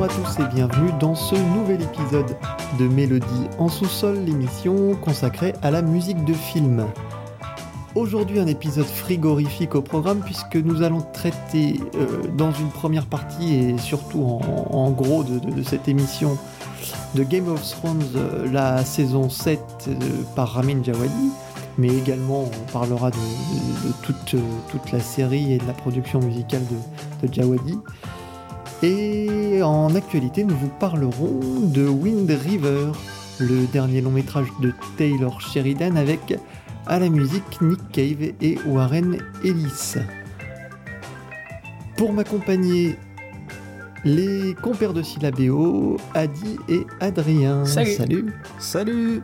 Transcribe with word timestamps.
Bonjour 0.00 0.14
à 0.14 0.34
tous 0.34 0.42
et 0.42 0.54
bienvenue 0.54 0.92
dans 0.98 1.14
ce 1.14 1.34
nouvel 1.34 1.82
épisode 1.82 2.34
de 2.78 2.88
Mélodie 2.88 3.48
en 3.58 3.68
sous-sol, 3.68 4.16
l'émission 4.24 4.94
consacrée 4.94 5.52
à 5.60 5.70
la 5.70 5.82
musique 5.82 6.24
de 6.24 6.32
film. 6.32 6.86
Aujourd'hui 7.94 8.40
un 8.40 8.46
épisode 8.46 8.86
frigorifique 8.86 9.74
au 9.74 9.82
programme 9.82 10.20
puisque 10.20 10.56
nous 10.56 10.80
allons 10.80 11.02
traiter 11.12 11.78
euh, 11.96 12.22
dans 12.34 12.50
une 12.50 12.70
première 12.70 13.04
partie 13.04 13.54
et 13.54 13.76
surtout 13.76 14.22
en, 14.22 14.90
gros 14.90 15.22
de, 15.22 15.62
cette 15.62 15.86
émission 15.86 16.38
de 17.14 17.22
Game 17.22 17.48
of 17.48 17.60
Thrones, 17.68 18.02
euh, 18.16 18.50
la 18.50 18.82
saison 18.86 19.28
7 19.28 19.60
euh, 19.88 19.92
par 20.34 20.54
Ramin 20.54 20.82
Djawadi, 20.82 21.30
mais 21.76 21.88
également 21.88 22.44
on 22.44 22.72
parlera 22.72 23.10
de, 23.10 23.16
toute, 24.00 24.34
toute, 24.70 24.92
la 24.92 25.00
série 25.00 25.52
et 25.52 25.58
de 25.58 25.66
la 25.66 25.74
production 25.74 26.20
musicale 26.20 26.62
de, 26.70 27.26
de 27.28 27.34
Djawadi. 27.34 27.78
Et 28.82 29.62
en 29.62 29.94
actualité, 29.94 30.42
nous 30.42 30.56
vous 30.56 30.70
parlerons 30.80 31.60
de 31.60 31.86
Wind 31.86 32.30
River, 32.30 32.92
le 33.38 33.66
dernier 33.66 34.00
long 34.00 34.10
métrage 34.10 34.48
de 34.62 34.72
Taylor 34.96 35.38
Sheridan 35.42 35.96
avec 35.96 36.38
à 36.86 36.98
la 36.98 37.10
musique 37.10 37.60
Nick 37.60 37.80
Cave 37.92 38.32
et 38.40 38.58
Warren 38.66 39.18
Ellis. 39.44 39.96
Pour 41.98 42.14
m'accompagner, 42.14 42.96
les 44.04 44.54
compères 44.62 44.94
de 44.94 45.02
syllabéo, 45.02 45.98
Adi 46.14 46.56
et 46.70 46.86
Adrien. 47.00 47.66
Salut. 47.66 48.32
Salut. 48.58 49.20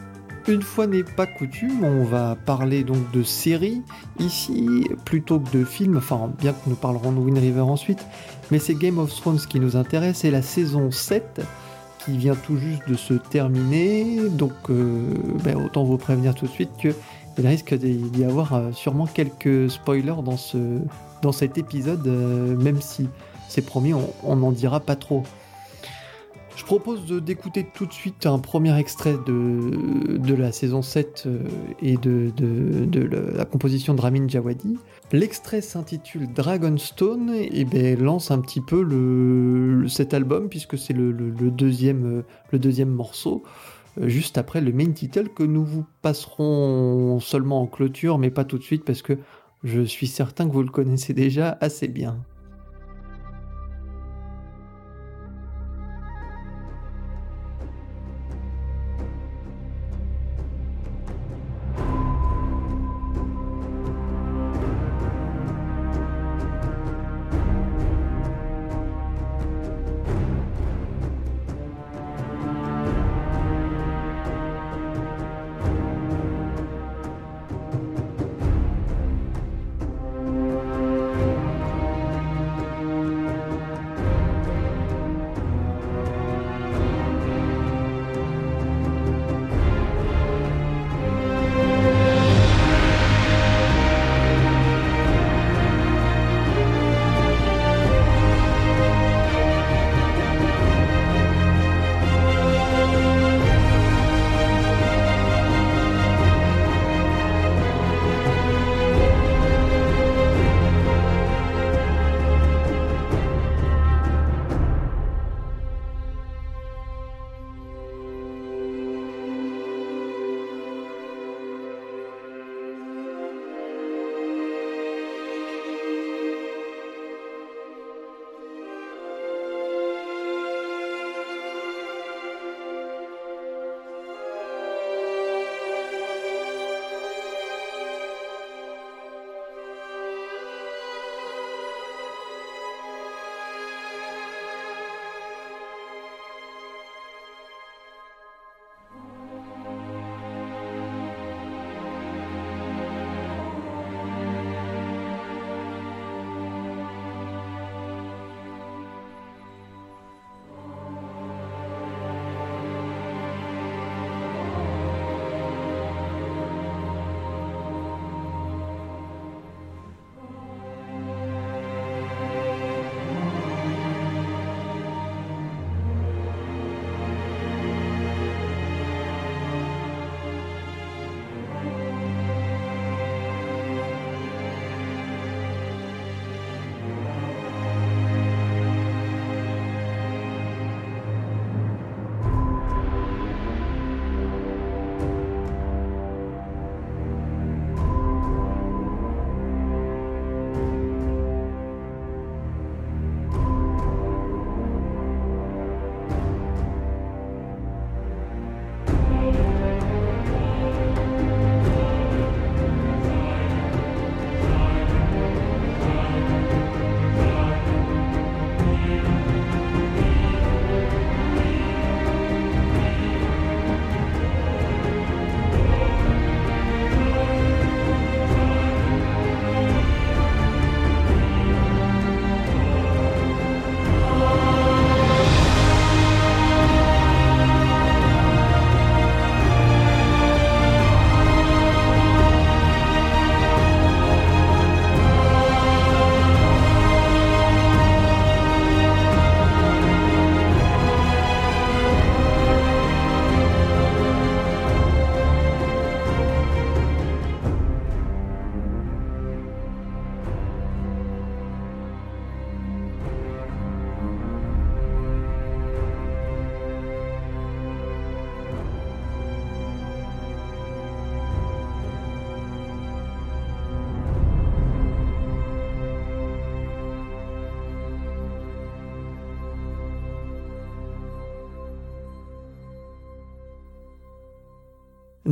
Une 0.48 0.62
fois 0.62 0.86
n'est 0.86 1.02
pas 1.02 1.26
coutume, 1.26 1.82
on 1.82 2.04
va 2.04 2.36
parler 2.36 2.84
donc 2.84 3.10
de 3.10 3.24
séries 3.24 3.82
ici 4.20 4.86
plutôt 5.04 5.40
que 5.40 5.50
de 5.50 5.64
films, 5.64 5.96
enfin 5.96 6.30
bien 6.38 6.52
que 6.52 6.68
nous 6.68 6.76
parlerons 6.76 7.10
de 7.10 7.18
Wind 7.18 7.38
River 7.38 7.62
ensuite, 7.62 8.06
mais 8.50 8.58
c'est 8.58 8.74
Game 8.74 8.98
of 8.98 9.14
Thrones 9.14 9.38
qui 9.38 9.60
nous 9.60 9.76
intéresse 9.76 10.24
et 10.24 10.30
la 10.30 10.42
saison 10.42 10.90
7 10.90 11.42
qui 12.04 12.16
vient 12.16 12.36
tout 12.36 12.56
juste 12.56 12.88
de 12.88 12.94
se 12.94 13.14
terminer, 13.14 14.28
donc 14.28 14.52
euh, 14.70 15.12
ben, 15.42 15.56
autant 15.56 15.84
vous 15.84 15.98
prévenir 15.98 16.34
tout 16.34 16.46
de 16.46 16.50
suite 16.50 16.70
que 16.80 16.94
il 17.38 17.46
risque 17.46 17.74
d'y 17.74 18.24
avoir 18.24 18.54
euh, 18.54 18.72
sûrement 18.72 19.06
quelques 19.06 19.70
spoilers 19.70 20.22
dans, 20.24 20.38
ce, 20.38 20.56
dans 21.20 21.32
cet 21.32 21.58
épisode, 21.58 22.06
euh, 22.06 22.56
même 22.56 22.80
si 22.80 23.08
c'est 23.48 23.62
promis, 23.62 23.92
on 24.24 24.36
n'en 24.36 24.52
dira 24.52 24.80
pas 24.80 24.96
trop. 24.96 25.22
Je 26.56 26.64
propose 26.64 27.04
d'écouter 27.06 27.66
tout 27.74 27.84
de 27.84 27.92
suite 27.92 28.24
un 28.24 28.38
premier 28.38 28.76
extrait 28.78 29.16
de, 29.26 30.34
la 30.34 30.52
saison 30.52 30.80
7 30.80 31.24
euh, 31.26 31.38
et 31.82 31.98
de, 31.98 32.32
la 33.36 33.44
composition 33.44 33.92
de 33.92 34.00
Ramin 34.00 34.26
Djawadi. 34.26 34.78
L'extrait 35.12 35.60
s'intitule 35.60 36.32
Dragonstone 36.32 37.30
et 37.34 37.66
ben, 37.66 38.02
lance 38.02 38.30
un 38.30 38.40
petit 38.40 38.62
peu 38.62 39.86
cet 39.86 40.14
album 40.14 40.48
puisque 40.48 40.78
c'est 40.78 40.94
deuxième, 40.94 42.24
le 42.50 42.58
deuxième 42.58 42.90
morceau 42.90 43.44
juste 44.00 44.38
après 44.38 44.60
le 44.60 44.72
main 44.72 44.92
title 44.92 45.28
que 45.28 45.42
nous 45.42 45.64
vous 45.64 45.84
passerons 46.02 47.18
seulement 47.20 47.62
en 47.62 47.66
clôture, 47.66 48.18
mais 48.18 48.30
pas 48.30 48.44
tout 48.44 48.58
de 48.58 48.62
suite 48.62 48.84
parce 48.84 49.02
que 49.02 49.18
je 49.62 49.82
suis 49.82 50.06
certain 50.06 50.48
que 50.48 50.52
vous 50.52 50.62
le 50.62 50.70
connaissez 50.70 51.12
déjà 51.12 51.56
assez 51.60 51.88
bien. 51.88 52.18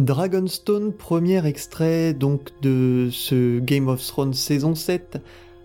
Dragonstone, 0.05 0.93
premier 0.93 1.47
extrait 1.47 2.13
donc 2.13 2.51
de 2.61 3.09
ce 3.11 3.59
Game 3.59 3.89
of 3.89 4.05
Thrones 4.07 4.35
saison 4.35 4.75
7, 4.75 5.17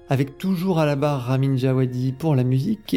avec 0.08 0.38
toujours 0.38 0.80
à 0.80 0.86
la 0.86 0.96
barre 0.96 1.26
Ramin 1.26 1.58
Djawadi 1.58 2.14
pour 2.14 2.36
la 2.36 2.44
musique, 2.44 2.94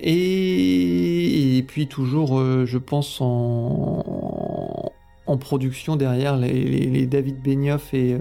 et, 0.00 1.64
puis 1.66 1.86
toujours, 1.86 2.38
euh, 2.38 2.66
je 2.66 2.78
pense, 2.78 3.18
en, 3.20 4.92
production 5.40 5.96
derrière 5.96 6.36
les, 6.36 7.06
David 7.06 7.40
Benioff 7.42 7.94
et 7.94 8.12
euh, 8.12 8.18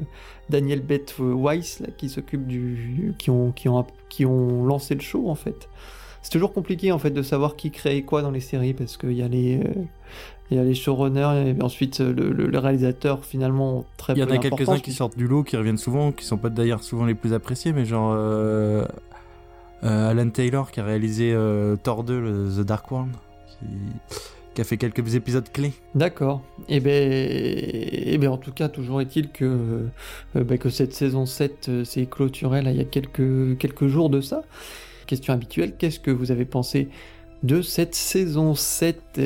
Daniel 0.49 0.79
Beth 0.79 1.15
Weiss 1.19 1.83
qui 1.97 2.07
s'occupent 2.07 2.47
qui 3.17 4.25
ont 4.25 4.65
lancé 4.65 4.95
le 4.95 5.01
show 5.01 5.29
en 5.29 5.35
fait. 5.35 5.67
C'est 6.21 6.31
toujours 6.31 6.53
compliqué 6.53 6.91
en 6.91 6.99
fait 6.99 7.11
de 7.11 7.23
savoir 7.23 7.55
qui 7.55 7.71
crée 7.71 8.03
quoi 8.03 8.21
dans 8.21 8.31
les 8.31 8.39
séries 8.39 8.73
parce 8.73 8.97
qu'il 8.97 9.13
y 9.13 9.23
a 9.23 9.27
les. 9.27 9.57
Euh, 9.57 9.73
il 10.51 10.57
y 10.57 10.59
a 10.59 10.63
les 10.63 10.75
showrunners 10.75 11.55
et 11.57 11.63
ensuite 11.63 12.01
euh, 12.01 12.13
le, 12.13 12.59
réalisateur 12.59 13.23
finalement 13.23 13.85
très 13.95 14.13
Il 14.13 14.19
y 14.19 14.23
en 14.23 14.29
a 14.29 14.37
quelques-uns 14.37 14.79
qui 14.79 14.91
sortent 14.91 15.17
du 15.17 15.25
lot, 15.25 15.43
qui 15.43 15.55
reviennent 15.55 15.77
souvent, 15.77 16.11
qui 16.11 16.25
sont 16.25 16.37
pas 16.37 16.49
d'ailleurs 16.49 16.83
souvent 16.83 17.05
les 17.05 17.15
plus 17.15 17.33
appréciés, 17.33 17.71
mais 17.71 17.85
genre 17.85 18.13
euh, 18.13 18.85
euh, 19.83 20.09
Alan 20.09 20.29
Taylor 20.29 20.69
qui 20.69 20.81
a 20.81 20.83
réalisé 20.83 21.33
Thor 21.83 22.03
2, 22.03 22.49
The 22.57 22.65
Dark 22.65 22.91
World, 22.91 23.11
qui, 24.53 24.59
a 24.59 24.65
fait 24.65 24.75
quelques 24.75 25.15
épisodes 25.15 25.49
clés. 25.49 25.71
D'accord. 25.95 26.41
Et 26.67 26.75
eh 26.75 26.79
ben, 26.81 26.91
et 26.91 28.13
eh 28.13 28.17
ben 28.17 28.29
en 28.29 28.37
tout 28.37 28.51
cas, 28.51 28.67
toujours 28.67 28.99
est-il 28.99 29.29
que, 29.29 29.87
ben, 30.35 30.57
que 30.57 30.69
cette 30.69 30.93
saison 30.93 31.25
7 31.25 31.85
s'est 31.85 32.07
clôturée 32.07 32.61
là 32.61 32.71
il 32.71 32.77
y 32.77 32.81
a 32.81 32.85
quelques, 32.85 33.57
quelques 33.57 33.87
jours 33.87 34.09
de 34.09 34.19
ça. 34.19 34.43
Question 35.07 35.33
habituelle, 35.33 35.75
qu'est-ce 35.77 35.99
que 36.01 36.11
vous 36.11 36.31
avez 36.31 36.45
pensé 36.45 36.89
de 37.43 37.61
cette 37.61 37.95
saison 37.95 38.53
7 38.53 39.21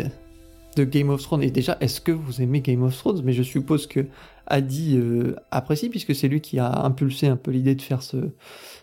de 0.75 0.83
Game 0.83 1.10
of 1.10 1.22
Thrones. 1.22 1.44
Et 1.44 1.51
déjà, 1.51 1.77
est-ce 1.81 2.01
que 2.01 2.12
vous 2.12 2.42
aimez 2.42 2.62
Game 2.62 2.83
of 2.83 2.95
Thrones? 2.98 3.22
Mais 3.24 3.33
je 3.33 3.44
suppose 3.44 3.88
que 3.88 4.06
Adi 4.48 4.98
euh, 4.98 5.36
apprécie, 5.51 5.89
puisque 5.89 6.13
c'est 6.13 6.27
lui 6.27 6.42
qui 6.42 6.60
a 6.60 6.83
impulsé 6.83 7.27
un 7.27 7.38
peu 7.38 7.51
l'idée 7.51 7.75
de 7.75 7.81
faire 7.81 8.04
ce, 8.04 8.18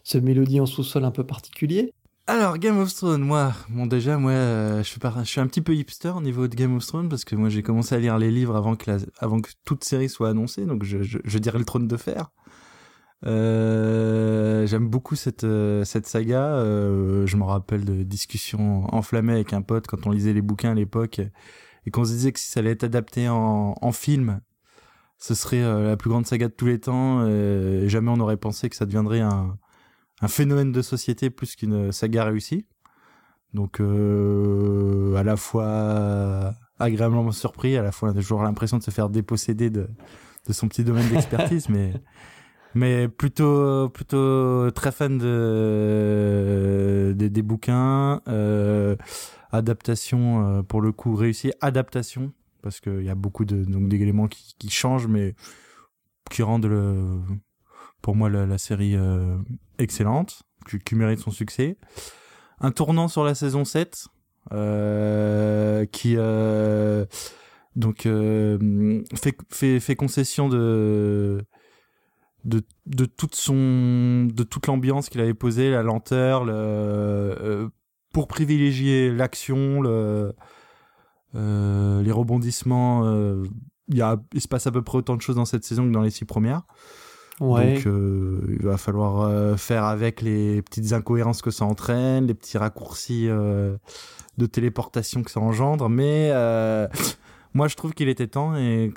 ce 0.04 0.18
mélodie 0.18 0.60
en 0.60 0.66
sous-sol 0.66 1.04
un 1.04 1.10
peu 1.10 1.24
particulier. 1.24 1.92
Alors, 2.26 2.58
Game 2.58 2.78
of 2.78 2.94
Thrones, 2.94 3.22
moi, 3.22 3.52
bon, 3.68 3.86
déjà, 3.86 4.16
moi, 4.16 4.32
euh, 4.32 4.82
je, 4.82 5.24
suis 5.24 5.40
un 5.40 5.46
petit 5.46 5.60
peu 5.60 5.74
hipster 5.74 6.12
au 6.16 6.22
niveau 6.22 6.46
de 6.48 6.54
Game 6.54 6.76
of 6.76 6.86
Thrones, 6.86 7.08
parce 7.08 7.24
que 7.24 7.34
moi, 7.34 7.48
j'ai 7.48 7.62
commencé 7.62 7.94
à 7.94 7.98
lire 7.98 8.16
les 8.18 8.30
livres 8.30 8.56
avant 8.56 8.76
que, 8.76 8.90
avant 9.18 9.40
que 9.40 9.50
toute 9.64 9.84
série 9.84 10.08
soit 10.08 10.30
annoncée, 10.30 10.64
donc 10.64 10.84
je, 10.84 10.98
je, 11.02 11.38
dirais 11.38 11.58
le 11.58 11.64
trône 11.64 11.88
de 11.88 11.96
fer. 11.96 12.30
Euh, 13.24 14.66
j'aime 14.66 14.88
beaucoup 14.88 15.14
cette 15.14 15.46
cette 15.84 16.08
saga. 16.08 16.58
je 16.64 17.36
me 17.36 17.44
rappelle 17.44 17.84
de 17.84 18.02
discussions 18.02 18.92
enflammées 18.92 19.34
avec 19.34 19.52
un 19.52 19.62
pote 19.62 19.86
quand 19.86 20.08
on 20.08 20.10
lisait 20.10 20.32
les 20.32 20.42
bouquins 20.42 20.72
à 20.72 20.74
l'époque 20.74 21.20
et 21.86 21.90
qu'on 21.90 22.04
se 22.04 22.10
disait 22.10 22.32
que 22.32 22.40
si 22.40 22.48
ça 22.48 22.60
allait 22.60 22.70
être 22.70 22.84
adapté 22.84 23.28
en, 23.28 23.74
en 23.80 23.92
film, 23.92 24.40
ce 25.18 25.34
serait 25.34 25.62
euh, 25.62 25.88
la 25.88 25.96
plus 25.96 26.10
grande 26.10 26.26
saga 26.26 26.48
de 26.48 26.52
tous 26.52 26.66
les 26.66 26.80
temps. 26.80 27.26
Et 27.26 27.88
jamais 27.88 28.10
on 28.10 28.16
n'aurait 28.16 28.36
pensé 28.36 28.68
que 28.68 28.76
ça 28.76 28.86
deviendrait 28.86 29.20
un, 29.20 29.56
un 30.20 30.28
phénomène 30.28 30.72
de 30.72 30.82
société 30.82 31.30
plus 31.30 31.56
qu'une 31.56 31.92
saga 31.92 32.24
réussie. 32.24 32.66
Donc 33.54 33.80
euh, 33.80 35.14
à 35.16 35.22
la 35.22 35.36
fois 35.36 36.54
agréablement 36.78 37.30
surpris, 37.32 37.76
à 37.76 37.82
la 37.82 37.92
fois 37.92 38.08
on 38.08 38.12
a 38.12 38.14
toujours 38.14 38.42
l'impression 38.42 38.78
de 38.78 38.82
se 38.82 38.90
faire 38.90 39.08
déposséder 39.10 39.70
de, 39.70 39.88
de 40.46 40.52
son 40.52 40.68
petit 40.68 40.84
domaine 40.84 41.08
d'expertise, 41.10 41.68
mais 41.68 41.92
mais 42.74 43.08
plutôt 43.08 43.90
plutôt 43.90 44.70
très 44.70 44.90
fan 44.90 45.18
de, 45.18 47.12
des, 47.14 47.28
des 47.28 47.42
bouquins. 47.42 48.22
Euh, 48.28 48.96
adaptation 49.52 50.58
euh, 50.58 50.62
pour 50.62 50.80
le 50.80 50.92
coup 50.92 51.14
réussie 51.14 51.52
adaptation 51.60 52.32
parce 52.62 52.80
qu'il 52.80 53.02
y 53.02 53.10
a 53.10 53.14
beaucoup 53.14 53.44
de 53.44 53.64
donc 53.64 53.88
d'éléments 53.88 54.28
qui, 54.28 54.70
changent 54.70 55.06
mais 55.06 55.34
qui 56.30 56.42
rendent 56.42 56.66
le 56.66 57.20
pour 58.00 58.16
moi 58.16 58.30
la, 58.30 58.58
série 58.58 58.96
euh, 58.96 59.36
excellente 59.78 60.42
qui, 60.84 60.94
mérite 60.94 61.18
son 61.18 61.30
succès. 61.30 61.76
Un 62.60 62.70
tournant 62.70 63.08
sur 63.08 63.24
la 63.24 63.34
saison 63.34 63.64
7 63.64 64.06
euh, 64.52 65.86
qui 65.86 66.16
donc 67.76 68.08
fait, 69.12 69.96
concession 69.96 70.48
de 70.48 71.44
toute 73.16 73.50
de 73.50 74.42
toute 74.42 74.66
l'ambiance 74.66 75.08
qu'il 75.08 75.20
avait 75.20 75.34
posée 75.34 75.70
la 75.70 75.82
lenteur 75.82 76.44
le 76.44 77.70
pour 78.12 78.28
privilégier 78.28 79.10
l'action, 79.10 79.80
le, 79.80 80.34
euh, 81.34 82.02
les 82.02 82.12
rebondissements. 82.12 83.02
Euh, 83.04 83.44
il, 83.88 83.96
y 83.96 84.02
a, 84.02 84.16
il 84.32 84.40
se 84.40 84.48
passe 84.48 84.66
à 84.66 84.70
peu 84.70 84.82
près 84.82 84.98
autant 84.98 85.16
de 85.16 85.22
choses 85.22 85.36
dans 85.36 85.44
cette 85.44 85.64
saison 85.64 85.86
que 85.86 85.92
dans 85.92 86.02
les 86.02 86.10
six 86.10 86.24
premières. 86.24 86.62
Ouais. 87.40 87.74
Donc 87.74 87.86
euh, 87.86 88.56
il 88.60 88.64
va 88.64 88.76
falloir 88.76 89.58
faire 89.58 89.84
avec 89.84 90.20
les 90.20 90.62
petites 90.62 90.92
incohérences 90.92 91.42
que 91.42 91.50
ça 91.50 91.64
entraîne, 91.64 92.26
les 92.26 92.34
petits 92.34 92.58
raccourcis 92.58 93.26
de 93.26 94.46
téléportation 94.46 95.22
que 95.22 95.30
ça 95.30 95.40
engendre. 95.40 95.88
Mais 95.88 96.30
moi 97.54 97.68
je 97.68 97.74
trouve 97.74 97.94
qu'il 97.94 98.08
était 98.08 98.28
temps 98.28 98.54
et 98.56 98.92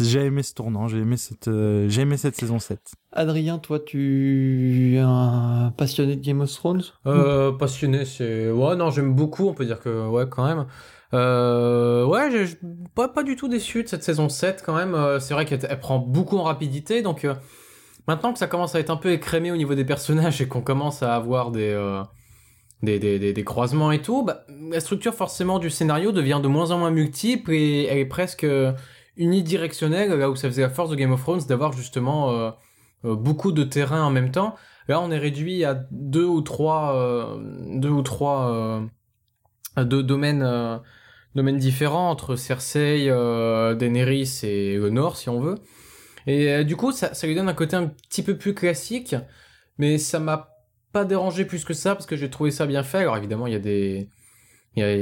j'ai 0.00 0.20
aimé 0.20 0.42
ce 0.42 0.54
tournant, 0.54 0.88
j'ai 0.88 0.98
aimé 0.98 1.16
cette, 1.16 1.48
euh, 1.48 1.88
j'ai 1.88 2.02
aimé 2.02 2.16
cette 2.16 2.36
saison 2.36 2.58
7. 2.58 2.80
Adrien, 3.12 3.58
toi, 3.58 3.78
tu 3.80 4.94
es 4.94 4.98
un 4.98 5.72
passionné 5.76 6.16
de 6.16 6.20
Game 6.22 6.40
of 6.40 6.52
Thrones 6.52 6.82
euh, 7.06 7.52
Passionné, 7.52 8.04
c'est 8.04 8.50
ouais, 8.50 8.76
non, 8.76 8.90
j'aime 8.90 9.14
beaucoup. 9.14 9.48
On 9.48 9.54
peut 9.54 9.64
dire 9.64 9.80
que 9.80 10.08
ouais, 10.08 10.26
quand 10.28 10.46
même. 10.46 10.66
Euh, 11.14 12.04
ouais, 12.04 12.30
j'ai 12.30 12.58
pas 12.94 13.08
pas 13.08 13.22
du 13.22 13.34
tout 13.34 13.48
déçu 13.48 13.82
de 13.82 13.88
cette 13.88 14.04
saison 14.04 14.28
7 14.28 14.62
quand 14.64 14.74
même. 14.74 14.96
C'est 15.20 15.32
vrai 15.34 15.46
qu'elle 15.46 15.80
prend 15.80 15.98
beaucoup 15.98 16.36
en 16.36 16.42
rapidité, 16.42 17.00
donc 17.00 17.24
euh, 17.24 17.34
maintenant 18.06 18.32
que 18.32 18.38
ça 18.38 18.46
commence 18.46 18.74
à 18.74 18.80
être 18.80 18.90
un 18.90 18.96
peu 18.96 19.10
écrémé 19.10 19.50
au 19.50 19.56
niveau 19.56 19.74
des 19.74 19.84
personnages 19.86 20.40
et 20.42 20.48
qu'on 20.48 20.62
commence 20.62 21.02
à 21.02 21.14
avoir 21.14 21.50
des 21.50 21.74
des, 22.82 23.00
des, 23.00 23.18
des, 23.18 23.32
des, 23.32 23.44
croisements 23.44 23.90
et 23.90 24.00
tout, 24.00 24.22
bah, 24.22 24.44
la 24.70 24.78
structure 24.78 25.12
forcément 25.12 25.58
du 25.58 25.68
scénario 25.68 26.12
devient 26.12 26.38
de 26.40 26.46
moins 26.46 26.70
en 26.70 26.78
moins 26.78 26.92
multiple 26.92 27.52
et 27.52 27.86
elle 27.90 27.98
est 27.98 28.06
presque 28.06 28.46
unidirectionnel, 29.18 30.10
là 30.10 30.30
où 30.30 30.36
ça 30.36 30.48
faisait 30.48 30.62
la 30.62 30.70
force 30.70 30.90
de 30.90 30.96
Game 30.96 31.12
of 31.12 31.20
Thrones 31.20 31.42
d'avoir 31.48 31.72
justement 31.72 32.30
euh, 32.30 32.50
euh, 33.04 33.14
beaucoup 33.14 33.52
de 33.52 33.64
terrain 33.64 34.02
en 34.02 34.10
même 34.10 34.30
temps. 34.30 34.54
Là, 34.88 35.00
on 35.00 35.10
est 35.10 35.18
réduit 35.18 35.64
à 35.64 35.74
deux 35.90 36.24
ou 36.24 36.40
trois, 36.40 36.96
euh, 36.96 37.36
domaines, 39.76 41.58
différents 41.58 42.10
entre 42.10 42.36
Cersei, 42.36 43.06
Daenerys 43.76 44.40
et 44.44 44.76
le 44.76 44.90
Nord, 44.90 45.16
si 45.16 45.28
on 45.28 45.40
veut. 45.40 45.56
Et 46.26 46.64
du 46.64 46.76
coup, 46.76 46.92
ça, 46.92 47.12
ça 47.12 47.26
lui 47.26 47.34
donne 47.34 47.48
un 47.48 47.54
côté 47.54 47.76
un 47.76 47.86
petit 47.86 48.22
peu 48.22 48.36
plus 48.36 48.54
classique, 48.54 49.14
mais 49.76 49.98
ça 49.98 50.20
m'a 50.20 50.50
pas 50.92 51.04
dérangé 51.04 51.44
plus 51.44 51.64
que 51.64 51.74
ça 51.74 51.94
parce 51.94 52.06
que 52.06 52.16
j'ai 52.16 52.30
trouvé 52.30 52.50
ça 52.50 52.66
bien 52.66 52.82
fait. 52.82 52.98
Alors 52.98 53.18
évidemment, 53.18 53.46
il 53.46 53.52
y 53.52 53.56
a 53.56 53.58
des, 53.58 54.08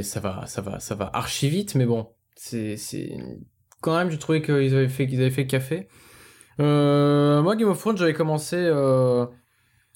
ça 0.03 0.21
va, 0.21 0.47
ça 0.47 0.63
va, 0.63 0.81
ça 0.81 0.95
va 0.95 1.11
archi 1.13 1.49
vite, 1.49 1.75
mais 1.75 1.87
bon, 1.87 2.09
c'est 2.35 2.77
quand 3.87 3.97
même, 3.97 4.11
j'ai 4.11 4.19
trouvé 4.19 4.43
qu'ils 4.43 4.75
avaient 4.75 4.89
fait 4.89 5.07
qu'ils 5.07 5.21
avaient 5.21 5.31
fait 5.31 5.47
café. 5.47 5.87
Euh, 6.59 7.41
moi, 7.41 7.55
Game 7.55 7.69
of 7.69 7.79
Thrones, 7.79 7.97
j'avais 7.97 8.15
commencé 8.15 8.57
euh, 8.59 9.27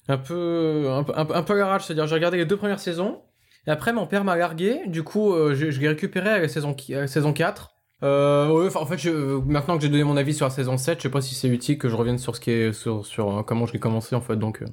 un 0.07 0.17
peu 0.17 0.87
un, 0.89 1.03
peu, 1.03 1.13
un, 1.17 1.43
peu 1.43 1.53
à 1.53 1.57
l'arrache, 1.57 1.85
c'est-à-dire 1.85 2.07
j'ai 2.07 2.15
regardé 2.15 2.37
les 2.37 2.45
deux 2.45 2.55
premières 2.55 2.79
saisons. 2.79 3.21
Et 3.67 3.69
après, 3.69 3.91
mon 3.91 4.07
père 4.07 4.23
m'a 4.23 4.37
largué. 4.37 4.79
Du 4.87 5.03
coup, 5.03 5.33
euh, 5.33 5.55
je, 5.55 5.65
l'ai 5.77 5.89
récupéré 5.89 6.29
à 6.29 6.39
la 6.39 6.47
saison, 6.47 6.73
saison 7.05 7.33
4. 7.33 7.71
Euh, 8.03 8.71
en 8.73 8.85
fait, 8.85 8.97
je, 8.97 9.09
maintenant 9.41 9.75
que 9.75 9.83
j'ai 9.83 9.89
donné 9.89 10.05
mon 10.05 10.15
avis 10.15 10.33
sur 10.33 10.45
la 10.45 10.51
saison 10.51 10.77
7, 10.77 10.99
je 10.99 11.03
sais 11.03 11.09
pas 11.09 11.21
si 11.21 11.35
c'est 11.35 11.49
utile 11.49 11.77
que 11.77 11.89
je 11.89 11.95
revienne 11.95 12.17
sur 12.17 12.37
ce 12.37 12.39
qui 12.39 12.51
est 12.51 12.71
sur, 12.71 13.05
sur 13.05 13.43
comment 13.45 13.65
je 13.65 13.73
l'ai 13.73 13.79
commencé 13.79 14.15
en 14.15 14.21
fait. 14.21 14.37
Donc, 14.37 14.63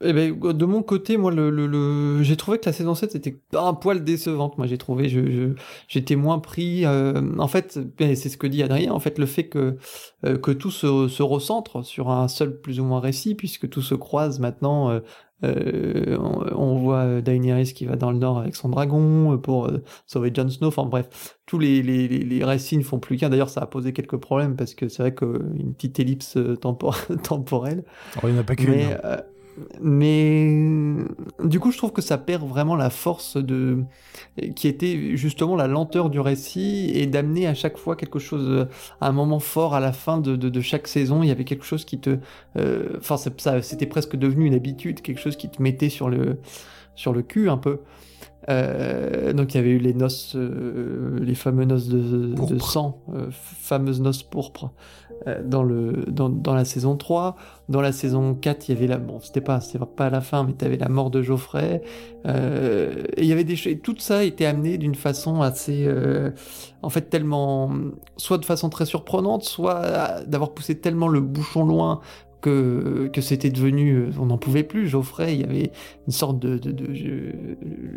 eh 0.00 0.12
ben, 0.12 0.38
de 0.38 0.64
mon 0.64 0.82
côté, 0.82 1.16
moi, 1.16 1.32
le, 1.32 1.50
le, 1.50 1.66
le... 1.66 2.22
j'ai 2.22 2.36
trouvé 2.36 2.58
que 2.58 2.66
la 2.66 2.72
saison 2.72 2.94
7 2.94 3.16
était 3.16 3.40
un 3.54 3.74
poil 3.74 4.04
décevante. 4.04 4.56
Moi, 4.56 4.68
j'ai 4.68 4.78
trouvé, 4.78 5.08
je, 5.08 5.54
j'étais 5.88 6.14
moins 6.14 6.38
pris. 6.38 6.84
Euh... 6.86 7.20
En 7.38 7.48
fait, 7.48 7.80
c'est 7.98 8.28
ce 8.28 8.36
que 8.36 8.46
dit 8.46 8.62
Adrien. 8.62 8.92
En 8.92 9.00
fait, 9.00 9.18
le 9.18 9.26
fait 9.26 9.48
que 9.48 9.76
euh, 10.24 10.38
que 10.38 10.52
tout 10.52 10.70
se, 10.70 11.08
se, 11.08 11.22
recentre 11.22 11.84
sur 11.84 12.10
un 12.10 12.28
seul 12.28 12.60
plus 12.60 12.80
ou 12.80 12.84
moins 12.84 13.00
récit, 13.00 13.34
puisque 13.34 13.68
tout 13.68 13.82
se 13.82 13.94
croise 13.94 14.38
maintenant. 14.38 14.90
Euh, 14.90 15.00
euh 15.44 16.16
on, 16.18 16.44
on, 16.56 16.78
voit 16.78 17.20
Daenerys 17.20 17.72
qui 17.72 17.86
va 17.86 17.94
dans 17.94 18.10
le 18.10 18.18
nord 18.18 18.38
avec 18.38 18.56
son 18.56 18.68
dragon 18.68 19.34
euh, 19.34 19.36
pour 19.36 19.66
euh, 19.66 19.82
sauver 20.06 20.32
Jon 20.34 20.48
Snow. 20.48 20.68
Enfin 20.68 20.84
bref, 20.84 21.38
tous 21.46 21.60
les, 21.60 21.82
les, 21.82 22.08
les 22.08 22.44
récits 22.44 22.76
ne 22.76 22.82
font 22.82 22.98
plus 22.98 23.16
qu'un. 23.16 23.28
D'ailleurs, 23.28 23.48
ça 23.48 23.60
a 23.60 23.66
posé 23.66 23.92
quelques 23.92 24.16
problèmes 24.16 24.56
parce 24.56 24.74
que 24.74 24.88
c'est 24.88 25.02
vrai 25.02 25.14
qu'une 25.14 25.74
petite 25.74 26.00
ellipse 26.00 26.38
temporelle. 26.60 27.84
Oh, 28.16 28.20
il 28.24 28.32
n'y 28.32 28.38
en 28.38 28.40
a 28.40 28.44
pas 28.44 28.56
qu'une. 28.56 28.90
Mais, 29.80 30.48
mais 31.40 31.48
du 31.48 31.60
coup, 31.60 31.70
je 31.70 31.78
trouve 31.78 31.92
que 31.92 32.02
ça 32.02 32.18
perd 32.18 32.46
vraiment 32.46 32.76
la 32.76 32.90
force 32.90 33.36
de 33.36 33.84
qui 34.54 34.68
était 34.68 35.16
justement 35.16 35.56
la 35.56 35.66
lenteur 35.66 36.10
du 36.10 36.20
récit 36.20 36.90
et 36.94 37.06
d'amener 37.06 37.46
à 37.46 37.54
chaque 37.54 37.76
fois 37.78 37.96
quelque 37.96 38.18
chose, 38.18 38.66
à 39.00 39.08
un 39.08 39.12
moment 39.12 39.40
fort 39.40 39.74
à 39.74 39.80
la 39.80 39.92
fin 39.92 40.18
de, 40.18 40.36
de, 40.36 40.48
de 40.48 40.60
chaque 40.60 40.88
saison. 40.88 41.22
Il 41.22 41.28
y 41.28 41.32
avait 41.32 41.44
quelque 41.44 41.64
chose 41.64 41.84
qui 41.84 41.98
te, 41.98 42.18
euh, 42.56 42.96
enfin, 42.98 43.16
ça, 43.16 43.62
c'était 43.62 43.86
presque 43.86 44.16
devenu 44.16 44.46
une 44.46 44.54
habitude, 44.54 45.00
quelque 45.02 45.20
chose 45.20 45.36
qui 45.36 45.50
te 45.50 45.62
mettait 45.62 45.90
sur 45.90 46.08
le 46.08 46.38
sur 46.94 47.12
le 47.12 47.22
cul 47.22 47.48
un 47.48 47.58
peu. 47.58 47.80
Euh, 48.48 49.32
donc 49.34 49.52
il 49.52 49.58
y 49.58 49.60
avait 49.60 49.70
eu 49.70 49.78
les 49.78 49.92
noces, 49.92 50.34
euh, 50.34 51.18
les 51.20 51.34
fameuses 51.34 51.66
noces 51.66 51.88
de, 51.88 52.34
de 52.54 52.58
sang, 52.58 53.02
euh, 53.14 53.26
fameuses 53.30 54.00
noces 54.00 54.22
pourpres 54.22 54.72
euh, 55.07 55.07
dans, 55.44 55.62
le, 55.62 56.04
dans, 56.08 56.28
dans, 56.28 56.54
la 56.54 56.64
saison 56.64 56.96
3. 56.96 57.36
Dans 57.68 57.80
la 57.80 57.92
saison 57.92 58.34
4, 58.34 58.68
il 58.68 58.74
y 58.74 58.76
avait 58.78 58.86
la... 58.86 58.98
Bon, 58.98 59.20
c'était 59.20 59.40
pas, 59.40 59.60
c'était 59.60 59.84
pas 59.84 60.06
à 60.06 60.10
la 60.10 60.20
fin, 60.20 60.44
mais 60.44 60.54
tu 60.58 60.64
avais 60.64 60.76
la 60.76 60.88
mort 60.88 61.10
de 61.10 61.22
Geoffrey. 61.22 61.82
Euh, 62.26 63.04
et 63.16 63.22
il 63.22 63.26
y 63.26 63.32
avait 63.32 63.44
des 63.44 63.56
choses... 63.56 63.74
Tout 63.82 63.96
ça 63.98 64.24
était 64.24 64.46
amené 64.46 64.78
d'une 64.78 64.94
façon 64.94 65.42
assez... 65.42 65.84
Euh, 65.86 66.30
en 66.82 66.90
fait, 66.90 67.02
tellement... 67.02 67.70
Soit 68.16 68.38
de 68.38 68.44
façon 68.44 68.68
très 68.68 68.86
surprenante, 68.86 69.44
soit 69.44 70.22
d'avoir 70.26 70.52
poussé 70.52 70.78
tellement 70.78 71.08
le 71.08 71.20
bouchon 71.20 71.64
loin 71.64 72.00
que, 72.40 73.10
que 73.12 73.20
c'était 73.20 73.50
devenu, 73.50 74.10
on 74.18 74.26
n'en 74.26 74.38
pouvait 74.38 74.62
plus. 74.62 74.88
Geoffrey, 74.88 75.34
il 75.34 75.40
y 75.40 75.44
avait 75.44 75.72
une 76.06 76.12
sorte 76.12 76.38
de, 76.38 76.58
de, 76.58 76.70
de, 76.70 76.86
de 76.86 77.32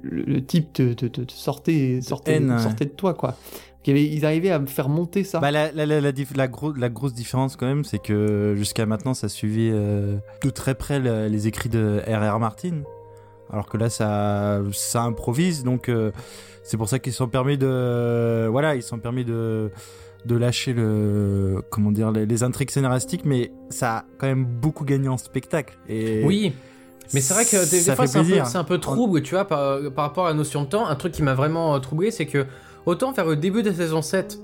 le, 0.03 0.45
type 0.45 0.75
de, 0.75 0.93
de, 0.93 1.07
de, 1.07 1.25
sortait, 1.29 1.99
sortait, 2.01 2.41
sortait 2.57 2.85
de 2.85 2.91
toi, 2.91 3.13
quoi. 3.13 3.35
Ils 3.85 4.25
arrivaient 4.25 4.51
à 4.51 4.59
me 4.59 4.67
faire 4.67 4.89
monter 4.89 5.23
ça. 5.23 5.39
Bah, 5.39 5.49
la, 5.49 5.71
la, 5.71 5.85
la, 5.85 6.01
la, 6.01 6.47
gros, 6.47 6.73
la 6.73 6.89
grosse 6.89 7.13
différence 7.13 7.55
quand 7.55 7.65
même, 7.65 7.83
c'est 7.83 7.99
que 7.99 8.53
jusqu'à 8.55 8.85
maintenant, 8.85 9.13
ça 9.13 9.27
suivait 9.27 9.71
euh, 9.73 10.17
de 10.43 10.49
très 10.49 10.75
près 10.75 10.99
les 10.99 11.47
écrits 11.47 11.69
de 11.69 12.01
R.R. 12.07 12.39
Martin. 12.39 12.83
Alors 13.51 13.67
que 13.67 13.77
là, 13.77 13.89
ça, 13.89 14.61
ça 14.71 15.01
improvise, 15.01 15.63
donc 15.63 15.89
euh, 15.89 16.11
c'est 16.63 16.77
pour 16.77 16.87
ça 16.87 16.99
qu'ils 16.99 17.11
sont 17.11 17.27
permis 17.27 17.57
de, 17.57 18.47
voilà, 18.47 18.75
ils 18.75 18.83
sont 18.83 18.97
permis 18.97 19.25
de, 19.25 19.71
de 20.25 20.35
lâcher 20.37 20.71
le, 20.71 21.61
comment 21.69 21.91
dire, 21.91 22.11
les, 22.11 22.25
les, 22.25 22.43
intrigues 22.43 22.69
scénaristiques, 22.69 23.25
mais 23.25 23.51
ça 23.69 23.97
a 23.97 24.05
quand 24.19 24.27
même 24.27 24.45
beaucoup 24.45 24.85
gagné 24.85 25.09
en 25.09 25.17
spectacle. 25.17 25.77
Et 25.89 26.23
oui. 26.23 26.53
Mais 27.13 27.19
c'est 27.19 27.33
vrai 27.33 27.43
que 27.43 27.69
des, 27.69 27.83
des 27.83 27.95
fois 27.95 28.07
c'est 28.07 28.39
un, 28.39 28.59
un, 28.61 28.63
peu 28.63 28.77
trouble, 28.77 29.21
tu 29.21 29.35
vois, 29.35 29.43
par, 29.43 29.79
par, 29.93 30.05
rapport 30.05 30.27
à 30.27 30.29
la 30.29 30.35
notion 30.35 30.61
de 30.61 30.67
temps. 30.67 30.87
Un 30.87 30.95
truc 30.95 31.11
qui 31.11 31.23
m'a 31.23 31.33
vraiment 31.33 31.77
troublé, 31.81 32.09
c'est 32.09 32.25
que 32.25 32.45
Autant 32.85 33.11
vers 33.11 33.25
le 33.25 33.35
début 33.35 33.61
de 33.63 33.69
la 33.69 33.75
saison 33.75 34.01
7, 34.01 34.39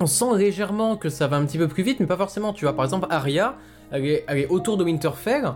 on 0.00 0.06
sent 0.06 0.36
légèrement 0.36 0.96
que 0.96 1.08
ça 1.08 1.26
va 1.26 1.36
un 1.36 1.46
petit 1.46 1.58
peu 1.58 1.68
plus 1.68 1.82
vite, 1.82 2.00
mais 2.00 2.06
pas 2.06 2.16
forcément. 2.16 2.52
Tu 2.52 2.64
vois, 2.64 2.74
par 2.74 2.84
exemple, 2.84 3.06
Arya, 3.10 3.56
elle 3.90 4.04
est, 4.04 4.46
autour 4.48 4.76
de 4.76 4.84
Winterfell, 4.84 5.54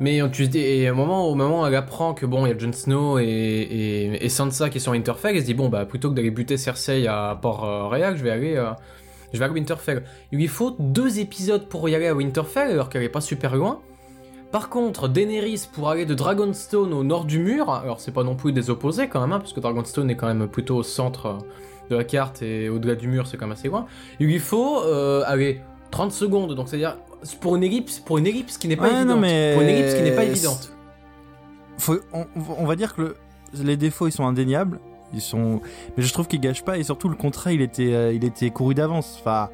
mais 0.00 0.20
tu 0.32 0.48
et 0.56 0.90
au 0.90 0.94
moment, 0.94 1.34
moment 1.34 1.62
où 1.62 1.66
elle 1.66 1.74
apprend 1.74 2.14
que 2.14 2.26
bon, 2.26 2.46
il 2.46 2.50
y 2.50 2.52
a 2.52 2.58
Jon 2.58 2.72
Snow 2.72 3.18
et, 3.18 4.26
Sansa 4.28 4.68
qui 4.68 4.80
sont 4.80 4.90
à 4.90 4.94
Winterfell, 4.94 5.36
elle 5.36 5.42
se 5.42 5.46
dit 5.46 5.54
bon 5.54 5.68
bah 5.68 5.84
plutôt 5.86 6.10
que 6.10 6.14
d'aller 6.14 6.30
buter 6.30 6.56
Cersei 6.56 7.06
à 7.06 7.38
Port-Réal, 7.40 8.16
je 8.16 8.22
vais 8.22 8.30
aller, 8.30 8.56
euh, 8.56 8.70
je 9.32 9.38
vais 9.38 9.44
à 9.44 9.48
Winterfell. 9.48 10.04
Il 10.32 10.38
lui 10.38 10.48
faut 10.48 10.76
deux 10.78 11.20
épisodes 11.20 11.68
pour 11.68 11.88
y 11.88 11.94
aller 11.94 12.08
à 12.08 12.14
Winterfell 12.14 12.70
alors 12.70 12.88
qu'elle 12.88 13.02
est 13.02 13.08
pas 13.08 13.20
super 13.20 13.54
loin. 13.54 13.80
Par 14.50 14.70
contre, 14.70 15.08
Daenerys 15.08 15.68
pour 15.72 15.90
aller 15.90 16.06
de 16.06 16.14
Dragonstone 16.14 16.94
au 16.94 17.04
nord 17.04 17.26
du 17.26 17.38
mur, 17.38 17.70
alors 17.70 18.00
c'est 18.00 18.12
pas 18.12 18.24
non 18.24 18.34
plus 18.34 18.52
des 18.52 18.70
opposés 18.70 19.08
quand 19.08 19.20
même, 19.20 19.32
hein, 19.32 19.40
parce 19.40 19.52
que 19.52 19.60
Dragonstone 19.60 20.10
est 20.10 20.16
quand 20.16 20.26
même 20.26 20.48
plutôt 20.48 20.76
au 20.76 20.82
centre 20.82 21.26
euh, 21.26 21.38
de 21.90 21.96
la 21.96 22.04
carte 22.04 22.40
et 22.40 22.70
au-delà 22.70 22.94
du 22.94 23.08
mur 23.08 23.26
c'est 23.26 23.36
quand 23.36 23.46
même 23.46 23.52
assez 23.52 23.68
loin. 23.68 23.84
Il 24.20 24.26
lui 24.26 24.38
faut 24.38 24.82
euh, 24.82 25.22
aller 25.26 25.60
30 25.90 26.12
secondes, 26.12 26.54
donc 26.54 26.68
c'est-à-dire 26.68 26.96
pour 27.40 27.56
une 27.56 27.62
ellipse, 27.62 27.98
pour 27.98 28.16
une 28.16 28.26
ellipse 28.26 28.56
qui 28.56 28.68
n'est 28.68 28.76
pas 28.76 28.88
évidente. 28.88 29.20
Pour 29.20 29.62
une 29.62 29.68
ellipse 29.68 29.94
qui 29.94 30.02
n'est 30.02 30.16
pas 30.16 30.24
évidente. 30.24 30.72
Faut, 31.76 32.00
on, 32.12 32.64
va 32.64 32.74
dire 32.74 32.94
que 32.94 33.02
le, 33.02 33.16
les 33.54 33.76
défauts 33.76 34.08
ils 34.08 34.12
sont 34.12 34.26
indéniables, 34.26 34.80
ils 35.12 35.20
sont, 35.20 35.60
mais 35.96 36.02
je 36.02 36.12
trouve 36.12 36.26
qu'ils 36.26 36.40
gâchent 36.40 36.64
pas 36.64 36.78
et 36.78 36.82
surtout 36.82 37.08
le 37.08 37.16
contrat 37.16 37.52
il 37.52 37.60
était, 37.60 37.92
euh, 37.92 38.12
il 38.12 38.24
était 38.24 38.50
couru 38.50 38.74
d'avance. 38.74 39.18
Enfin 39.20 39.50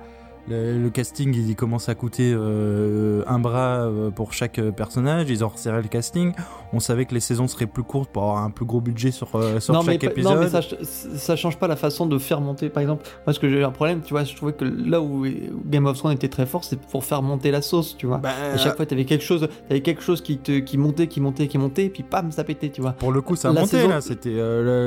le, 0.49 0.89
casting, 0.91 1.35
il 1.35 1.57
commence 1.57 1.89
à 1.89 1.95
coûter 1.95 2.33
euh, 2.35 3.23
un 3.27 3.39
bras 3.39 3.87
euh, 3.87 4.11
pour 4.11 4.33
chaque 4.33 4.59
euh, 4.59 4.73
personnage. 4.73 5.31
Ils 5.31 5.45
ont 5.45 5.49
resserré 5.49 5.81
le 5.81 5.89
casting. 5.89 6.33
On 6.73 6.81
savait 6.81 7.07
que 7.07 7.15
les 7.15 7.21
saisons 7.21 7.49
seraient 7.49 7.67
plus 7.67 7.83
courtes 7.83 8.11
pour 8.11 8.25
avoir 8.25 8.45
un 8.45 8.51
plus 8.51 8.67
gros 8.67 8.81
budget 8.81 9.11
sur, 9.11 9.29
sur 9.61 9.83
chaque 9.83 10.05
épisode. 10.05 10.35
Non, 10.35 10.41
mais 10.41 10.49
ça, 10.49 10.61
ça 10.83 11.37
change 11.37 11.59
pas 11.59 11.67
la 11.67 11.77
façon 11.77 12.07
de 12.07 12.19
faire 12.19 12.41
monter. 12.41 12.69
Par 12.69 12.83
exemple, 12.83 13.07
parce 13.25 13.39
que 13.39 13.49
j'ai 13.49 13.63
un 13.65 13.71
problème, 13.71 14.03
tu 14.03 14.13
vois, 14.13 14.25
je 14.25 14.37
trouvais 14.37 14.53
que 14.53 14.65
là 14.65 15.01
où 15.01 15.25
Game 15.67 15.87
of 15.87 15.97
Thrones 15.97 16.13
était 16.13 16.29
très 16.29 16.47
fort, 16.47 16.65
c'est 16.65 16.79
pour 16.79 17.05
faire 17.05 17.23
monter 17.23 17.51
la 17.51 17.63
sauce, 17.63 17.97
tu 17.97 18.07
vois. 18.07 18.19
Bah, 18.19 18.33
à 18.53 18.59
chaque 18.59 18.77
fois, 18.77 18.87
t'avais 18.87 19.05
quelque 19.05 19.25
chose, 19.25 19.49
avais 19.71 19.81
quelque 19.81 20.03
chose 20.03 20.21
qui 20.21 20.39
te, 20.39 20.59
qui 20.59 20.77
montait, 20.77 21.07
qui 21.07 21.21
montait, 21.21 21.49
qui 21.49 21.59
montait, 21.59 21.87
et 21.87 21.91
puis 21.91 22.03
pam, 22.03 22.31
ça 22.33 22.45
pétait, 22.45 22.69
tu 22.69 22.81
vois. 22.81 22.93
Pour 22.93 23.13
le 23.13 23.23
coup, 23.23 23.37
ça 23.37 23.49
a 23.49 23.53
monté 23.53 23.87
là. 23.87 24.01
C'était, 24.01 24.37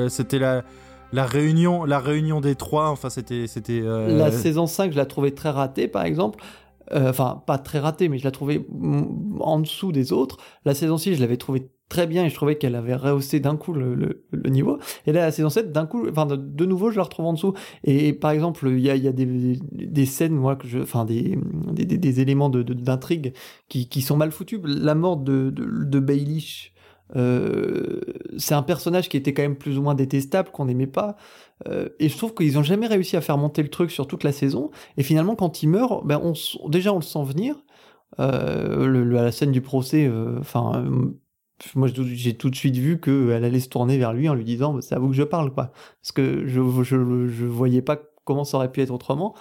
c'était 0.10 0.40
la 0.40 0.64
la 1.12 1.26
réunion, 1.26 1.86
la 1.86 2.00
réunion 2.00 2.42
des 2.42 2.56
trois, 2.56 2.90
enfin 2.90 3.10
c'était... 3.10 3.48
c'était 3.48 3.82
euh, 3.82 4.18
La 4.18 4.32
saison 4.32 4.68
5, 4.68 4.92
je 4.92 4.98
la 4.98 5.06
trouvais 5.06 5.32
très 5.32 5.50
ratée 5.50 5.88
par 5.88 6.04
exemple. 6.04 6.44
Euh, 6.94 7.10
enfin, 7.10 7.44
pas 7.46 7.58
très 7.58 7.80
ratée, 7.80 8.08
mais 8.08 8.18
je 8.18 8.24
la 8.24 8.32
trouvais 8.32 8.66
en 9.40 9.60
dessous 9.60 9.92
des 9.92 10.14
autres. 10.14 10.38
La 10.64 10.74
saison 10.74 10.98
6, 10.98 11.16
je 11.16 11.22
l'avais 11.22 11.38
trouvée 11.38 11.70
très 11.90 12.08
bien 12.08 12.26
et 12.26 12.30
je 12.30 12.36
trouvais 12.36 12.58
qu'elle 12.58 12.76
avait 12.76 12.96
rehaussé 12.96 13.40
d'un 13.40 13.58
coup 13.58 13.74
le, 13.74 13.96
le, 13.96 14.50
niveau. 14.50 14.78
Et 15.06 15.12
là, 15.12 15.22
la 15.22 15.32
saison 15.32 15.50
7, 15.50 15.72
d'un 15.72 15.86
coup, 15.86 16.08
enfin, 16.10 16.26
de, 16.26 16.66
nouveau, 16.66 16.92
je 16.92 16.98
la 16.98 17.04
retrouve 17.04 17.26
en 17.26 17.34
dessous. 17.34 17.54
Et, 17.84 18.14
par 18.14 18.32
exemple, 18.32 18.68
il 18.70 18.80
y 18.80 18.90
a, 18.90 18.96
y 18.96 19.08
a 19.08 19.12
des, 19.12 19.58
des, 19.72 20.06
scènes, 20.06 20.36
moi, 20.36 20.56
que 20.56 20.68
je, 20.68 20.80
enfin, 20.80 21.06
des, 21.06 21.38
des, 21.74 21.86
des 21.86 22.20
éléments 22.22 22.50
d'intrigue 22.50 23.32
de, 23.32 23.34
qui, 23.68 23.90
qui 23.90 24.02
sont 24.02 24.18
mal 24.18 24.32
foutus. 24.32 24.60
La 24.64 24.96
mort 24.96 25.18
de, 25.18 25.50
de, 25.50 25.66
de 25.86 26.00
Baelish, 26.00 26.74
euh, 27.16 28.02
c'est 28.38 28.54
un 28.54 28.64
personnage 28.64 29.10
qui 29.10 29.18
était 29.18 29.34
quand 29.34 29.42
même 29.42 29.56
plus 29.56 29.78
ou 29.78 29.82
moins 29.82 29.96
détestable, 29.96 30.50
qu'on 30.52 30.66
n'aimait 30.66 30.88
pas. 30.88 31.16
Euh, 31.68 31.90
et 32.00 32.10
je 32.10 32.18
trouve 32.18 32.34
qu'ils 32.34 32.58
ont 32.58 32.64
jamais 32.64 32.88
réussi 32.88 33.16
à 33.18 33.22
faire 33.22 33.38
monter 33.38 33.64
le 33.64 33.70
truc 33.70 33.92
sur 33.92 34.08
toute 34.08 34.24
la 34.24 34.32
saison. 34.32 34.72
Et 34.98 35.04
finalement, 35.04 35.36
quand 35.36 35.64
il 35.64 35.70
meurt, 35.70 36.06
ben 36.06 36.20
on, 36.24 36.34
déjà 36.70 36.94
on 36.94 36.98
le 36.98 37.02
sent 37.02 37.24
venir. 37.24 37.56
Euh, 38.20 38.88
le, 38.88 39.04
la 39.04 39.32
scène 39.32 39.52
du 39.52 39.62
procès, 39.62 40.06
euh, 40.08 40.38
enfin, 40.40 40.86
moi 41.76 41.88
j'ai 41.88 42.38
tout 42.38 42.50
de 42.50 42.56
suite 42.56 42.78
vu 42.78 43.00
qu'elle 43.00 43.44
allait 43.44 43.60
se 43.60 43.70
tourner 43.70 43.98
vers 43.98 44.14
lui 44.14 44.30
en 44.30 44.34
lui 44.34 44.46
disant 44.46 44.74
bah, 44.74 44.82
c'est 44.82 44.96
à 44.96 45.00
vous 45.00 45.10
que 45.10 45.16
je 45.16 45.24
parle, 45.24 45.54
quoi. 45.54 45.72
Parce 46.02 46.12
que 46.14 46.48
je, 46.48 46.62
je, 46.84 47.28
je 47.28 47.46
voyais 47.46 47.82
pas 47.82 48.00
comment 48.26 48.44
ça 48.44 48.58
aurait 48.58 48.72
pu 48.72 48.82
être 48.82 48.92
autrement. 48.92 49.36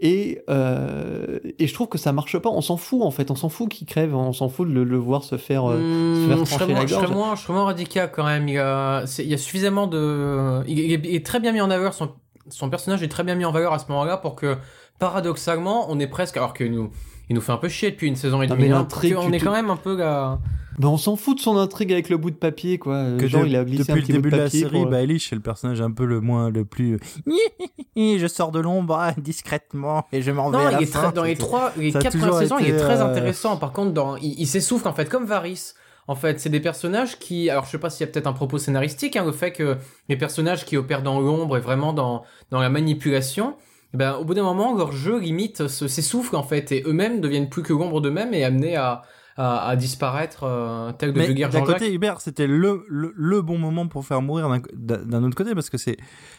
Et, 0.00 0.42
euh, 0.48 1.40
et 1.58 1.66
je 1.66 1.74
trouve 1.74 1.88
que 1.88 1.98
ça 1.98 2.12
marche 2.12 2.38
pas. 2.38 2.50
On 2.50 2.60
s'en 2.60 2.76
fout 2.76 3.02
en 3.02 3.10
fait. 3.10 3.30
On 3.30 3.34
s'en 3.34 3.48
fout 3.48 3.68
qu'il 3.68 3.86
crève. 3.86 4.14
On 4.14 4.32
s'en 4.32 4.48
fout 4.48 4.68
de 4.68 4.80
le, 4.80 4.96
voir 4.96 5.24
se 5.24 5.36
faire, 5.36 5.68
euh, 5.68 6.14
se 6.14 6.28
faire 6.28 6.38
mmh, 6.38 6.44
trancher 6.44 6.72
la 6.72 6.84
gorge. 6.84 6.88
Je 6.88 6.94
serais, 6.94 7.14
moins, 7.14 7.34
je 7.34 7.42
serais 7.42 7.52
moins 7.52 7.64
radical 7.64 8.10
quand 8.12 8.24
même. 8.24 8.46
Il 8.48 8.54
y 8.54 8.58
a, 8.58 9.04
il 9.18 9.28
y 9.28 9.34
a 9.34 9.38
suffisamment 9.38 9.88
de. 9.88 10.62
Il 10.68 10.78
est, 11.04 11.26
très 11.26 11.40
bien 11.40 11.52
mis 11.52 11.60
en 11.60 11.68
valeur. 11.68 11.94
Son, 11.94 12.12
son 12.48 12.70
personnage 12.70 13.02
est 13.02 13.08
très 13.08 13.24
bien 13.24 13.34
mis 13.34 13.44
en 13.44 13.50
valeur 13.50 13.72
à 13.72 13.80
ce 13.80 13.88
moment-là 13.88 14.18
pour 14.18 14.36
que 14.36 14.56
paradoxalement 15.00 15.86
on 15.90 15.98
est 15.98 16.06
presque. 16.06 16.36
Alors 16.36 16.54
que 16.54 16.62
nous, 16.62 16.90
il 17.28 17.34
nous 17.34 17.40
fait 17.40 17.52
un 17.52 17.58
peu 17.58 17.68
chier 17.68 17.90
depuis 17.90 18.06
une 18.06 18.16
saison 18.16 18.40
et 18.40 18.46
demie. 18.46 18.70
Hein, 18.70 18.86
on 19.16 19.32
est 19.32 19.40
quand 19.40 19.52
même 19.52 19.70
un 19.70 19.76
peu 19.76 19.96
là. 19.96 20.38
Ben 20.78 20.88
on 20.88 20.96
s'en 20.96 21.16
fout 21.16 21.36
de 21.36 21.42
son 21.42 21.56
intrigue 21.56 21.92
avec 21.92 22.08
le 22.08 22.16
bout 22.16 22.30
de 22.30 22.36
papier, 22.36 22.78
quoi. 22.78 23.04
Que 23.18 23.26
genre, 23.26 23.44
il 23.44 23.56
a 23.56 23.64
glissé 23.64 23.92
depuis 23.92 23.92
un 23.92 23.96
petit 24.02 24.12
le 24.12 24.18
début 24.18 24.30
bout 24.30 24.36
de, 24.36 24.42
la 24.42 24.50
série, 24.50 24.82
pour... 24.82 24.90
Baelish 24.90 25.32
est 25.32 25.36
le 25.36 25.42
personnage 25.42 25.80
un 25.80 25.90
peu 25.90 26.04
le 26.04 26.20
moins, 26.20 26.50
le 26.50 26.64
plus. 26.64 26.98
je 27.96 28.26
sors 28.26 28.52
de 28.52 28.60
l'ombre 28.60 28.98
hein, 28.98 29.14
discrètement 29.18 30.06
et 30.12 30.22
je 30.22 30.30
m'en 30.30 30.50
vais. 30.50 30.58
Non, 30.58 30.78
il 30.78 30.82
est 30.84 30.86
fin, 30.86 31.04
très, 31.04 31.12
dans 31.12 31.24
les 31.24 31.36
trois, 31.36 31.72
les 31.76 31.92
quatre 31.92 32.16
premières 32.16 32.38
saisons, 32.38 32.58
il 32.60 32.68
est 32.68 32.76
très 32.76 33.00
intéressant. 33.00 33.56
Par 33.56 33.72
contre, 33.72 33.92
dans, 33.92 34.16
il, 34.16 34.38
il 34.38 34.46
s'essouffle 34.46 34.88
en 34.88 34.92
fait, 34.92 35.08
comme 35.08 35.24
Varys. 35.24 35.74
En 36.06 36.14
fait, 36.14 36.40
c'est 36.40 36.48
des 36.48 36.60
personnages 36.60 37.18
qui, 37.18 37.50
alors 37.50 37.66
je 37.66 37.70
sais 37.70 37.78
pas 37.78 37.90
s'il 37.90 38.06
y 38.06 38.08
a 38.08 38.10
peut-être 38.10 38.26
un 38.26 38.32
propos 38.32 38.56
scénaristique, 38.56 39.14
hein, 39.16 39.26
le 39.26 39.32
fait 39.32 39.52
que 39.52 39.76
les 40.08 40.16
personnages 40.16 40.64
qui 40.64 40.78
opèrent 40.78 41.02
dans 41.02 41.20
l'ombre 41.20 41.58
et 41.58 41.60
vraiment 41.60 41.92
dans 41.92 42.24
dans 42.50 42.60
la 42.60 42.70
manipulation, 42.70 43.56
ben 43.92 44.14
au 44.14 44.24
bout 44.24 44.32
d'un 44.32 44.42
moment 44.42 44.74
leur 44.74 44.92
jeu 44.92 45.18
limite 45.18 45.68
s'essouffle 45.68 46.34
en 46.34 46.42
fait 46.42 46.72
et 46.72 46.82
eux-mêmes 46.86 47.20
deviennent 47.20 47.50
plus 47.50 47.62
que 47.62 47.74
l'ombre 47.74 48.00
d'eux-mêmes 48.00 48.32
et 48.32 48.42
amenés 48.42 48.76
à 48.76 49.02
à, 49.38 49.68
à 49.68 49.76
disparaître 49.76 50.42
euh, 50.42 50.92
tel 50.92 51.12
de 51.12 51.32
guerre 51.32 51.48
D'un 51.48 51.62
côté, 51.62 51.94
Hubert, 51.94 52.20
c'était 52.20 52.48
le, 52.48 52.84
le, 52.88 53.14
le, 53.16 53.40
bon 53.40 53.56
moment 53.56 53.86
pour 53.86 54.04
faire 54.04 54.20
mourir 54.20 54.50
d'un 54.74 55.22
autre 55.22 55.36
côté, 55.36 55.54
parce 55.54 55.70
que 55.70 55.78
c'est 55.78 55.96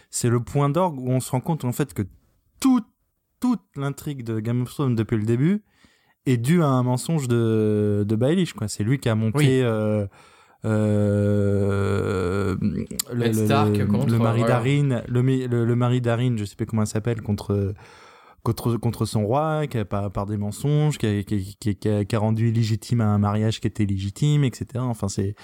c'est 0.10 0.30
le 0.30 0.42
point 0.42 0.70
d'orgue 0.70 1.00
où 1.00 1.10
on 1.10 1.22
se 1.22 1.32
rend 1.32 1.40
compte 1.40 1.64
en 1.64 1.72
fait 1.72 1.94
que 1.94 2.04
toute 2.60 2.86
toute 3.40 3.62
l'intrigue 3.78 4.24
de 4.24 4.42
Game 4.42 4.62
of 4.64 4.70
Thrones 4.70 4.96
depuis 4.96 5.16
le 5.16 5.24
début 5.24 5.64
est 6.26 6.36
due 6.36 6.62
à 6.62 6.68
un 6.68 6.84
mensonge 6.84 7.30
de 7.30 8.04
de 8.06 8.16
Baelish 8.18 8.52
quoi. 8.52 8.68
C'est 8.68 8.84
lui 8.84 9.00
qui 9.00 9.08
a 9.08 9.16
monté 9.16 9.38
oui. 9.38 9.62
euh, 9.64 10.06
euh, 10.66 12.58
le, 13.14 13.34
Stark 13.34 13.78
le, 13.78 13.86
contre, 13.86 14.12
le 14.12 14.18
mari 14.20 14.40
voilà. 14.40 14.56
d'Arin, 14.56 15.04
le, 15.08 15.22
le, 15.64 15.76
mari 15.78 16.02
d'Arin, 16.02 16.36
je 16.36 16.44
sais 16.44 16.58
pas 16.58 16.66
comment 16.66 16.84
il 16.84 16.88
s'appelle, 16.88 17.22
contre 17.22 17.74
contre, 18.44 18.78
contre 18.78 19.06
son 19.06 19.26
roi, 19.26 19.68
qui 19.68 19.78
a, 19.78 19.86
par, 19.86 20.12
par 20.12 20.26
des 20.26 20.38
mensonges, 20.38 20.98
qui 20.98 21.06
a, 21.08 21.24
qui, 21.24 21.56
qui, 21.56 21.90
a, 21.90 22.06
qui 22.06 22.16
a 22.16 22.20
rendu 22.20 22.50
illégitime 22.50 23.02
un 23.02 23.18
mariage 23.18 23.60
qui 23.60 23.68
était 23.68 23.86
légitime, 23.86 24.44
etc. 24.44 24.66
Enfin, 24.76 25.08
c'est 25.08 25.36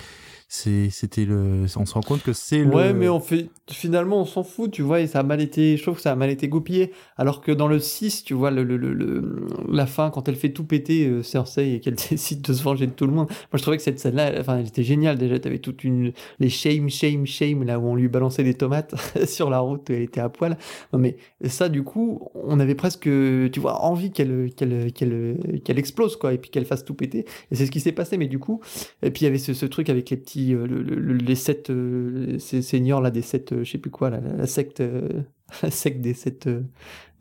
c'était 0.55 1.25
le 1.25 1.65
on 1.75 1.85
se 1.85 1.93
rend 1.93 2.01
compte 2.01 2.23
que 2.23 2.33
c'est 2.33 2.63
ouais 2.63 2.93
le... 2.93 2.99
mais 2.99 3.09
on 3.09 3.19
fait 3.19 3.49
finalement 3.69 4.21
on 4.21 4.25
s'en 4.25 4.43
fout 4.43 4.71
tu 4.71 4.81
vois 4.81 5.01
et 5.01 5.07
ça 5.07 5.19
a 5.19 5.23
mal 5.23 5.41
été 5.41 5.75
je 5.75 5.83
trouve 5.83 5.99
ça 5.99 6.11
a 6.11 6.15
mal 6.15 6.29
été 6.29 6.47
goupillé. 6.47 6.91
Alors 7.17 7.41
que 7.41 7.51
dans 7.51 7.67
le 7.67 7.79
6 7.79 8.23
tu 8.23 8.33
vois 8.33 8.51
le, 8.51 8.63
le, 8.63 9.47
la 9.69 9.85
fin 9.85 10.09
quand 10.09 10.27
elle 10.27 10.35
fait 10.35 10.51
tout 10.51 10.63
péter 10.63 11.07
euh, 11.07 11.23
Cersei 11.23 11.73
et 11.73 11.79
qu'elle 11.79 11.95
décide 12.09 12.41
de 12.41 12.53
se 12.53 12.63
venger 12.63 12.87
de 12.87 12.91
tout 12.91 13.05
le 13.05 13.13
monde 13.13 13.27
moi 13.27 13.55
je 13.55 13.61
trouvais 13.61 13.77
que 13.77 13.83
cette 13.83 13.99
scène 13.99 14.15
là 14.15 14.31
enfin 14.39 14.57
elle 14.57 14.67
était 14.67 14.83
géniale 14.83 15.17
déjà 15.17 15.39
t'avais 15.39 15.59
toute 15.59 15.83
une 15.83 16.13
les 16.39 16.49
shame 16.49 16.89
shame 16.89 17.25
shame 17.25 17.63
là 17.63 17.79
où 17.79 17.87
on 17.87 17.95
lui 17.95 18.07
balançait 18.07 18.43
des 18.43 18.53
tomates 18.53 18.95
sur 19.27 19.49
la 19.49 19.59
route 19.59 19.89
elle 19.89 20.01
était 20.01 20.21
à 20.21 20.29
poil. 20.29 20.57
Non 20.93 20.99
mais 20.99 21.17
ça 21.45 21.69
du 21.69 21.83
coup 21.83 22.29
on 22.33 22.59
avait 22.59 22.75
presque 22.75 23.03
tu 23.03 23.59
vois 23.59 23.81
envie 23.83 24.11
qu'elle 24.11 24.51
qu'elle 24.55 24.93
qu'elle 24.93 25.61
qu'elle 25.63 25.79
explose 25.79 26.15
quoi 26.15 26.33
et 26.33 26.37
puis 26.37 26.49
qu'elle 26.49 26.65
fasse 26.65 26.85
tout 26.85 26.93
péter. 26.93 27.25
Et 27.51 27.55
c'est 27.55 27.65
ce 27.65 27.71
qui 27.71 27.79
s'est 27.79 27.91
passé 27.91 28.17
mais 28.17 28.27
du 28.27 28.39
coup 28.39 28.61
et 29.01 29.11
puis 29.11 29.23
il 29.23 29.25
y 29.25 29.27
avait 29.27 29.37
ce 29.37 29.65
truc 29.65 29.89
avec 29.89 30.09
les 30.09 30.17
petits 30.17 30.44
puis 30.45 30.55
les 31.25 31.35
sept 31.35 31.71
ces 32.39 32.61
seigneurs 32.61 33.01
là 33.01 33.11
des 33.11 33.21
sept 33.21 33.63
je 33.63 33.69
sais 33.69 33.77
plus 33.77 33.91
quoi 33.91 34.09
là, 34.09 34.19
la 34.37 34.47
secte 34.47 34.83
la 35.63 35.71
secte 35.71 36.01
des 36.01 36.13
sept 36.13 36.47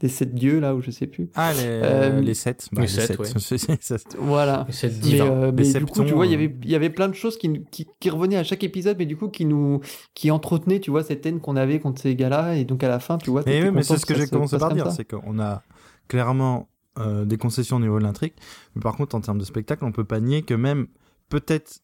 des 0.05 0.09
sept 0.11 0.35
dieux 0.35 0.61
là 0.61 0.75
ou 0.75 0.83
je 0.83 0.91
sais 0.91 1.07
plus. 1.07 1.31
Ah 1.35 1.53
les, 1.55 1.61
euh, 1.65 2.21
les 2.21 2.35
sept. 2.35 2.69
Bah, 2.73 2.83
les, 2.83 2.89
sept, 2.89 3.17
Voilà. 4.19 4.65
Les 4.67 4.73
sept 4.75 4.99
divins. 4.99 5.53
Mais, 5.53 5.73
du 5.73 5.87
coup 5.87 6.05
tu 6.05 6.13
vois 6.13 6.27
il 6.27 6.33
y 6.33 6.35
avait 6.35 6.55
il 6.63 6.71
y 6.71 6.75
avait 6.75 6.91
plein 6.91 7.09
de 7.09 7.15
choses 7.15 7.39
qui, 7.39 7.63
qui, 7.71 7.87
qui 8.01 8.11
revenaient 8.11 8.37
à 8.37 8.45
chaque 8.45 8.65
épisode 8.65 8.99
mais 8.99 9.07
du 9.07 9.17
coup 9.17 9.29
qui 9.29 9.45
nous 9.45 9.81
qui 10.15 10.31
entretenaient 10.31 10.81
tu 10.81 10.91
vois 10.91 11.05
cette 11.05 11.25
haine 11.25 11.41
qu'on 11.41 11.57
avait 11.57 11.79
contre 11.79 12.03
ces 12.03 12.15
gars-là 12.17 12.57
et 12.57 12.65
donc 12.65 12.83
à 12.83 12.89
la 12.89 12.99
fin 12.99 13.19
tu 13.19 13.31
vois. 13.31 13.43
Mais, 13.47 13.63
oui, 13.63 13.71
mais 13.73 13.83
c'est 13.83 13.97
ce 13.97 14.05
que, 14.05 14.15
j'ai 14.15 14.27
commencé 14.27 14.59
par 14.59 14.75
dire 14.75 14.91
c'est 14.91 15.05
qu'on 15.07 15.39
a 15.39 15.63
clairement 16.09 16.69
euh, 16.99 17.25
des 17.25 17.39
concessions 17.39 17.77
au 17.77 17.81
niveau 17.81 17.99
de 17.99 18.05
l'intrigue 18.05 18.35
mais 18.75 18.83
par 18.83 18.97
contre 18.97 19.15
en 19.15 19.21
termes 19.21 19.39
de 19.39 19.45
spectacle 19.45 19.85
on 19.85 19.93
peut 19.93 20.05
pas 20.05 20.21
nier 20.21 20.43
que 20.43 20.55
même 20.55 20.87
peut-être 21.29 21.81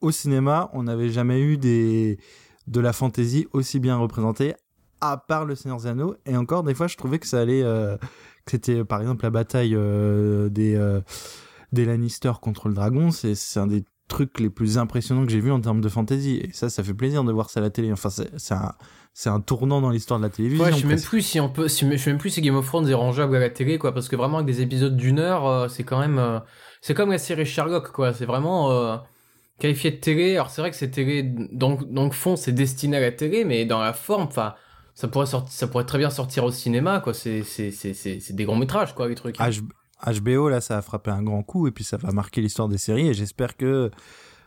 au 0.00 0.10
cinéma 0.10 0.70
on 0.72 0.84
n'avait 0.84 1.10
jamais 1.10 1.40
eu 1.40 1.56
des 1.56 2.18
de 2.66 2.80
la 2.80 2.92
fantaisie 2.92 3.46
aussi 3.52 3.80
bien 3.80 3.96
représentée 3.96 4.54
à 5.00 5.16
part 5.16 5.44
le 5.44 5.54
Seigneur 5.54 5.78
des 5.78 5.86
Anneaux. 5.86 6.16
Et 6.26 6.36
encore, 6.36 6.62
des 6.62 6.74
fois, 6.74 6.86
je 6.86 6.96
trouvais 6.96 7.18
que 7.18 7.26
ça 7.26 7.40
allait. 7.40 7.62
Euh, 7.62 7.96
que 8.44 8.52
c'était, 8.52 8.84
par 8.84 9.00
exemple, 9.00 9.24
la 9.24 9.30
bataille 9.30 9.74
euh, 9.74 10.48
des, 10.48 10.76
euh, 10.76 11.00
des 11.72 11.84
Lannister 11.84 12.32
contre 12.40 12.68
le 12.68 12.74
dragon. 12.74 13.10
C'est, 13.10 13.34
c'est 13.34 13.58
un 13.58 13.66
des 13.66 13.84
trucs 14.08 14.38
les 14.38 14.50
plus 14.50 14.78
impressionnants 14.78 15.26
que 15.26 15.32
j'ai 15.32 15.40
vu 15.40 15.50
en 15.50 15.60
termes 15.60 15.80
de 15.80 15.88
fantasy. 15.88 16.40
Et 16.42 16.52
ça, 16.52 16.70
ça 16.70 16.84
fait 16.84 16.94
plaisir 16.94 17.24
de 17.24 17.32
voir 17.32 17.50
ça 17.50 17.60
à 17.60 17.62
la 17.62 17.70
télé. 17.70 17.92
Enfin, 17.92 18.10
c'est, 18.10 18.30
c'est 18.38 18.54
un. 18.54 18.74
C'est 19.18 19.30
un 19.30 19.40
tournant 19.40 19.80
dans 19.80 19.88
l'histoire 19.88 20.20
de 20.20 20.24
la 20.26 20.30
télévision. 20.30 20.62
Ouais, 20.62 20.72
je 20.74 20.80
sais 20.80 20.86
même 20.86 21.00
plus 21.00 21.22
si 21.22 21.40
on 21.40 21.48
peut, 21.48 21.68
si, 21.68 21.90
je 21.90 21.96
sais 21.96 22.10
même 22.10 22.18
plus 22.18 22.28
si 22.28 22.42
Game 22.42 22.54
of 22.54 22.66
Thrones 22.66 22.86
est 22.86 22.92
rangeable 22.92 23.34
à 23.34 23.38
la 23.38 23.48
télé, 23.48 23.78
quoi, 23.78 23.94
parce 23.94 24.10
que 24.10 24.16
vraiment 24.16 24.36
avec 24.36 24.46
des 24.46 24.60
épisodes 24.60 24.94
d'une 24.94 25.18
heure, 25.18 25.70
c'est 25.70 25.84
quand 25.84 25.98
même, 25.98 26.42
c'est 26.82 26.92
comme 26.92 27.10
la 27.10 27.16
série 27.16 27.46
Sherlock, 27.46 27.92
quoi. 27.92 28.12
C'est 28.12 28.26
vraiment 28.26 29.00
qualifié 29.58 29.90
de 29.90 29.96
télé. 29.96 30.34
Alors 30.34 30.50
c'est 30.50 30.60
vrai 30.60 30.70
que 30.70 30.76
c'est 30.76 30.90
télé, 30.90 31.22
donc 31.22 31.90
donc 31.92 32.12
fond, 32.12 32.36
c'est 32.36 32.52
destiné 32.52 32.96
à 32.96 33.00
la 33.00 33.12
télé, 33.12 33.44
mais 33.44 33.64
dans 33.64 33.80
la 33.80 33.92
forme, 33.92 34.24
enfin, 34.24 34.54
ça 34.94 35.08
pourrait 35.08 35.26
sortir, 35.26 35.52
ça 35.52 35.66
pourrait 35.66 35.84
très 35.84 35.98
bien 35.98 36.10
sortir 36.10 36.44
au 36.44 36.50
cinéma, 36.50 37.00
quoi. 37.00 37.14
C'est, 37.14 37.42
c'est, 37.42 37.70
c'est, 37.70 37.94
c'est, 37.94 38.32
des 38.32 38.44
grands 38.44 38.56
métrages, 38.56 38.94
quoi, 38.94 39.08
les 39.08 39.14
trucs. 39.14 39.36
HBO, 39.38 40.48
là, 40.48 40.60
ça 40.60 40.78
a 40.78 40.82
frappé 40.82 41.10
un 41.10 41.22
grand 41.22 41.42
coup 41.42 41.68
et 41.68 41.70
puis 41.70 41.84
ça 41.84 41.96
va 41.96 42.12
marquer 42.12 42.42
l'histoire 42.42 42.68
des 42.68 42.78
séries 42.78 43.08
et 43.08 43.14
j'espère 43.14 43.56
que 43.56 43.90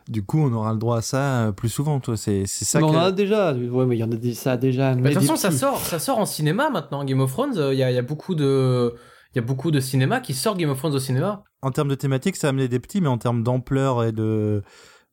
du 0.08 0.24
coup, 0.24 0.40
on 0.40 0.52
aura 0.52 0.72
le 0.72 0.78
droit 0.78 0.98
à 0.98 1.02
ça 1.02 1.46
euh, 1.46 1.52
plus 1.52 1.68
souvent, 1.68 2.00
toi. 2.00 2.16
C'est, 2.16 2.44
c'est 2.46 2.64
ça. 2.64 2.80
Mais 2.80 2.84
on 2.84 2.88
en 2.90 2.98
a 2.98 3.12
déjà. 3.12 3.52
Ouais, 3.52 3.86
mais 3.86 3.96
il 3.96 4.00
y 4.00 4.04
en 4.04 4.10
a 4.10 4.16
des, 4.16 4.34
ça 4.34 4.52
a 4.52 4.56
déjà. 4.56 4.94
Mais 4.94 5.10
de 5.10 5.14
toute 5.14 5.22
façon, 5.22 5.36
ça 5.36 5.52
sort, 5.52 5.78
ça 5.78 6.00
sort 6.00 6.18
en 6.18 6.26
cinéma 6.26 6.68
maintenant. 6.68 7.04
Game 7.04 7.20
of 7.20 7.30
Thrones, 7.30 7.56
euh, 7.58 7.72
il 7.72 7.78
y, 7.78 7.82
a, 7.84 7.92
y 7.92 7.98
a 7.98 8.02
beaucoup 8.02 8.34
de, 8.34 8.94
il 9.34 9.36
y 9.36 9.38
a 9.38 9.42
beaucoup 9.42 9.70
de 9.70 9.78
cinéma 9.78 10.20
qui 10.20 10.34
sort 10.34 10.56
Game 10.56 10.70
of 10.70 10.78
Thrones 10.78 10.94
au 10.94 10.98
cinéma. 10.98 11.44
En 11.62 11.70
termes 11.70 11.88
de 11.88 11.94
thématique, 11.94 12.36
ça 12.36 12.48
a 12.48 12.50
amené 12.50 12.66
des 12.66 12.80
petits, 12.80 13.00
mais 13.00 13.08
en 13.08 13.18
termes 13.18 13.44
d'ampleur 13.44 14.02
et 14.02 14.12
de 14.12 14.62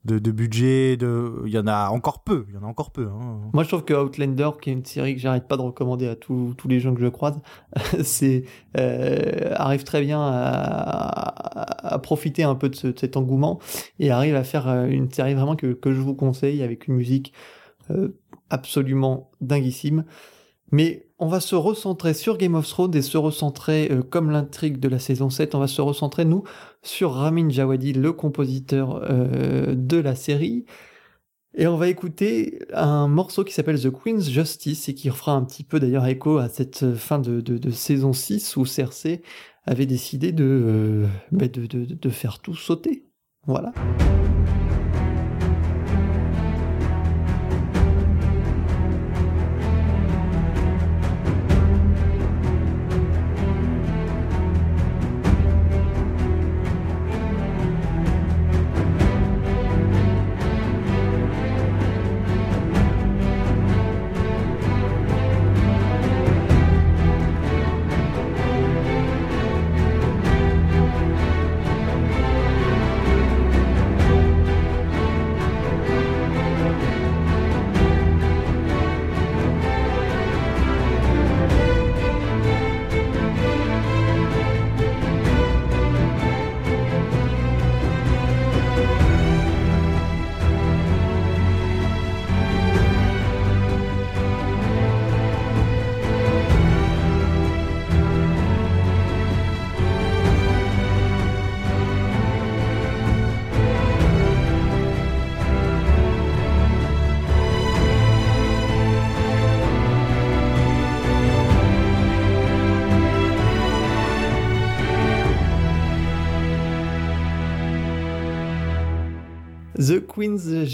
de, 0.08 0.32
budget, 0.32 0.96
de... 0.98 1.44
il 1.46 1.52
y 1.52 1.60
en 1.60 1.68
a 1.68 1.90
encore 1.90 2.24
peu, 2.24 2.46
il 2.50 2.56
y 2.56 2.58
en 2.58 2.64
a 2.64 2.66
encore 2.66 2.92
peu. 2.92 3.08
Hein. 3.08 3.42
Moi 3.54 3.64
je 3.64 3.68
trouve 3.68 3.84
que 3.84 3.94
Outlander, 3.94 4.52
qui 4.62 4.70
est 4.70 4.74
une 4.74 4.86
série 4.86 5.16
que 5.16 5.22
j'arrête 5.22 5.48
pas 5.48 5.58
de 5.58 5.62
recommander 5.62 6.08
à 6.08 6.16
tous 6.16 6.56
les 6.68 6.80
gens 6.80 6.96
que 6.96 7.02
je 7.02 7.08
croise, 7.08 7.40
c'est 8.04 8.44
euh, 8.78 9.52
arrive 9.56 9.84
très 9.84 10.02
bien 10.02 10.20
à, 10.22 12.00
profiter 12.02 12.44
un 12.44 12.56
peu 12.56 12.70
de, 12.70 12.76
cet 12.76 13.18
engouement 13.18 13.60
et 14.00 14.12
arrive 14.12 14.36
à 14.36 14.44
faire 14.44 14.68
euh, 14.68 14.88
une 14.88 15.12
série 15.12 15.34
vraiment 15.34 15.56
que, 15.56 15.74
que 15.74 15.94
je 15.94 16.00
vous 16.00 16.16
conseille 16.16 16.64
avec 16.64 16.88
une 16.88 16.96
musique 16.96 17.34
euh, 17.92 18.18
absolument 18.50 19.32
dinguissime. 19.42 20.06
Mais 20.72 21.07
on 21.20 21.28
va 21.28 21.40
se 21.40 21.56
recentrer 21.56 22.14
sur 22.14 22.38
Game 22.38 22.56
of 22.56 22.68
Thrones 22.68 22.96
et 22.96 23.02
se 23.02 23.18
recentrer, 23.18 23.90
euh, 23.92 24.04
comme 24.04 24.30
l'intrigue 24.30 24.80
de 24.80 24.88
la 24.88 25.00
saison 25.00 25.30
7, 25.30 25.56
on 25.56 25.60
va 25.60 25.68
se 25.68 25.82
recentrer, 25.82 26.26
nous, 26.26 26.44
sur 26.84 27.14
Ramin 27.14 27.50
Djawadi, 27.50 27.94
le 27.94 28.14
compositeur 28.14 29.02
euh, 29.04 29.74
de 29.76 29.98
la 29.98 30.16
série. 30.16 30.66
Et 31.56 31.66
on 31.66 31.76
va 31.76 31.88
écouter 31.88 32.60
un 32.72 33.08
morceau 33.08 33.44
qui 33.44 33.54
s'appelle 33.54 33.82
The 33.82 33.90
Queen's 33.90 34.30
Justice 34.30 34.90
et 34.90 34.94
qui 34.94 35.10
fera 35.10 35.32
un 35.32 35.44
petit 35.44 35.64
peu 35.64 35.80
d'ailleurs 35.80 36.06
écho 36.06 36.38
à 36.38 36.50
cette 36.50 36.94
fin 36.94 37.18
de, 37.18 37.72
saison 37.72 38.14
6 38.14 38.58
où 38.58 38.66
Cersei 38.66 39.24
avait 39.66 39.88
décidé 39.88 40.36
euh, 40.40 41.08
de, 41.32 41.66
de 41.66 42.10
faire 42.10 42.40
tout 42.40 42.56
sauter. 42.56 43.06
Voilà. 43.48 43.74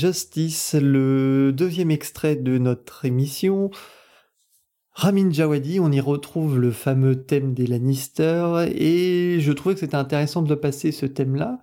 Justice, 0.03 0.75
le 0.77 1.53
deuxième 1.53 1.89
extrait 1.89 2.35
de 2.35 2.57
notre 2.57 3.05
émission. 3.05 3.71
Ramin 4.91 5.31
Djawadi, 5.31 5.79
on 5.79 5.93
y 5.93 6.01
retrouve 6.01 6.59
le 6.59 6.71
fameux 6.71 7.23
thème 7.23 7.53
des 7.53 7.67
Lannister 7.67 8.65
et 8.75 9.37
je 9.39 9.51
trouvais 9.53 9.75
que 9.75 9.79
c'était 9.79 9.95
intéressant 9.95 10.41
de 10.41 10.55
passer 10.55 10.91
ce 10.91 11.05
thème-là 11.05 11.61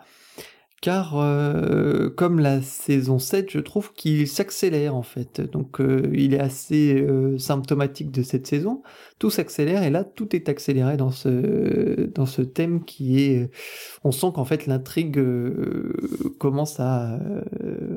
car 0.80 1.18
euh, 1.18 2.08
comme 2.08 2.40
la 2.40 2.62
saison 2.62 3.18
7, 3.18 3.50
je 3.50 3.58
trouve 3.58 3.92
qu'il 3.92 4.26
s'accélère 4.26 4.94
en 4.94 5.02
fait. 5.02 5.40
Donc 5.42 5.80
euh, 5.80 6.10
il 6.14 6.32
est 6.32 6.40
assez 6.40 6.94
euh, 6.94 7.36
symptomatique 7.38 8.10
de 8.10 8.22
cette 8.22 8.46
saison. 8.46 8.82
Tout 9.18 9.28
s'accélère 9.30 9.82
et 9.82 9.90
là 9.90 10.04
tout 10.04 10.34
est 10.34 10.48
accéléré 10.48 10.96
dans 10.96 11.10
ce 11.10 12.06
dans 12.14 12.24
ce 12.26 12.40
thème 12.40 12.84
qui 12.84 13.20
est 13.20 13.50
on 14.04 14.12
sent 14.12 14.28
qu'en 14.34 14.46
fait 14.46 14.66
l'intrigue 14.66 15.22
commence 16.38 16.80
à 16.80 17.18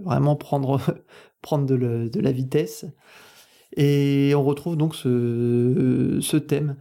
vraiment 0.03 0.35
prendre 0.35 0.81
prendre 1.41 1.65
de, 1.65 2.09
de, 2.09 2.19
la 2.19 2.31
vitesse. 2.31 2.85
Et 3.75 4.33
on 4.35 4.43
retrouve 4.43 4.77
donc 4.77 4.95
ce, 4.95 6.19
ce 6.21 6.37
thème. 6.37 6.75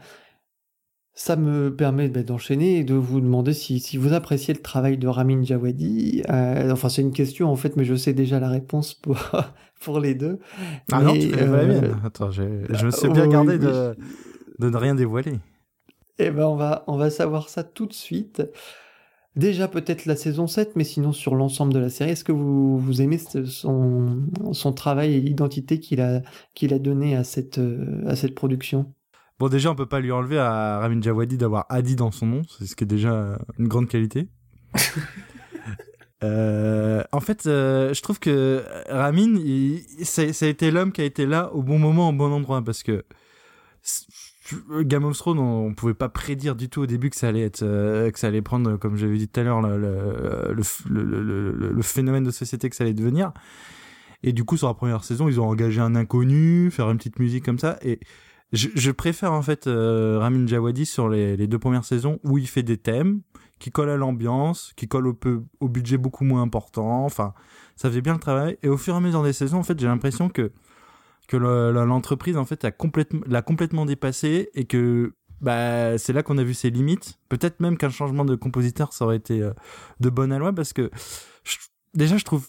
Ça 1.15 1.37
me 1.37 1.75
permet 1.75 2.09
bah, 2.09 2.23
d'enchaîner 2.23 2.79
et 2.79 2.85
de 2.85 2.95
vous 2.95 3.21
demander 3.21 3.53
si, 3.53 3.81
si, 3.81 3.99
vous 3.99 4.15
appréciez 4.15 4.55
le 4.55 4.63
travail 4.63 4.97
de 4.97 5.07
Ramin 5.09 5.43
Djawadi. 5.43 6.23
Euh, 6.31 6.71
enfin, 6.73 6.89
c'est 6.89 7.03
une 7.03 7.13
question 7.13 7.51
en 7.51 7.57
fait, 7.57 7.77
mais 7.77 7.85
je 7.85 7.95
sais 7.95 8.15
déjà 8.15 8.41
la 8.41 8.49
réponse 8.49 8.95
pour, 8.95 9.19
pour 9.81 10.01
les 10.01 10.15
deux. 10.15 10.39
Ah 10.91 11.03
non, 11.03 11.13
tu 11.13 11.31
euh, 11.35 11.93
Attends, 12.03 12.31
je, 12.31 12.43
me 12.43 12.91
suis 12.91 13.11
bien 13.11 13.29
gardé 13.29 13.59
de, 13.59 13.95
de 14.59 14.71
ne 14.71 14.77
rien 14.77 14.95
dévoiler. 14.95 15.39
Eh 16.19 16.31
ben, 16.31 16.47
on 16.47 16.57
va, 16.57 16.85
on 16.87 16.97
va 16.97 17.11
savoir 17.11 17.51
ça 17.51 17.63
tout 17.63 17.85
de 17.85 17.93
suite. 17.93 18.43
Déjà 19.37 19.69
peut-être 19.69 20.07
la 20.07 20.17
saison 20.17 20.47
7, 20.47 20.77
mais 20.77 20.85
sinon 20.85 21.13
sur 21.13 21.35
l'ensemble 21.35 21.75
de 21.75 21.79
la 21.79 21.91
série, 21.91 22.13
est-ce 22.13 22.25
que 22.25 22.33
vous, 22.33 22.79
vous 22.79 23.03
aimez 23.03 23.19
son, 23.19 24.29
son 24.53 24.73
travail 24.73 25.15
et 25.15 25.21
l'identité 25.21 25.79
qu'il 25.79 26.01
a, 26.01 26.23
qu'il 26.55 26.73
a 26.73 26.79
donné 26.79 27.17
à 27.17 27.25
cette, 27.25 27.61
à 28.07 28.17
cette 28.17 28.35
production? 28.35 28.95
Bon, 29.43 29.49
déjà, 29.49 29.73
on 29.73 29.75
peut 29.75 29.87
pas 29.87 29.99
lui 29.99 30.13
enlever 30.13 30.39
à 30.39 30.79
Ramin 30.79 31.03
Djawadi 31.03 31.37
d'avoir 31.37 31.67
Adi 31.69 31.97
dans 31.97 32.13
son 32.13 32.27
nom, 32.27 32.43
c'est 32.49 32.65
ce 32.65 32.77
qui 32.77 32.85
est 32.85 32.87
déjà 32.87 33.41
une 33.59 33.67
grande 33.67 33.89
qualité. 33.89 34.29
euh, 36.23 37.03
en 37.11 37.19
fait, 37.19 37.47
euh, 37.47 37.93
je 37.93 38.01
trouve 38.03 38.21
que 38.21 38.63
Ramin, 38.89 39.35
ça, 40.05 40.23
a 40.23 40.47
été 40.47 40.71
l'homme 40.71 40.93
qui 40.93 41.01
a 41.01 41.05
été 41.05 41.27
là 41.27 41.53
au 41.55 41.65
bon 41.65 41.81
moment, 41.81 42.11
au 42.11 42.13
bon 42.13 42.31
endroit, 42.33 42.63
parce 42.63 42.85
que 42.85 43.05
Game 44.83 45.05
of 45.05 45.19
Thrones, 45.19 45.41
on, 45.41 45.67
on, 45.67 45.75
pouvait 45.75 45.95
pas 45.95 46.09
prédire 46.09 46.55
du 46.55 46.69
tout 46.69 46.83
au 46.83 46.87
début 46.87 47.11
que 47.11 47.17
ça 47.17 47.27
allait 47.27 47.43
être, 47.43 47.65
que 48.13 48.19
ça 48.21 48.29
allait 48.29 48.43
prendre, 48.43 48.77
comme 48.77 48.97
j'avais 48.97 49.19
dit 49.19 49.27
tout 49.27 49.41
à 49.41 49.43
l'heure, 49.43 49.61
le 49.61 49.77
le, 50.55 51.03
le, 51.03 51.73
le, 51.73 51.83
phénomène 51.83 52.23
de 52.23 52.31
société 52.31 52.71
que 52.71 52.77
ça 52.77 52.85
allait 52.85 52.95
devenir. 52.95 53.33
Et 54.23 54.33
du 54.33 54.45
coup, 54.45 54.57
sur 54.57 54.69
la 54.69 54.75
première 54.75 55.03
saison, 55.03 55.29
ils 55.29 55.41
ont 55.41 55.49
engagé 55.49 55.81
un 55.81 55.97
inconnu, 55.97 56.71
faire 56.71 56.89
une 56.93 56.99
petite 56.99 57.19
musique 57.19 57.45
comme 57.45 57.59
ça. 57.59 57.81
Et 57.83 57.99
je, 58.53 58.69
je 58.75 58.91
préfère 58.91 59.33
en 59.33 59.43
fait 59.43 59.67
euh, 59.67 60.19
Ramin 60.19 60.47
Djawadi 60.47 60.87
sur 60.87 61.09
les, 61.09 61.37
les, 61.37 61.47
deux 61.47 61.59
premières 61.59 61.85
saisons 61.85 62.21
où 62.23 62.39
il 62.39 62.47
fait 62.47 62.63
des 62.63 62.77
thèmes 62.77 63.23
qui 63.59 63.71
collent 63.71 63.91
à 63.91 63.97
l'ambiance, 63.97 64.73
qui 64.77 64.89
collent 64.89 65.07
au, 65.07 65.15
peu, 65.15 65.43
au 65.61 65.69
budget 65.69 65.97
beaucoup 65.97 66.25
moins 66.25 66.43
important. 66.43 67.05
Enfin, 67.05 67.33
ça 67.77 67.91
fait 67.91 68.01
bien 68.01 68.15
le 68.15 68.19
travail. 68.19 68.59
Et 68.63 68.69
au 68.69 68.77
fur 68.77 68.95
et 68.95 68.97
à 68.97 69.01
mesure 69.01 69.23
des 69.23 69.33
saisons, 69.33 69.59
en 69.59 69.63
fait, 69.63 69.79
j'ai 69.79 69.87
l'impression 69.87 70.29
que 70.29 70.53
que 71.29 71.37
l'entreprise 71.37 72.37
en 72.37 72.45
fait 72.45 72.65
a 72.65 72.73
complètement 72.73 73.23
l'a 73.27 73.43
complètement 73.43 73.87
dépassé 73.87 74.51
et 74.55 74.65
que 74.65 75.15
bah 75.41 75.97
c'est 75.97 76.13
là 76.13 76.23
qu'on 76.23 76.37
a 76.37 76.43
vu 76.43 76.53
ses 76.53 76.69
limites. 76.69 77.19
Peut-être 77.29 77.61
même 77.61 77.79
qu'un 77.79 77.91
changement 77.91 78.25
de 78.25 78.35
compositeur 78.35 78.93
ça 78.93 79.05
aurait 79.05 79.17
été 79.17 79.41
euh, 79.41 79.53
de 80.01 80.11
bonne 80.11 80.37
loi 80.37 80.53
parce 80.53 80.73
que 80.73 80.91
déjà 81.95 82.17
je 82.17 82.25
trouve 82.25 82.49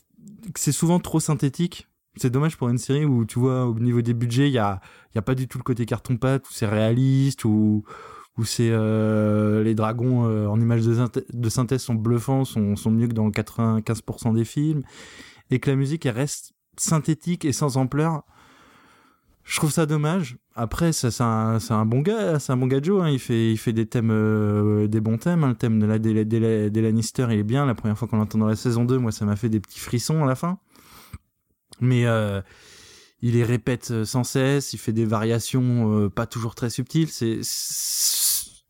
que 0.53 0.59
c'est 0.59 0.71
souvent 0.71 0.99
trop 0.99 1.19
synthétique. 1.19 1.87
C'est 2.15 2.29
dommage 2.29 2.57
pour 2.57 2.69
une 2.69 2.77
série 2.77 3.05
où 3.05 3.25
tu 3.25 3.39
vois 3.39 3.65
au 3.65 3.73
niveau 3.79 4.01
des 4.01 4.13
budgets, 4.13 4.47
il 4.47 4.53
y 4.53 4.59
a 4.59 4.81
y 5.15 5.17
a 5.17 5.21
pas 5.21 5.35
du 5.35 5.47
tout 5.47 5.57
le 5.57 5.63
côté 5.63 5.85
carton 5.85 6.17
pâte 6.17 6.47
où 6.47 6.53
c'est 6.53 6.67
réaliste 6.67 7.45
ou 7.45 7.83
où 8.37 8.45
c'est 8.45 8.69
euh, 8.71 9.63
les 9.63 9.75
dragons 9.75 10.25
euh, 10.25 10.47
en 10.47 10.59
images 10.59 10.83
de, 10.83 11.49
synthèse 11.49 11.81
sont 11.81 11.93
bluffants, 11.93 12.45
sont, 12.45 12.75
sont 12.75 12.89
mieux 12.89 13.07
que 13.07 13.13
dans 13.13 13.29
95% 13.29 14.33
des 14.33 14.45
films 14.45 14.81
et 15.51 15.59
que 15.59 15.69
la 15.69 15.75
musique 15.75 16.05
elle 16.05 16.15
reste 16.15 16.53
synthétique 16.77 17.45
et 17.45 17.51
sans 17.51 17.77
ampleur. 17.77 18.23
Je 19.43 19.57
trouve 19.57 19.71
ça 19.71 19.85
dommage. 19.85 20.37
Après, 20.55 20.93
ça, 20.93 21.11
c'est 21.11 21.23
un, 21.23 21.59
c'est 21.59 21.73
un 21.73 21.85
bon 21.85 21.99
gars, 21.99 22.39
c'est 22.39 22.53
un 22.53 22.57
bon 22.57 22.67
gars 22.67 22.79
Joe. 22.81 23.03
Hein. 23.03 23.09
Il 23.09 23.19
fait, 23.19 23.51
il 23.51 23.57
fait 23.57 23.73
des 23.73 23.85
thèmes, 23.85 24.09
euh, 24.09 24.87
des 24.87 25.01
bons 25.01 25.17
thèmes. 25.17 25.43
Hein. 25.43 25.49
Le 25.49 25.55
thème 25.55 25.79
de 25.79 25.85
la 25.85 25.99
des, 25.99 26.23
des, 26.23 26.69
des 26.69 26.81
Lannister, 26.81 27.27
il 27.29 27.39
est 27.39 27.43
bien. 27.43 27.65
La 27.65 27.75
première 27.75 27.97
fois 27.97 28.07
qu'on 28.07 28.17
l'entend 28.17 28.37
dans 28.37 28.47
la 28.47 28.55
saison 28.55 28.85
2, 28.85 28.97
moi, 28.97 29.11
ça 29.11 29.25
m'a 29.25 29.35
fait 29.35 29.49
des 29.49 29.59
petits 29.59 29.79
frissons 29.79 30.23
à 30.23 30.27
la 30.27 30.35
fin. 30.35 30.59
Mais 31.83 32.05
euh, 32.05 32.41
il 33.21 33.33
les 33.33 33.43
répète 33.43 33.91
euh, 33.91 34.05
sans 34.05 34.23
cesse. 34.23 34.73
Il 34.73 34.77
fait 34.77 34.93
des 34.93 35.05
variations 35.05 35.99
euh, 35.99 36.09
pas 36.09 36.25
toujours 36.25 36.55
très 36.55 36.69
subtiles. 36.69 37.09
C'est, 37.09 37.41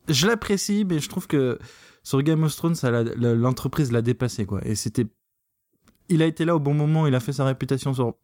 je 0.08 0.28
l'apprécie, 0.28 0.84
mais 0.84 1.00
je 1.00 1.08
trouve 1.08 1.28
que 1.28 1.60
sur 2.04 2.22
Game 2.24 2.44
of 2.44 2.56
Thrones, 2.56 2.76
l'entreprise 3.16 3.92
l'a 3.92 4.02
dépassé, 4.02 4.46
quoi. 4.46 4.60
Et 4.66 4.76
c'était, 4.76 5.06
il 6.10 6.22
a 6.22 6.26
été 6.26 6.44
là 6.44 6.56
au 6.56 6.60
bon 6.60 6.74
moment. 6.74 7.08
Il 7.08 7.16
a 7.16 7.20
fait 7.20 7.34
sa 7.34 7.46
réputation 7.46 7.94
sur 7.94 8.16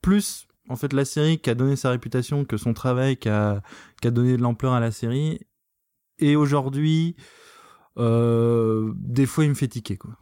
plus 0.00 0.46
en 0.70 0.76
fait 0.76 0.92
la 0.92 1.04
série 1.04 1.38
qui 1.38 1.50
a 1.50 1.54
donné 1.54 1.76
sa 1.76 1.90
réputation 1.90 2.44
que 2.44 2.56
son 2.56 2.74
travail 2.74 3.16
qui 3.16 3.28
a, 3.28 3.62
donné 4.02 4.36
de 4.36 4.42
l'ampleur 4.42 4.74
à 4.74 4.80
la 4.80 4.90
série 4.90 5.40
et 6.18 6.36
aujourd'hui 6.36 7.16
des 7.96 9.26
fois 9.26 9.44
il 9.44 9.50
me 9.50 9.54
fait 9.54 9.66
tiquer 9.66 9.96
quoi 9.96 10.16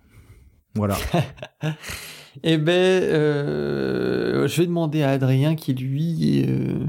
voilà 0.76 0.96
eh 2.42 2.58
ben 2.58 3.02
euh, 3.02 4.46
je 4.46 4.60
vais 4.60 4.66
demander 4.66 5.02
à 5.02 5.10
Adrien 5.10 5.56
qui 5.56 5.74
lui 5.74 6.44
euh, 6.46 6.86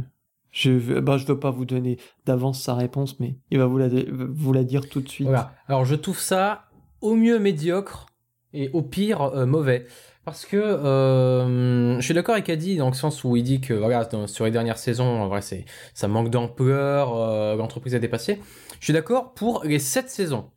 je 0.52 0.72
veux, 0.72 1.02
bah, 1.02 1.18
je 1.18 1.26
veux 1.26 1.40
pas 1.40 1.52
vous 1.52 1.66
donner 1.66 1.98
d'avance 2.26 2.62
sa 2.62 2.76
réponse 2.76 3.20
mais 3.20 3.38
il 3.52 3.58
va 3.58 3.66
vous 3.66 3.78
la, 3.78 3.88
vous 3.88 4.54
la 4.54 4.64
dire 4.64 4.88
tout 4.88 5.02
de 5.02 5.10
suite 5.10 5.28
voilà. 5.28 5.54
alors 5.68 5.86
je 5.86 5.96
trouve 5.96 6.20
ça 6.20 6.66
au 7.02 7.16
mieux 7.16 7.40
médiocre 7.40 8.08
et 8.54 8.70
au 8.74 8.82
pire 8.82 9.22
euh, 9.22 9.46
mauvais 9.46 9.86
parce 10.28 10.46
que 10.46 10.58
euh, 10.58 11.96
je 12.00 12.02
suis 12.02 12.14
d'accord 12.14 12.36
avec 12.36 12.50
Adi 12.50 12.76
dans 12.76 12.90
le 12.90 12.94
sens 12.94 13.24
où 13.24 13.38
il 13.38 13.44
dit 13.44 13.62
que 13.62 13.74
voilà, 13.74 14.10
sur 14.28 14.44
les 14.44 14.52
dernières 14.52 14.78
saisons, 14.78 15.26
vrai, 15.30 15.42
c'est, 15.42 15.64
ça 15.94 16.10
manque 16.10 16.30
d'ampleur, 16.30 17.16
euh, 17.16 17.56
l'entreprise 17.56 17.96
a 17.96 18.00
dépassé. 18.00 18.42
Je 18.82 18.84
suis 18.84 18.92
d'accord 18.92 19.34
pour 19.36 19.64
les 19.64 19.80
sept 19.80 20.10
saisons. 20.10 20.50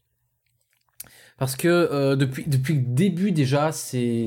Parce 1.41 1.57
que 1.57 1.69
euh, 1.69 2.17
depuis, 2.17 2.45
depuis 2.47 2.75
le 2.75 2.83
début 2.83 3.33
déjà, 3.33 3.73
c'est, 3.73 4.27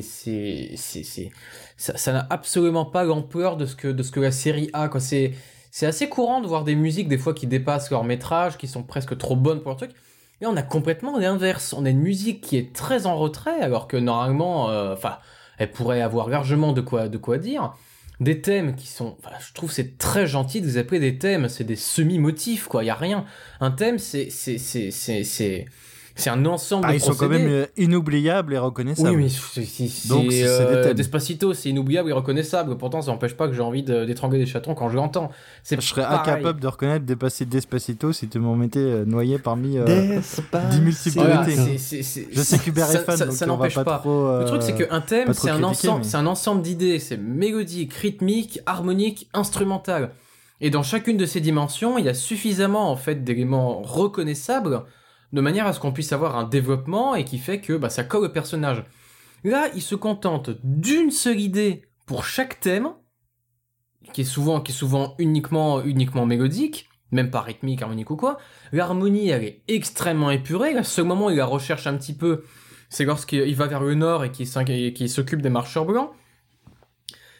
ça, 1.77 2.11
n'a 2.11 2.25
absolument 2.31 2.85
pas 2.85 3.03
l'ampleur 3.03 3.55
de 3.55 3.67
ce 3.67 3.75
que, 3.75 3.87
de 3.87 4.01
ce 4.01 4.11
que 4.11 4.19
la 4.19 4.31
série 4.31 4.71
a. 4.73 4.89
C'est, 4.99 5.35
assez 5.83 6.09
courant 6.09 6.41
de 6.41 6.47
voir 6.47 6.63
des 6.63 6.73
musiques 6.73 7.07
des 7.07 7.19
fois 7.19 7.35
qui 7.35 7.45
dépassent 7.45 7.91
leur 7.91 8.03
métrage, 8.03 8.57
qui 8.57 8.67
sont 8.67 8.81
presque 8.81 9.15
trop 9.15 9.35
bonnes 9.35 9.61
pour 9.61 9.69
le 9.69 9.77
truc. 9.77 9.91
Et 10.41 10.47
on 10.47 10.57
a 10.57 10.63
complètement 10.63 11.19
l'inverse. 11.19 11.75
On 11.77 11.85
a 11.85 11.91
une 11.91 12.01
musique 12.01 12.41
qui 12.41 12.57
est 12.57 12.73
très 12.73 13.05
en 13.05 13.15
retrait, 13.15 13.61
alors 13.61 13.87
que 13.87 13.95
normalement, 13.95 14.65
enfin, 14.91 15.19
elle 15.59 15.69
pourrait 15.69 16.01
avoir 16.01 16.29
largement 16.29 16.73
de 16.73 16.81
quoi, 16.81 17.09
de 17.09 17.19
quoi 17.19 17.37
dire. 17.37 17.75
Des 18.21 18.41
thèmes 18.41 18.75
qui 18.75 18.87
sont, 18.87 19.17
je 19.39 19.53
trouve 19.53 19.71
c'est 19.71 19.99
très 19.99 20.25
gentil 20.25 20.61
de 20.61 20.65
vous 20.65 20.77
appeler 20.79 20.99
des 20.99 21.19
thèmes, 21.19 21.47
c'est 21.47 21.63
des 21.63 21.75
semi-motifs 21.75 22.67
quoi, 22.67 22.83
il 22.83 22.87
y 22.87 22.89
a 22.89 22.95
rien. 22.95 23.25
Un 23.59 23.71
thème 23.71 23.99
c'est 23.99 24.29
c'est 24.29 24.57
c'est 24.57 24.91
c'est 24.91 25.65
c'est 26.15 26.29
un 26.29 26.45
ensemble 26.45 26.85
ah, 26.87 26.91
de 26.91 26.97
ils 26.97 27.01
sont 27.01 27.15
quand 27.15 27.27
même 27.27 27.47
euh, 27.47 27.65
inoubliables 27.75 28.53
et 28.53 28.57
reconnaissables. 28.57 29.09
Oui, 29.09 29.23
mais 29.23 29.29
c'est 29.29 30.07
donc 30.07 30.31
c'est 30.31 30.43
euh, 30.45 30.93
Despacito, 30.93 31.53
c'est 31.53 31.69
inoubliable 31.69 32.09
et 32.09 32.13
reconnaissable. 32.13 32.77
Pourtant, 32.77 33.01
ça 33.01 33.11
n'empêche 33.11 33.33
pas 33.33 33.47
que 33.47 33.53
j'ai 33.53 33.61
envie 33.61 33.81
d'étrangler 33.81 34.37
des 34.37 34.45
chatons 34.45 34.75
quand 34.75 34.89
je 34.89 34.95
l'entends. 34.95 35.31
Je 35.69 35.79
serais 35.81 36.03
incapable 36.03 36.59
de 36.59 36.67
reconnaître 36.67 37.05
dépasser 37.05 37.45
Despacito 37.45 38.13
si 38.13 38.27
tu 38.27 38.39
me 38.39 38.55
mettais 38.55 38.79
euh, 38.79 39.05
noyé 39.05 39.39
parmi 39.39 39.77
euh, 39.77 39.85
10 39.85 40.81
multiples 40.81 41.21
Je 42.31 42.41
sais 42.41 42.59
qu'Hubert 42.59 42.91
est 42.91 42.99
fan, 42.99 43.17
ça, 43.17 43.25
donc 43.25 43.35
ça 43.35 43.45
n'empêche 43.47 43.75
pas. 43.75 43.99
Trop, 43.99 44.39
Le 44.39 44.45
truc, 44.45 44.61
c'est 44.61 44.75
qu'un 44.75 45.01
thème, 45.01 45.33
c'est 45.33 45.49
un 45.49 45.63
ensemble, 45.63 46.05
c'est 46.05 46.17
un 46.17 46.27
ensemble 46.27 46.61
d'idées. 46.61 46.99
C'est 46.99 47.17
mélodique, 47.17 47.93
rythmique, 47.93 48.59
harmonique, 48.67 49.29
instrumental. 49.33 50.11
Et 50.61 50.69
dans 50.69 50.83
chacune 50.83 51.17
de 51.17 51.25
ces 51.25 51.41
dimensions, 51.41 51.97
il 51.97 52.05
y 52.05 52.09
a 52.09 52.13
suffisamment 52.13 52.91
en 52.91 52.95
fait 52.95 53.23
d'éléments 53.23 53.81
reconnaissables 53.81 54.83
de 55.33 55.41
manière 55.41 55.67
à 55.67 55.73
ce 55.73 55.79
qu'on 55.79 55.91
puisse 55.91 56.13
avoir 56.13 56.37
un 56.37 56.43
développement 56.43 57.15
et 57.15 57.25
qui 57.25 57.39
fait 57.39 57.59
que 57.59 57.73
bah, 57.73 57.89
ça 57.89 58.03
colle 58.03 58.25
au 58.25 58.29
personnage. 58.29 58.83
Là, 59.43 59.69
il 59.75 59.81
se 59.81 59.95
contente 59.95 60.51
d'une 60.63 61.11
seule 61.11 61.39
idée 61.39 61.83
pour 62.05 62.23
chaque 62.23 62.59
thème, 62.59 62.93
qui 64.13 64.21
est 64.21 64.25
souvent, 64.25 64.61
qui 64.61 64.71
est 64.71 64.75
souvent 64.75 65.15
uniquement, 65.17 65.81
uniquement 65.83 66.25
mélodique, 66.25 66.87
même 67.11 67.31
pas 67.31 67.41
rythmique, 67.41 67.81
harmonique 67.81 68.11
ou 68.11 68.15
quoi. 68.15 68.37
L'harmonie, 68.71 69.29
elle 69.29 69.43
est 69.43 69.63
extrêmement 69.67 70.31
épurée. 70.31 70.73
Le 70.73 70.83
seul 70.83 71.05
moment 71.05 71.25
où 71.25 71.29
il 71.31 71.37
la 71.37 71.45
recherche 71.45 71.87
un 71.87 71.97
petit 71.97 72.15
peu, 72.15 72.43
c'est 72.89 73.05
lorsqu'il 73.05 73.55
va 73.55 73.65
vers 73.65 73.81
le 73.81 73.95
nord 73.95 74.23
et 74.23 74.31
qu'il 74.31 74.47
s'occupe 75.09 75.41
des 75.41 75.49
marcheurs 75.49 75.85
blancs. 75.85 76.11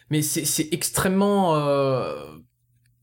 Mais 0.10 0.22
c'est 0.22 0.68
extrêmement 0.74 1.56
euh, 1.56 2.26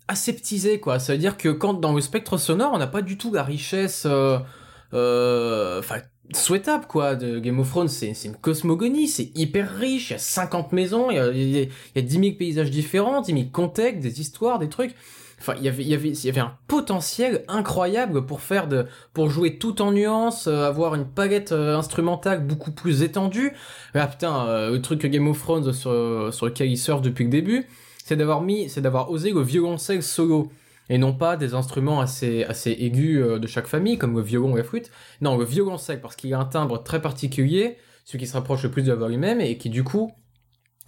aseptisé, 0.09 0.81
quoi. 0.81 0.98
Ça 0.98 1.12
veut 1.12 1.18
dire 1.18 1.37
que 1.37 1.48
quand 1.48 1.74
dans 1.74 1.92
le 1.92 2.00
spectre 2.00 2.37
sonore, 2.37 2.72
on 2.72 2.79
n'a 2.79 2.87
pas 2.87 3.03
du 3.03 3.16
tout 3.16 3.33
la 3.33 3.44
richesse 3.44 4.05
euh, 4.07 4.38
euh, 4.38 4.38
enfin 4.92 6.00
souhaitable 6.33 6.87
quoi 6.87 7.14
de 7.14 7.38
Game 7.38 7.59
of 7.59 7.68
Thrones. 7.70 7.88
C'est 7.88 8.12
une 8.24 8.37
cosmogonie 8.37 9.09
c'est 9.09 9.31
hyper 9.35 9.74
riche 9.76 10.11
il 10.11 10.14
y 10.14 10.16
a 10.16 10.18
50 10.18 10.72
maisons 10.72 11.11
il 11.11 11.16
y 11.16 11.18
a, 11.18 11.31
il 11.31 11.59
y 11.59 11.98
a 11.98 12.03
10 12.03 12.11
000 12.20 12.24
paysages 12.38 12.70
différents 12.70 13.20
10 13.20 13.33
000 13.33 13.44
contextes 13.53 14.03
des 14.03 14.20
histoires 14.20 14.59
des 14.59 14.68
trucs. 14.68 14.94
Enfin 15.40 15.55
il 15.59 15.64
y 15.64 16.29
avait 16.29 16.40
un 16.40 16.55
potentiel 16.68 17.44
incroyable 17.48 18.26
pour 18.26 18.42
faire 18.42 18.68
de 18.68 18.87
pour 19.14 19.31
jouer 19.31 19.59
tout 19.59 19.81
en 19.81 19.90
nuances 19.92 20.46
euh, 20.46 20.66
avoir 20.66 20.94
une 20.94 21.07
palette 21.07 21.53
euh, 21.53 21.76
instrumentale 21.76 22.46
beaucoup 22.46 22.72
plus 22.72 23.03
étendue. 23.03 23.53
Ah 23.94 24.07
putain 24.07 24.70
le 24.70 24.81
truc 24.81 25.05
Game 25.07 25.29
of 25.29 25.38
Thrones 25.40 25.72
sur 25.72 26.33
sur 26.33 26.46
lequel 26.46 26.70
il 26.70 26.79
surfe 26.79 27.03
depuis 27.03 27.24
le 27.24 27.31
début 27.31 27.66
c'est 28.05 28.16
d'avoir 28.16 28.42
mis 28.42 28.68
c'est 28.68 28.81
d'avoir 28.81 29.11
osé 29.11 29.33
le 29.33 29.40
violoncelle 29.40 30.03
solo 30.03 30.50
et 30.90 30.98
non 30.98 31.14
pas 31.14 31.37
des 31.37 31.55
instruments 31.55 32.00
assez, 32.00 32.42
assez 32.44 32.72
aigus 32.72 33.22
euh, 33.22 33.38
de 33.38 33.46
chaque 33.46 33.68
famille, 33.68 33.96
comme 33.96 34.16
le 34.16 34.22
violon 34.22 34.53
ou 34.53 34.57
la 34.57 34.64
flûte. 34.64 34.90
Non, 35.20 35.38
le 35.38 35.44
violon 35.44 35.79
sec, 35.79 36.03
parce 36.03 36.16
qu'il 36.16 36.35
a 36.35 36.38
un 36.38 36.44
timbre 36.44 36.83
très 36.83 37.00
particulier, 37.00 37.79
celui 38.05 38.18
qui 38.18 38.26
se 38.26 38.35
rapproche 38.35 38.64
le 38.64 38.72
plus 38.72 38.83
de 38.83 38.88
la 38.88 38.96
voix 38.96 39.11
humaine, 39.11 39.40
et 39.40 39.57
qui 39.57 39.70
du 39.70 39.85
coup, 39.85 40.11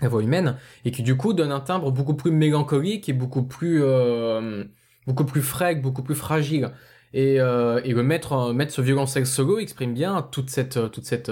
la 0.01 0.09
voix 0.09 0.21
humaine, 0.21 0.59
et 0.85 0.91
qui 0.91 1.05
du 1.05 1.17
coup 1.17 1.33
donne 1.33 1.53
un 1.53 1.61
timbre 1.61 1.93
beaucoup 1.93 2.15
plus 2.15 2.33
mélancolique 2.33 3.09
et 3.09 3.13
beaucoup 3.13 3.45
plus, 3.45 3.81
euh, 3.85 4.65
beaucoup 5.07 5.25
plus 5.25 5.41
frais, 5.41 5.77
beaucoup 5.77 6.03
plus 6.03 6.17
fragile. 6.17 6.73
Et, 7.15 7.41
euh, 7.41 7.81
et 7.85 7.93
le 7.93 8.03
mettre, 8.03 8.53
mettre 8.53 8.73
ce 8.73 8.81
violoncelle 8.81 9.27
solo 9.27 9.61
exprime 9.61 9.95
bien 9.95 10.27
toute 10.33 10.51
cette, 10.51 10.91
toute 10.91 11.05
cette, 11.05 11.31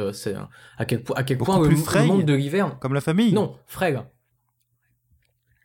à 0.79 0.85
quel, 0.85 1.03
à 1.17 1.25
quel 1.25 1.39
point 1.39 1.59
le, 1.59 1.71
le, 1.71 2.07
monde 2.07 2.25
de 2.25 2.35
l'hiver. 2.35 2.79
Comme 2.79 2.95
la 2.95 3.01
famille. 3.01 3.33
Non, 3.33 3.57
frêle. 3.67 4.05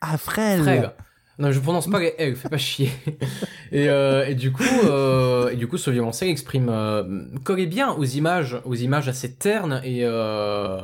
Ah, 0.02 0.18
frêle. 0.18 0.96
Non, 1.38 1.52
je 1.52 1.60
prononce 1.60 1.89
pas 1.89 2.00
les 2.00 2.13
L, 2.17 2.36
fais 2.36 2.48
pas 2.48 2.58
chier. 2.58 2.89
et, 3.71 3.89
euh, 3.89 4.26
et 4.26 4.36
du 4.36 4.54
coup, 4.54 4.63
euh, 4.86 5.50
et 5.50 5.58
du 5.58 5.67
coup, 5.67 5.78
ce 5.78 5.91
violoncelle 5.91 6.30
exprime 6.30 6.69
euh, 6.69 7.26
collait 7.43 7.65
bien 7.65 7.91
aux 7.91 8.06
images, 8.06 8.58
aux 8.63 8.76
images 8.76 9.10
assez 9.10 9.36
ternes 9.36 9.82
et 9.84 10.00
euh, 10.04 10.80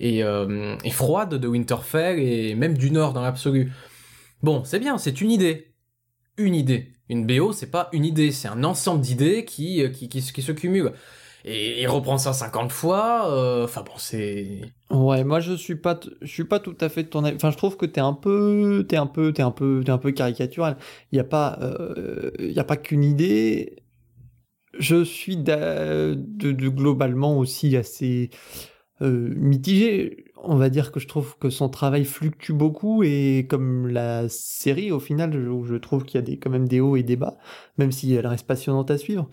et, 0.00 0.20
et 0.20 0.90
froides 0.90 1.34
de 1.34 1.48
Winterfell 1.48 2.18
et 2.18 2.54
même 2.54 2.78
du 2.78 2.90
Nord 2.90 3.12
dans 3.12 3.22
l'absolu. 3.22 3.72
Bon, 4.42 4.64
c'est 4.64 4.78
bien, 4.78 4.96
c'est 4.96 5.20
une 5.20 5.30
idée, 5.30 5.74
une 6.38 6.54
idée. 6.54 6.94
Une 7.10 7.26
BO, 7.26 7.52
c'est 7.52 7.70
pas 7.70 7.88
une 7.92 8.04
idée, 8.04 8.30
c'est 8.30 8.48
un 8.48 8.62
ensemble 8.64 9.00
d'idées 9.00 9.44
qui, 9.44 9.82
qui 9.92 10.08
qui, 10.08 10.22
qui 10.22 10.42
se 10.42 10.52
cumulent. 10.52 10.92
Et 11.44 11.82
il 11.82 11.86
reprend 11.88 12.18
ça 12.18 12.32
50 12.32 12.72
fois. 12.72 13.62
Enfin 13.64 13.82
bon, 13.82 13.92
c'est. 13.96 14.60
Ouais, 14.90 15.24
moi 15.24 15.40
je 15.40 15.52
suis 15.52 15.76
pas, 15.76 15.98
je 16.20 16.26
suis 16.26 16.44
pas 16.44 16.58
tout 16.58 16.76
à 16.80 16.88
fait 16.88 17.04
de 17.04 17.08
ton 17.08 17.24
avis. 17.24 17.36
Enfin, 17.36 17.50
je 17.50 17.56
trouve 17.56 17.76
que 17.76 17.86
t'es 17.86 18.00
un 18.00 18.12
peu, 18.12 18.84
t'es 18.88 18.96
un 18.96 19.06
peu, 19.06 19.32
t'es 19.32 19.42
un 19.42 19.50
peu, 19.50 19.82
t'es 19.84 19.92
un 19.92 19.98
peu 19.98 20.12
caricatural. 20.12 20.76
Il 21.12 21.16
y 21.16 21.20
a 21.20 21.24
pas, 21.24 21.58
il 22.38 22.52
y 22.52 22.60
a 22.60 22.64
pas 22.64 22.76
qu'une 22.76 23.04
idée. 23.04 23.76
Je 24.78 25.02
suis 25.02 25.36
de, 25.36 26.14
globalement 26.42 27.36
aussi 27.38 27.76
assez 27.76 28.30
mitigé 29.00 30.30
on 30.42 30.56
va 30.56 30.68
dire 30.68 30.92
que 30.92 31.00
je 31.00 31.08
trouve 31.08 31.36
que 31.38 31.50
son 31.50 31.68
travail 31.68 32.04
fluctue 32.04 32.52
beaucoup 32.52 33.02
et 33.02 33.46
comme 33.48 33.88
la 33.88 34.28
série 34.28 34.92
au 34.92 35.00
final 35.00 35.32
je 35.32 35.74
trouve 35.76 36.04
qu'il 36.04 36.20
y 36.20 36.32
a 36.32 36.36
quand 36.36 36.50
même 36.50 36.68
des 36.68 36.80
hauts 36.80 36.96
et 36.96 37.02
des 37.02 37.16
bas 37.16 37.38
même 37.78 37.92
si 37.92 38.14
elle 38.14 38.26
reste 38.26 38.46
passionnante 38.46 38.90
à 38.90 38.98
suivre 38.98 39.28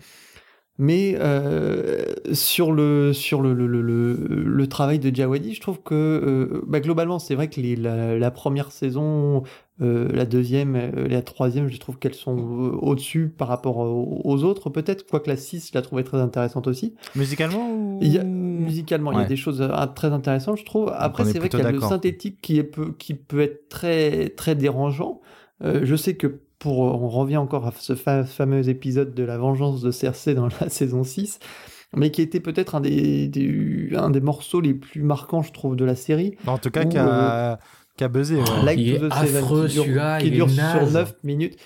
mais 0.78 1.16
euh, 1.18 2.04
sur 2.32 2.70
le 2.70 3.12
sur 3.12 3.42
le, 3.42 3.52
le, 3.52 3.66
le, 3.66 3.82
le, 3.82 4.66
travail 4.68 5.00
de 5.00 5.14
Jawadi, 5.14 5.54
je 5.54 5.60
trouve 5.60 5.82
que 5.82 5.94
euh, 5.94 6.62
bah, 6.68 6.78
globalement 6.78 7.18
c'est 7.18 7.34
vrai 7.34 7.50
que 7.50 7.60
les, 7.60 7.74
la, 7.74 8.16
la, 8.16 8.30
première 8.30 8.70
saison, 8.70 9.42
euh, 9.82 10.08
la 10.12 10.24
deuxième 10.24 10.76
et 10.76 11.08
la 11.08 11.22
troisième, 11.22 11.66
je 11.68 11.76
trouve 11.78 11.98
qu'elles 11.98 12.14
sont 12.14 12.36
au-dessus 12.80 13.28
par 13.28 13.48
rapport 13.48 13.78
aux, 13.78 14.44
autres. 14.44 14.70
Peut-être, 14.70 15.04
quoique 15.04 15.28
la 15.28 15.36
6, 15.36 15.70
je 15.72 15.74
la 15.74 15.82
trouvais 15.82 16.04
très 16.04 16.18
intéressante 16.18 16.68
aussi. 16.68 16.94
Musicalement 17.16 17.72
ou... 17.72 17.98
il 18.00 18.12
y 18.12 18.18
a, 18.18 18.22
Musicalement, 18.22 19.10
il 19.10 19.18
y 19.18 19.22
a 19.22 19.26
des 19.26 19.36
choses 19.36 19.68
très 19.96 20.12
intéressantes, 20.12 20.58
je 20.58 20.64
trouve. 20.64 20.92
Après, 20.94 21.24
c'est 21.24 21.40
vrai 21.40 21.48
qu'il 21.48 21.58
y 21.58 21.62
a 21.62 21.72
le 21.72 21.80
synthétique 21.80 22.40
qui, 22.40 22.60
est 22.60 22.70
qui 22.98 23.14
peut 23.14 23.40
être 23.40 23.68
très 23.68 24.28
très 24.28 24.54
dérangeant. 24.54 25.20
je 25.60 25.96
sais 25.96 26.14
que 26.14 26.38
pour, 26.58 26.80
on 26.80 27.08
revient 27.08 27.36
encore 27.36 27.66
à 27.66 27.72
ce 27.78 27.94
fameux 27.94 28.68
épisode 28.68 29.14
de 29.14 29.22
la 29.22 29.38
vengeance 29.38 29.80
de 29.80 29.90
Cersei 29.90 30.34
dans 30.34 30.48
la 30.60 30.68
saison 30.68 31.04
6, 31.04 31.38
mais 31.96 32.10
qui 32.10 32.22
était 32.22 32.40
peut-être 32.40 32.74
un 32.74 32.80
des, 32.80 33.30
un 33.94 34.10
des 34.10 34.20
morceaux 34.20 34.60
les 34.60 34.74
plus 34.74 35.02
marquants, 35.02 35.42
je 35.42 35.52
trouve, 35.52 35.76
de 35.76 35.84
la 35.84 35.94
série. 35.94 36.36
En 36.46 36.58
tout 36.58 36.70
cas, 36.70 36.84
qui 36.84 36.98
a, 36.98 37.58
euh, 38.02 38.08
buzzé. 38.08 38.40
il 38.76 38.94
est 38.94 39.02
affreux, 39.04 39.68
qui 39.68 40.30
dure, 40.30 40.50
sur 40.50 40.90
9 40.90 41.14
minutes. 41.24 41.56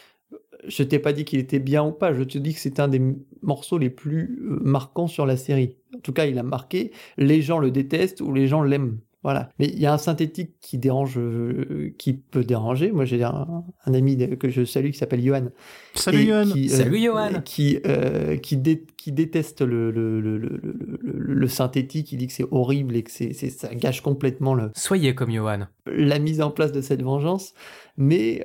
Je 0.69 0.85
t'ai 0.85 1.01
pas 1.01 1.13
dit 1.13 1.25
qu'il 1.25 1.41
était 1.41 1.59
bien 1.59 1.85
ou 1.85 1.91
pas, 1.91 2.15
je 2.15 2.23
te 2.23 2.39
dis 2.39 2.55
que 2.55 2.61
c'est 2.61 2.79
un 2.79 2.87
des 2.87 3.03
morceaux 3.43 3.79
les 3.79 3.91
plus 3.91 4.39
euh, 4.43 4.61
marquants 4.63 5.09
sur 5.09 5.27
la 5.27 5.37
série. 5.37 5.77
En 5.97 5.99
tout 5.99 6.13
cas, 6.13 6.27
il 6.27 6.39
a 6.39 6.45
marqué. 6.45 6.93
Les 7.17 7.43
gens 7.43 7.59
le 7.59 7.73
détestent 7.73 8.21
ou 8.21 8.33
les 8.33 8.47
gens 8.47 8.63
l'aiment. 8.63 8.99
Voilà. 9.23 9.51
Mais 9.59 9.67
il 9.69 9.79
y 9.79 9.87
a 9.87 9.93
un 9.93 9.99
synthétique 9.99 10.55
qui 10.61 10.79
dérange, 10.79 11.17
euh, 11.17 11.95
qui 11.97 12.13
peut 12.13 12.43
déranger. 12.43 12.91
Moi, 12.91 13.05
j'ai 13.05 13.23
un, 13.23 13.63
ami 13.87 14.17
que 14.37 14.49
je 14.49 14.65
salue 14.65 14.91
qui 14.91 14.99
s'appelle 14.99 15.23
Johan. 15.25 15.49
Salut 15.95 16.27
Johan. 16.27 16.45
Qui, 16.53 16.67
euh, 16.67 16.77
Salut 16.77 16.99
Johan. 16.99 17.41
Qui, 17.45 17.79
euh, 17.87 18.37
qui, 18.37 18.61
qui, 18.97 19.13
déteste 19.13 19.63
le, 19.63 19.93
le, 19.93 20.21
le, 20.21 20.39
le, 20.39 21.49
synthétique. 21.49 22.11
Il 22.11 22.17
dit 22.17 22.27
que 22.27 22.33
c'est 22.33 22.47
horrible 22.51 22.97
et 22.97 23.05
que 23.05 23.11
c'est, 23.13 23.33
ça 23.33 23.73
gâche 23.75 24.01
complètement 24.01 24.55
le. 24.55 24.73
Soyez 24.75 25.15
comme 25.15 25.31
Johan. 25.31 25.69
La 25.87 26.19
mise 26.19 26.43
en 26.43 26.51
place 26.51 26.73
de 26.73 26.81
cette 26.81 27.03
vengeance. 27.03 27.55
Mais 27.97 28.43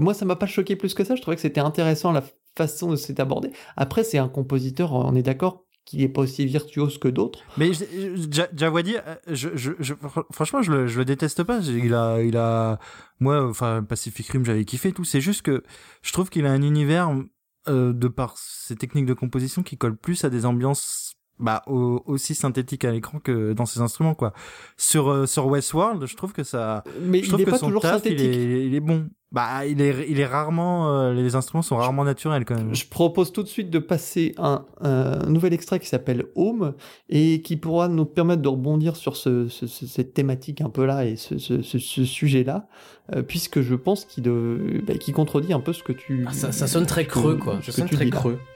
moi, 0.00 0.14
ça 0.14 0.24
m'a 0.24 0.36
pas 0.36 0.46
choqué 0.46 0.76
plus 0.76 0.94
que 0.94 1.02
ça. 1.02 1.16
Je 1.16 1.22
trouvais 1.22 1.36
que 1.36 1.42
c'était 1.42 1.60
intéressant 1.60 2.12
la 2.12 2.22
façon 2.56 2.90
de 2.90 2.96
s'être 2.96 3.20
abordé. 3.20 3.50
Après, 3.76 4.02
c'est 4.02 4.18
un 4.18 4.28
compositeur, 4.28 4.92
on 4.92 5.14
est 5.14 5.22
d'accord, 5.22 5.65
qui 5.86 6.02
est 6.02 6.08
pas 6.08 6.22
aussi 6.22 6.44
virtuose 6.44 6.98
que 6.98 7.08
d'autres. 7.08 7.38
Mais 7.56 7.70
Jawadi, 8.54 8.96
euh, 8.96 9.14
je, 9.28 9.50
je, 9.54 9.72
je, 9.78 9.94
franchement, 10.32 10.60
je 10.60 10.72
le, 10.72 10.86
je 10.88 10.98
le 10.98 11.04
déteste 11.04 11.44
pas. 11.44 11.60
Il 11.60 11.94
a, 11.94 12.20
il 12.20 12.36
a, 12.36 12.78
moi, 13.20 13.48
enfin, 13.48 13.84
Pacific 13.88 14.26
Rim, 14.26 14.44
j'avais 14.44 14.64
kiffé 14.64 14.92
tout. 14.92 15.04
C'est 15.04 15.20
juste 15.20 15.42
que 15.42 15.62
je 16.02 16.12
trouve 16.12 16.28
qu'il 16.28 16.44
a 16.44 16.50
un 16.50 16.62
univers 16.62 17.14
euh, 17.68 17.92
de 17.92 18.08
par 18.08 18.36
ses 18.36 18.76
techniques 18.76 19.06
de 19.06 19.14
composition 19.14 19.62
qui 19.62 19.78
colle 19.78 19.96
plus 19.96 20.24
à 20.24 20.30
des 20.30 20.44
ambiances 20.44 21.15
bah 21.38 21.62
aussi 21.66 22.34
synthétiques 22.34 22.84
à 22.84 22.92
l'écran 22.92 23.18
que 23.18 23.52
dans 23.52 23.66
ses 23.66 23.80
instruments 23.80 24.14
quoi. 24.14 24.32
Sur 24.76 25.10
euh, 25.10 25.26
sur 25.26 25.46
Westworld, 25.46 26.06
je 26.06 26.16
trouve 26.16 26.32
que 26.32 26.44
ça 26.44 26.82
mais 27.02 27.22
je 27.22 27.28
trouve 27.28 27.40
il 27.40 27.46
que 27.46 27.50
pas 27.50 27.58
son 27.58 27.66
toujours 27.66 27.82
taf, 27.82 27.96
synthétique. 27.96 28.20
Il 28.20 28.52
est, 28.52 28.66
il 28.66 28.74
est 28.74 28.80
bon. 28.80 29.08
Bah, 29.32 29.66
il 29.66 29.82
est, 29.82 30.06
il 30.08 30.20
est 30.20 30.26
rarement, 30.26 30.94
euh, 30.94 31.12
les 31.12 31.34
instruments 31.34 31.60
sont 31.60 31.76
rarement 31.76 32.04
naturels 32.04 32.44
quand 32.44 32.54
même. 32.54 32.74
Je 32.74 32.86
propose 32.86 33.32
tout 33.32 33.42
de 33.42 33.48
suite 33.48 33.70
de 33.70 33.80
passer 33.80 34.34
un, 34.38 34.64
un 34.80 35.28
nouvel 35.28 35.52
extrait 35.52 35.80
qui 35.80 35.88
s'appelle 35.88 36.26
Home 36.36 36.74
et 37.10 37.42
qui 37.42 37.56
pourra 37.56 37.88
nous 37.88 38.06
permettre 38.06 38.40
de 38.40 38.48
rebondir 38.48 38.94
sur 38.94 39.16
ce, 39.16 39.48
ce, 39.48 39.66
cette 39.66 40.14
thématique 40.14 40.60
un 40.60 40.70
peu 40.70 40.86
là 40.86 41.04
et 41.04 41.16
ce, 41.16 41.38
ce 41.38 42.04
sujet-là, 42.04 42.68
euh, 43.14 43.22
puisque 43.22 43.60
je 43.60 43.74
pense 43.74 44.04
qu'il 44.04 44.22
bah, 44.86 44.94
qu 44.94 45.12
contredit 45.12 45.52
un 45.52 45.60
peu 45.60 45.72
ce 45.72 45.82
que 45.82 45.92
tu. 45.92 46.24
Ah, 46.28 46.32
ça, 46.32 46.52
ça, 46.52 46.66
sonne 46.66 46.86
très 46.86 47.06
creux, 47.06 47.36
quoi. 47.36 47.58
Je 47.60 47.72
sonne 47.72 47.88
très 47.88 48.08
creux. 48.08 48.34
de 48.34 48.55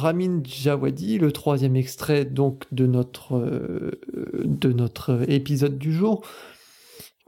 Ramin 0.00 0.40
Djawadi, 0.42 1.18
le 1.18 1.30
troisième 1.30 1.76
extrait 1.76 2.24
donc 2.24 2.64
de 2.72 2.86
notre, 2.86 3.36
euh, 3.36 4.00
de 4.44 4.72
notre 4.72 5.30
épisode 5.30 5.78
du 5.78 5.92
jour, 5.92 6.22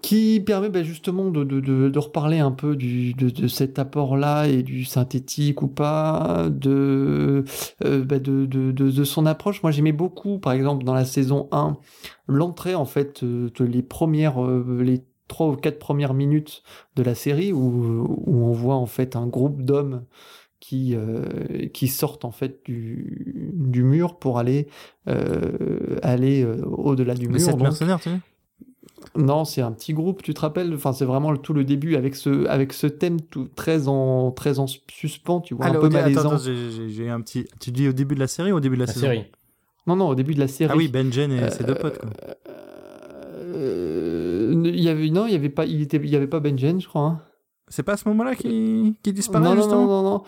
qui 0.01 0.41
permet 0.41 0.69
bah, 0.69 0.83
justement 0.83 1.31
de, 1.31 1.99
reparler 1.99 2.39
un 2.39 2.51
peu 2.51 2.75
de, 2.75 3.47
cet 3.47 3.79
apport-là 3.79 4.47
et 4.49 4.63
du 4.63 4.85
synthétique 4.85 5.63
ou 5.63 5.69
pas, 5.69 6.49
de, 6.51 7.45
euh, 7.85 8.05
bah, 8.05 8.19
de, 8.19 9.05
son 9.05 9.27
approche. 9.27 9.63
Moi, 9.63 9.71
j'aimais 9.71 9.93
beaucoup, 9.93 10.39
par 10.39 10.55
exemple, 10.55 10.85
dans 10.85 10.95
la 10.95 11.05
saison 11.05 11.49
1, 11.53 11.77
l'entrée, 12.27 12.75
en 12.75 12.87
fait, 12.87 13.23
euh, 13.23 13.51
les 13.61 13.83
premières, 13.83 14.41
les 14.43 15.05
trois 15.29 15.49
ou 15.49 15.57
quatre 15.57 15.79
premières 15.79 16.15
minutes 16.15 16.63
de 16.97 17.03
la 17.03 17.15
série 17.15 17.53
où, 17.53 18.05
où 18.27 18.45
on 18.45 18.53
voit, 18.53 18.75
en 18.75 18.87
fait, 18.87 19.15
un 19.15 19.27
groupe 19.27 19.63
d'hommes 19.63 20.05
qui, 20.63 20.97
qui 21.75 21.89
sortent 21.89 22.25
en 22.25 22.31
fait 22.31 22.61
du, 22.65 23.53
du 23.53 23.83
mur 23.83 24.19
pour 24.19 24.39
aller, 24.39 24.69
aller 26.03 26.47
au-delà 26.65 27.15
du 27.15 27.29
mur. 27.29 27.41
Sept 27.41 27.59
mercenaires, 27.59 28.01
tu 28.01 28.11
sais 28.11 28.17
non, 29.17 29.45
c'est 29.45 29.61
un 29.61 29.73
petit 29.73 29.93
groupe, 29.93 30.23
tu 30.23 30.33
te 30.33 30.41
rappelles? 30.41 30.73
Enfin, 30.75 30.93
c'est 30.93 31.05
vraiment 31.05 31.37
tout 31.37 31.53
le 31.53 31.65
début 31.65 31.97
avec 31.97 32.15
ce, 32.15 32.47
avec 32.47 32.73
ce 32.73 32.87
thème 32.87 33.21
tout, 33.21 33.49
très, 33.55 33.89
en, 33.89 34.31
très 34.31 34.59
en 34.59 34.67
suspens, 34.67 35.41
tu 35.41 35.55
vois, 35.55 35.67
un 35.67 35.75
peu 35.75 35.89
malaisant. 35.89 36.39
j'ai 36.39 37.09
un 37.09 37.21
petit... 37.21 37.47
Tu 37.61 37.71
dis 37.71 37.89
au 37.89 37.93
début 37.93 38.15
de 38.15 38.21
la 38.21 38.27
série 38.27 38.53
ou 38.53 38.57
au 38.57 38.61
début 38.61 38.77
de 38.77 38.83
la, 38.83 38.87
saison? 38.87 39.07
série. 39.07 39.25
Non, 39.87 39.97
non, 39.97 40.09
au 40.09 40.15
début 40.15 40.35
de 40.35 40.41
la 40.41 40.49
série. 40.49 40.71
Ah 40.73 40.77
oui, 40.77 40.89
Benjen 40.89 41.33
et 41.33 41.51
ses 41.51 41.65
deux 41.65 41.75
potes, 41.75 41.99
quoi. 41.99 42.11
Euh, 43.55 44.63
il 44.65 44.81
y 44.81 44.89
avait, 44.89 45.11
non, 45.11 45.27
il 45.27 45.33
y 45.33 45.37
avait 45.37 45.51
pas, 45.51 45.67
il 45.67 45.83
était, 45.83 45.99
il 45.99 46.09
y 46.09 46.17
avait 46.17 46.27
pas 46.27 46.41
Benjen, 46.41 46.81
je 46.81 46.89
crois. 46.89 47.03
Hein. 47.03 47.21
C'est 47.69 47.83
pas 47.83 47.95
à 47.95 47.97
ce 47.97 48.09
moment-là 48.09 48.35
qu'il 48.35 48.95
disparaît, 49.05 49.45
non, 49.45 49.57
justement? 49.57 49.87
non, 49.87 49.87
non, 49.87 50.03
non. 50.03 50.11
Non, 50.11 50.23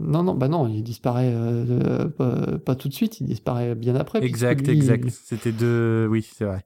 non, 0.00 0.34
bah 0.34 0.48
non, 0.48 0.66
il 0.66 0.82
disparaît 0.82 1.32
euh, 1.32 2.08
pas, 2.58 2.74
tout 2.74 2.88
de 2.88 2.94
suite, 2.94 3.20
il 3.20 3.26
disparaît 3.26 3.74
bien 3.74 3.94
après. 3.94 4.24
Exact, 4.24 4.66
exact. 4.68 5.08
C'était 5.10 5.52
deux. 5.52 6.06
Oui, 6.10 6.26
c'est 6.36 6.44
vrai. 6.44 6.64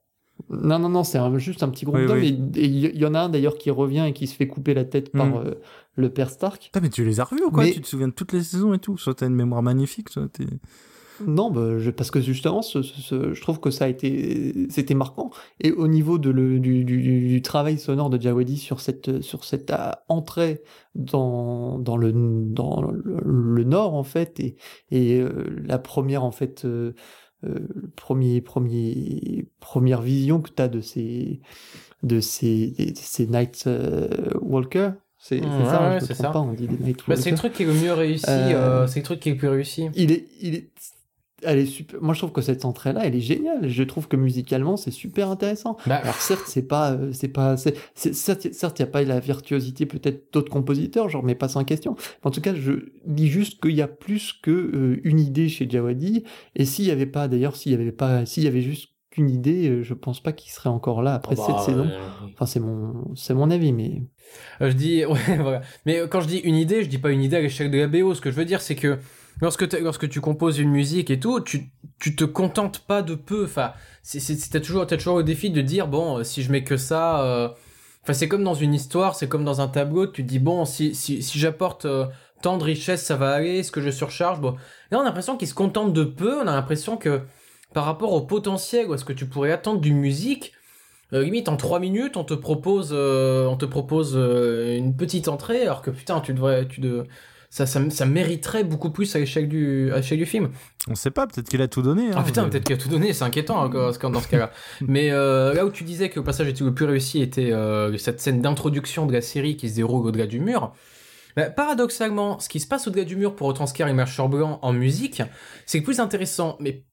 Non, 0.49 0.79
non, 0.79 0.89
non, 0.89 1.03
c'est 1.03 1.19
juste 1.37 1.63
un 1.63 1.69
petit 1.69 1.85
groupe 1.85 2.05
d'hommes. 2.05 2.19
Et 2.19 2.29
il 2.29 2.97
y 2.97 3.05
en 3.05 3.13
a 3.13 3.21
un 3.21 3.29
d'ailleurs 3.29 3.57
qui 3.57 3.71
revient 3.71 4.05
et 4.07 4.13
qui 4.13 4.27
se 4.27 4.35
fait 4.35 4.47
couper 4.47 4.73
la 4.73 4.83
tête 4.83 5.11
par 5.11 5.27
hmm. 5.27 5.47
euh, 5.47 5.51
le 5.95 6.09
père 6.09 6.29
Stark. 6.29 6.71
mais 6.81 6.89
tu 6.89 7.05
les 7.05 7.19
as 7.19 7.23
revus 7.23 7.43
ou 7.43 7.51
quoi? 7.51 7.65
Tu 7.65 7.81
te 7.81 7.87
souviens 7.87 8.09
de 8.09 8.13
toutes 8.13 8.33
les 8.33 8.43
saisons 8.43 8.73
et 8.73 8.79
tout? 8.79 8.97
Soit 8.97 9.15
t'as 9.15 9.27
une 9.27 9.35
mémoire 9.35 9.63
magnifique, 9.63 10.09
soit 10.09 10.27
t'es. 10.31 10.45
Non, 11.25 11.51
bah, 11.51 11.69
parce 11.95 12.11
que 12.11 12.21
justement, 12.21 12.61
je 12.61 13.41
trouve 13.41 13.59
que 13.59 13.71
ça 13.71 13.85
a 13.85 13.87
été, 13.87 14.67
c'était 14.69 14.93
marquant. 14.93 15.31
Et 15.61 15.71
au 15.71 15.87
niveau 15.87 16.17
de 16.17 16.29
le, 16.29 16.59
du, 16.59 17.41
travail 17.41 17.77
sonore 17.77 18.09
de 18.09 18.19
Jawadi 18.19 18.57
sur 18.57 18.79
cette, 18.79 19.21
sur 19.21 19.43
cette 19.43 19.71
euh, 19.71 19.91
entrée 20.07 20.61
dans, 20.95 21.79
dans 21.79 21.97
le, 21.97 22.11
dans 22.11 22.81
le, 22.81 23.63
nord 23.63 23.95
en 23.95 24.03
fait, 24.03 24.39
et, 24.39 24.55
et 24.91 25.19
euh, 25.19 25.45
la 25.65 25.79
première 25.79 26.23
en 26.23 26.31
fait. 26.31 26.65
Euh, 27.45 27.67
premier, 27.95 28.41
premier, 28.41 29.45
première 29.59 30.01
vision 30.01 30.41
que 30.41 30.49
tu 30.49 30.61
as 30.61 30.67
de 30.67 30.81
ces, 30.81 31.41
de 32.01 32.19
ces, 32.19 32.93
ces 32.95 33.27
Night 33.27 33.65
euh, 33.67 34.07
Walker. 34.41 34.91
C'est 35.17 35.41
ça, 35.41 35.89
ouais, 35.89 35.99
je 36.07 36.13
ça. 36.13 36.29
pas, 36.29 36.39
on 36.39 36.53
dit 36.53 36.67
des 36.67 36.77
Night 36.77 37.03
bah, 37.07 37.15
C'est 37.15 37.31
le 37.31 37.37
truc 37.37 37.53
qui 37.53 37.63
est 37.63 37.65
le 37.65 37.73
mieux 37.73 37.93
réussi, 37.93 38.25
euh, 38.29 38.85
c'est 38.85 38.99
le 38.99 39.05
truc 39.05 39.19
qui 39.19 39.29
est 39.29 39.31
le 39.31 39.37
plus 39.37 39.47
réussi. 39.47 39.89
Il 39.95 40.11
est, 40.11 40.27
il 40.39 40.55
est, 40.55 40.69
elle 41.45 41.59
est 41.59 41.65
super. 41.65 42.01
Moi, 42.01 42.13
je 42.13 42.19
trouve 42.19 42.31
que 42.31 42.41
cette 42.41 42.65
entrée-là, 42.65 43.05
elle 43.05 43.15
est 43.15 43.21
géniale. 43.21 43.67
Je 43.67 43.83
trouve 43.83 44.07
que 44.07 44.15
musicalement, 44.15 44.77
c'est 44.77 44.91
super 44.91 45.29
intéressant. 45.29 45.77
Bah, 45.85 45.95
Alors 45.95 46.15
certes, 46.15 46.45
c'est 46.47 46.67
pas, 46.67 46.93
euh, 46.93 47.11
c'est 47.13 47.27
pas, 47.27 47.55
c'est, 47.57 47.75
certes, 47.95 48.45
il 48.45 48.81
n'y 48.81 48.83
a 48.83 48.91
pas 48.91 49.03
la 49.03 49.19
virtuosité 49.19 49.85
peut-être 49.85 50.33
d'autres 50.33 50.51
compositeurs, 50.51 51.09
genre 51.09 51.23
mais 51.23 51.35
pas 51.35 51.47
sans 51.47 51.63
question. 51.63 51.95
En 52.23 52.31
tout 52.31 52.41
cas, 52.41 52.53
je 52.53 52.73
dis 53.05 53.27
juste 53.27 53.61
qu'il 53.61 53.75
y 53.75 53.81
a 53.81 53.87
plus 53.87 54.33
que 54.33 54.51
euh, 54.51 55.01
une 55.03 55.19
idée 55.19 55.49
chez 55.49 55.69
Jawadi. 55.69 56.23
Et 56.55 56.65
s'il 56.65 56.85
y 56.85 56.91
avait 56.91 57.05
pas, 57.05 57.27
d'ailleurs, 57.27 57.55
s'il 57.55 57.71
y 57.71 57.75
avait 57.75 57.91
pas, 57.91 58.25
s'il 58.25 58.43
y 58.43 58.47
avait 58.47 58.61
juste 58.61 58.89
qu'une 59.11 59.29
idée, 59.29 59.69
euh, 59.69 59.83
je 59.83 59.93
pense 59.93 60.21
pas 60.21 60.33
qu'il 60.33 60.51
serait 60.51 60.69
encore 60.69 61.01
là 61.01 61.13
après 61.13 61.35
oh, 61.37 61.43
cette 61.45 61.55
bah, 61.55 61.63
saison. 61.63 61.89
Enfin, 62.33 62.45
c'est 62.45 62.59
mon, 62.59 63.15
c'est 63.15 63.33
mon 63.33 63.49
avis, 63.49 63.71
mais. 63.71 64.01
je 64.59 64.73
dis, 64.73 65.05
ouais, 65.05 65.37
voilà. 65.39 65.61
Mais 65.85 66.01
quand 66.09 66.21
je 66.21 66.27
dis 66.27 66.37
une 66.39 66.55
idée, 66.55 66.83
je 66.83 66.89
dis 66.89 66.97
pas 66.97 67.11
une 67.11 67.21
idée 67.21 67.37
à 67.37 67.41
l'échelle 67.41 67.71
de 67.71 67.77
la 67.77 67.87
BO. 67.87 68.13
Ce 68.13 68.21
que 68.21 68.31
je 68.31 68.35
veux 68.35 68.45
dire, 68.45 68.61
c'est 68.61 68.75
que 68.75 68.99
lorsque, 69.41 69.71
lorsque 69.73 70.09
tu 70.09 70.21
composes 70.21 70.59
une 70.59 70.69
musique 70.69 71.09
et 71.09 71.19
tout, 71.19 71.39
tu, 71.39 71.69
tu 71.99 72.15
te 72.15 72.23
contentes 72.23 72.79
pas 72.79 73.01
de 73.01 73.15
peu. 73.15 73.45
Enfin, 73.45 73.73
t'as 74.51 74.59
toujours, 74.59 74.83
as 74.83 74.85
toujours 74.97 75.17
le 75.17 75.23
défi 75.23 75.49
de 75.49 75.61
dire, 75.61 75.87
bon, 75.87 76.19
euh, 76.19 76.23
si 76.23 76.43
je 76.43 76.51
mets 76.51 76.63
que 76.63 76.77
ça... 76.77 77.23
Euh, 77.23 77.49
enfin, 78.03 78.13
c'est 78.13 78.27
comme 78.27 78.43
dans 78.43 78.53
une 78.53 78.73
histoire, 78.73 79.15
c'est 79.15 79.27
comme 79.27 79.45
dans 79.45 79.61
un 79.61 79.67
tableau, 79.67 80.07
tu 80.07 80.23
te 80.23 80.27
dis, 80.27 80.39
bon, 80.39 80.65
si, 80.65 80.95
si, 80.95 81.21
si 81.21 81.39
j'apporte 81.39 81.85
euh, 81.85 82.05
tant 82.41 82.57
de 82.57 82.63
richesse, 82.63 83.03
ça 83.03 83.15
va 83.15 83.31
aller, 83.31 83.59
est-ce 83.59 83.71
que 83.71 83.81
je 83.81 83.89
surcharge? 83.89 84.39
Bon, 84.39 84.55
là, 84.91 84.99
on 84.99 85.01
a 85.01 85.05
l'impression 85.05 85.37
qu'ils 85.37 85.47
se 85.47 85.53
contentent 85.53 85.93
de 85.93 86.03
peu, 86.03 86.39
on 86.39 86.47
a 86.47 86.53
l'impression 86.53 86.97
que 86.97 87.21
par 87.73 87.85
rapport 87.85 88.13
au 88.13 88.21
potentiel 88.21 88.87
ou 88.87 88.93
à 88.93 88.97
ce 88.97 89.05
que 89.05 89.13
tu 89.13 89.25
pourrais 89.25 89.51
attendre 89.51 89.81
d'une 89.81 89.97
musique, 89.97 90.53
limite 91.11 91.47
en 91.49 91.55
3 91.55 91.79
minutes 91.79 92.17
on 92.17 92.25
te 92.25 92.33
propose 92.33 92.91
on 92.91 93.55
te 93.55 93.65
propose 93.65 94.15
une 94.15 94.97
petite 94.97 95.27
entrée 95.29 95.61
alors 95.61 95.81
que 95.81 95.91
putain 95.91 96.19
tu 96.19 96.33
devrais 96.33 96.67
tu 96.67 96.81
ça, 97.55 97.65
ça, 97.89 98.05
mériterait 98.05 98.65
beaucoup 98.65 98.89
plus 98.89 99.15
à 99.15 99.19
l'échelle 99.19 99.47
du, 99.47 99.89
à 99.93 100.01
du 100.01 100.25
film. 100.25 100.49
On 100.89 100.95
sait 100.95 101.09
pas, 101.09 101.25
peut-être 101.25 101.47
qu'il 101.47 101.61
a 101.61 101.69
tout 101.69 101.81
donné. 101.81 102.09
Hein, 102.09 102.15
ah 102.17 102.23
putain, 102.23 102.49
peut-être 102.49 102.65
qu'il 102.65 102.75
a 102.75 102.77
tout 102.77 102.89
donné, 102.89 103.13
c'est 103.13 103.23
inquiétant 103.23 103.63
hein, 103.63 103.69
dans 103.69 103.93
ce 103.93 104.27
cas-là. 104.27 104.51
Mais 104.81 105.09
euh, 105.11 105.53
là 105.53 105.65
où 105.65 105.69
tu 105.69 105.85
disais 105.85 106.09
que 106.09 106.19
le 106.19 106.25
passage 106.25 106.49
était 106.49 106.65
le 106.65 106.73
plus 106.73 106.83
réussi 106.83 107.21
était 107.21 107.53
euh, 107.53 107.97
cette 107.97 108.19
scène 108.19 108.41
d'introduction 108.41 109.05
de 109.05 109.13
la 109.13 109.21
série 109.21 109.55
qui 109.55 109.69
se 109.69 109.75
déroule 109.75 110.05
au-delà 110.05 110.27
du 110.27 110.41
mur. 110.41 110.73
Bah, 111.37 111.49
paradoxalement, 111.49 112.39
ce 112.39 112.49
qui 112.49 112.59
se 112.59 112.67
passe 112.67 112.89
au-delà 112.89 113.05
du 113.05 113.15
mur 113.15 113.37
pour 113.37 113.47
retranscrire 113.47 113.87
Image 113.87 114.19
Blanc 114.27 114.59
en 114.61 114.73
musique, 114.73 115.23
c'est 115.65 115.77
le 115.77 115.85
plus 115.85 116.01
intéressant. 116.01 116.57
Mais 116.59 116.83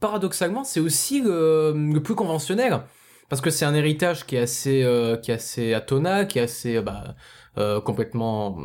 paradoxalement, 0.00 0.64
c'est 0.64 0.80
aussi 0.80 1.20
le, 1.20 2.00
plus 2.02 2.14
conventionnel. 2.14 2.80
Parce 3.28 3.42
que 3.42 3.50
c'est 3.50 3.66
un 3.66 3.74
héritage 3.74 4.24
qui 4.24 4.36
est 4.36 4.40
assez, 4.40 4.82
euh, 4.84 5.18
qui 5.18 5.32
est 5.32 5.34
assez 5.34 5.74
atonal, 5.74 6.28
qui 6.28 6.38
est 6.38 6.42
assez 6.42 6.80
bah, 6.80 7.14
complètement 7.84 8.56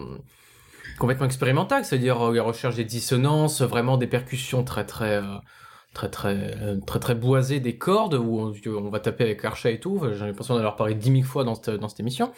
complètement 0.98 1.26
expérimental, 1.26 1.86
c'est-à-dire 1.86 2.22
euh, 2.22 2.34
la 2.34 2.44
recherche 2.44 2.76
des 2.76 2.86
dissonances, 2.86 3.62
vraiment 3.62 3.98
des 3.98 4.08
percussions 4.08 4.64
très 4.64 4.86
très 4.86 5.18
euh, 5.18 5.38
très 5.94 6.10
très 6.10 6.56
euh, 6.62 6.80
très 6.86 7.00
très 7.00 7.16
boisées 7.16 7.60
des 7.60 7.78
cordes 7.78 8.16
où 8.16 8.54
on, 8.66 8.90
va 8.90 9.00
taper 9.00 9.24
avec 9.24 9.44
l'archet 9.44 9.76
et 9.76 9.80
tout. 9.80 10.02
J'ai 10.14 10.26
l'impression 10.26 10.56
d'avoir 10.56 10.76
parlé 10.76 10.96
dix 10.96 11.12
mille 11.12 11.26
fois 11.26 11.44
dans 11.44 11.56
cette, 11.56 12.00
émission. 12.00 12.32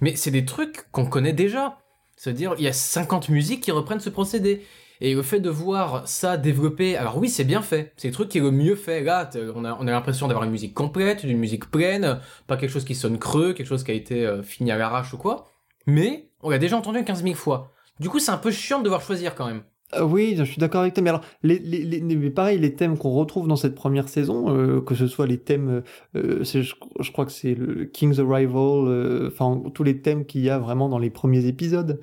Mais 0.00 0.16
c'est 0.16 0.30
des 0.30 0.44
trucs 0.44 0.90
qu'on 0.92 1.06
connaît 1.06 1.32
déjà. 1.32 1.78
C'est-à-dire 2.16 2.54
il 2.58 2.64
y 2.64 2.68
a 2.68 2.72
50 2.72 3.28
musiques 3.28 3.62
qui 3.62 3.70
reprennent 3.70 4.00
ce 4.00 4.10
procédé. 4.10 4.64
Et 5.02 5.14
le 5.14 5.20
fait 5.20 5.40
de 5.40 5.50
voir 5.50 6.08
ça 6.08 6.38
développer, 6.38 6.96
alors 6.96 7.18
oui, 7.18 7.28
c'est 7.28 7.44
bien 7.44 7.60
fait. 7.60 7.92
C'est 7.98 8.08
le 8.08 8.14
truc 8.14 8.30
qui 8.30 8.38
est 8.38 8.40
le 8.40 8.50
mieux 8.50 8.76
fait. 8.76 9.02
Là, 9.02 9.28
on 9.54 9.66
a, 9.66 9.76
on 9.78 9.86
a 9.86 9.90
l'impression 9.90 10.26
d'avoir 10.26 10.44
une 10.44 10.50
musique 10.50 10.72
complète, 10.72 11.22
une 11.22 11.36
musique 11.36 11.70
pleine, 11.70 12.18
pas 12.46 12.56
quelque 12.56 12.70
chose 12.70 12.86
qui 12.86 12.94
sonne 12.94 13.18
creux, 13.18 13.52
quelque 13.52 13.66
chose 13.66 13.84
qui 13.84 13.90
a 13.90 13.94
été 13.94 14.40
fini 14.42 14.70
à 14.72 14.78
l'arrache 14.78 15.12
ou 15.12 15.18
quoi. 15.18 15.48
Mais 15.86 16.30
on 16.40 16.48
l'a 16.48 16.56
déjà 16.56 16.78
entendu 16.78 17.04
15 17.04 17.24
000 17.24 17.34
fois. 17.34 17.75
Du 18.00 18.08
coup, 18.08 18.18
c'est 18.18 18.30
un 18.30 18.38
peu 18.38 18.50
chiant 18.50 18.78
de 18.78 18.84
devoir 18.84 19.02
choisir 19.02 19.34
quand 19.34 19.46
même. 19.46 19.62
Euh, 19.94 20.02
oui, 20.02 20.34
je 20.36 20.44
suis 20.44 20.58
d'accord 20.58 20.80
avec 20.82 20.94
toi. 20.94 21.02
Mais 21.02 21.10
alors, 21.10 21.22
les, 21.42 21.58
les, 21.58 21.84
les, 21.84 22.30
pareil, 22.30 22.58
les 22.58 22.74
thèmes 22.74 22.98
qu'on 22.98 23.10
retrouve 23.12 23.46
dans 23.46 23.56
cette 23.56 23.74
première 23.74 24.08
saison, 24.08 24.54
euh, 24.54 24.80
que 24.80 24.94
ce 24.94 25.06
soit 25.06 25.26
les 25.26 25.38
thèmes, 25.38 25.82
euh, 26.16 26.42
je, 26.44 26.60
je, 26.62 27.12
crois 27.12 27.24
que 27.24 27.32
c'est 27.32 27.54
le 27.54 27.84
King's 27.84 28.18
Arrival, 28.18 29.28
enfin 29.28 29.62
tous 29.74 29.84
les 29.84 30.02
thèmes 30.02 30.26
qu'il 30.26 30.42
y 30.42 30.50
a 30.50 30.58
vraiment 30.58 30.88
dans 30.88 30.98
les 30.98 31.10
premiers 31.10 31.46
épisodes, 31.46 32.00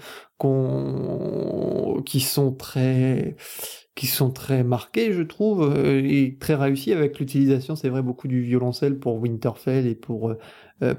qui 2.06 2.20
sont 2.20 2.52
très, 2.54 3.36
qui 3.96 4.08
sont 4.08 4.32
très 4.32 4.64
marqués, 4.64 5.14
je 5.14 5.22
trouve, 5.22 5.74
et 5.86 6.38
très 6.40 6.56
réussis 6.56 6.94
avec 6.94 7.20
l'utilisation, 7.20 7.76
c'est 7.76 7.90
vrai, 7.90 8.02
beaucoup 8.02 8.28
du 8.28 8.42
violoncelle 8.42 9.00
pour 9.00 9.22
Winterfell 9.22 9.88
et 9.88 9.96
pour 9.96 10.34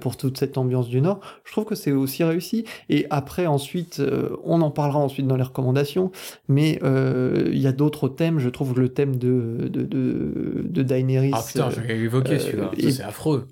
pour 0.01 0.17
toute 0.17 0.39
cette 0.39 0.57
ambiance 0.57 0.89
du 0.89 1.01
Nord. 1.01 1.21
Je 1.45 1.53
trouve 1.53 1.65
que 1.65 1.75
c'est 1.75 1.93
aussi 1.93 2.25
réussi. 2.25 2.65
Et 2.89 3.07
après, 3.11 3.47
ensuite, 3.47 4.01
euh, 4.01 4.31
on 4.45 4.63
en 4.63 4.71
parlera 4.71 4.99
ensuite 4.99 5.27
dans 5.27 5.37
les 5.37 5.43
recommandations, 5.43 6.11
mais 6.49 6.79
euh, 6.83 7.51
il 7.53 7.59
y 7.59 7.67
a 7.67 7.73
d'autres 7.73 8.09
thèmes. 8.09 8.39
Je 8.39 8.49
trouve 8.49 8.79
le 8.81 8.89
thème 8.89 9.17
de, 9.17 9.69
de, 9.69 9.83
de, 9.83 10.65
de 10.65 10.83
Daenerys. 10.83 11.33
Ah 11.35 11.43
putain, 11.47 11.71
je 11.71 11.81
vais 11.81 11.99
évoquer 11.99 12.39
celui-là. 12.39 12.71
C'est 12.79 13.03
affreux. 13.03 13.47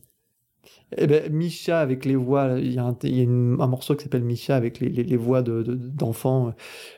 Eh 0.98 1.06
ben, 1.06 1.32
Misha 1.32 1.80
avec 1.80 2.04
les 2.04 2.16
voix, 2.16 2.58
il 2.58 2.72
y 2.72 2.78
a 2.78 2.84
un, 2.84 2.96
y 3.04 3.20
a 3.20 3.24
un 3.24 3.66
morceau 3.66 3.94
qui 3.94 4.02
s'appelle 4.04 4.24
Misha 4.24 4.54
avec 4.54 4.78
les, 4.78 4.90
les, 4.90 5.04
les 5.04 5.16
voix 5.16 5.42
d'enfants. 5.42 6.52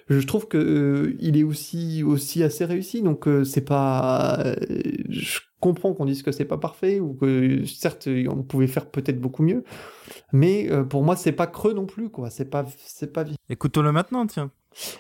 De, 0.09 0.19
je 0.19 0.27
trouve 0.27 0.49
que 0.49 1.15
il 1.21 1.37
est 1.39 1.45
aussi 1.45 2.03
aussi 2.03 2.43
assez 2.43 2.65
réussi. 2.65 3.03
Donc 3.03 3.29
c'est 3.45 3.65
pas, 3.65 4.43
je 5.09 5.39
comprends 5.65 5.95
qu'on 5.95 6.05
dise 6.05 6.23
que 6.23 6.31
c'est 6.31 6.45
pas 6.45 6.59
parfait 6.59 7.01
ou 7.01 7.15
que 7.15 7.65
certes 7.65 8.07
on 8.29 8.43
pouvait 8.43 8.67
faire 8.67 8.85
peut-être 8.85 9.19
beaucoup 9.19 9.43
mieux, 9.43 9.65
mais 10.31 10.71
euh, 10.71 10.85
pour 10.85 11.03
moi 11.03 11.17
c'est 11.17 11.33
pas 11.33 11.47
creux 11.47 11.73
non 11.73 11.87
plus 11.87 12.11
quoi. 12.11 12.29
C'est 12.29 12.51
pas 12.51 12.67
c'est 12.77 13.15
pas. 13.15 13.25
Écoutons-le 13.49 13.91
maintenant, 13.91 14.27
tiens. 14.27 14.51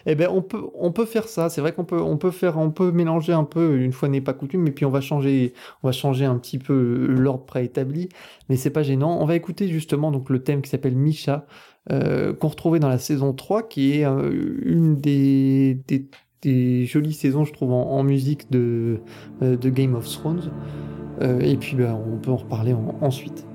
Eh 0.06 0.14
ben 0.14 0.28
on 0.30 0.40
peut 0.40 0.62
on 0.72 0.90
peut 0.90 1.04
faire 1.04 1.28
ça. 1.28 1.50
C'est 1.50 1.60
vrai 1.60 1.74
qu'on 1.74 1.84
peut 1.84 2.00
on 2.00 2.16
peut 2.16 2.30
faire 2.30 2.56
on 2.56 2.70
peut 2.70 2.92
mélanger 2.92 3.34
un 3.34 3.44
peu 3.44 3.76
une 3.76 3.92
fois 3.92 4.08
n'est 4.08 4.22
pas 4.22 4.32
coutume, 4.32 4.66
et 4.66 4.70
puis 4.70 4.86
on 4.86 4.90
va 4.90 5.02
changer 5.02 5.52
on 5.82 5.88
va 5.88 5.92
changer 5.92 6.24
un 6.24 6.38
petit 6.38 6.58
peu 6.58 7.08
l'ordre 7.10 7.44
préétabli, 7.44 8.08
mais 8.48 8.56
c'est 8.56 8.70
pas 8.70 8.82
gênant. 8.82 9.20
On 9.20 9.26
va 9.26 9.36
écouter 9.36 9.68
justement 9.68 10.10
donc 10.12 10.30
le 10.30 10.42
thème 10.42 10.62
qui 10.62 10.70
s'appelle 10.70 10.96
Misha. 10.96 11.46
Euh, 11.92 12.32
qu'on 12.32 12.48
retrouvait 12.48 12.78
dans 12.78 12.88
la 12.88 12.96
saison 12.96 13.34
3, 13.34 13.68
qui 13.68 13.98
est 13.98 14.06
euh, 14.06 14.32
une 14.64 15.02
des, 15.02 15.82
des 15.86 16.08
des 16.44 16.86
jolies 16.86 17.12
saisons, 17.12 17.44
je 17.44 17.52
trouve, 17.52 17.72
en, 17.72 18.02
musique 18.02 18.50
de, 18.50 19.00
euh, 19.42 19.56
de, 19.56 19.70
Game 19.70 19.94
of 19.94 20.08
Thrones. 20.08 20.50
Euh, 21.22 21.40
et 21.40 21.56
puis, 21.56 21.76
bah, 21.76 21.98
on 22.06 22.18
peut 22.18 22.30
en 22.30 22.36
reparler 22.36 22.74
ensuite. 23.00 23.46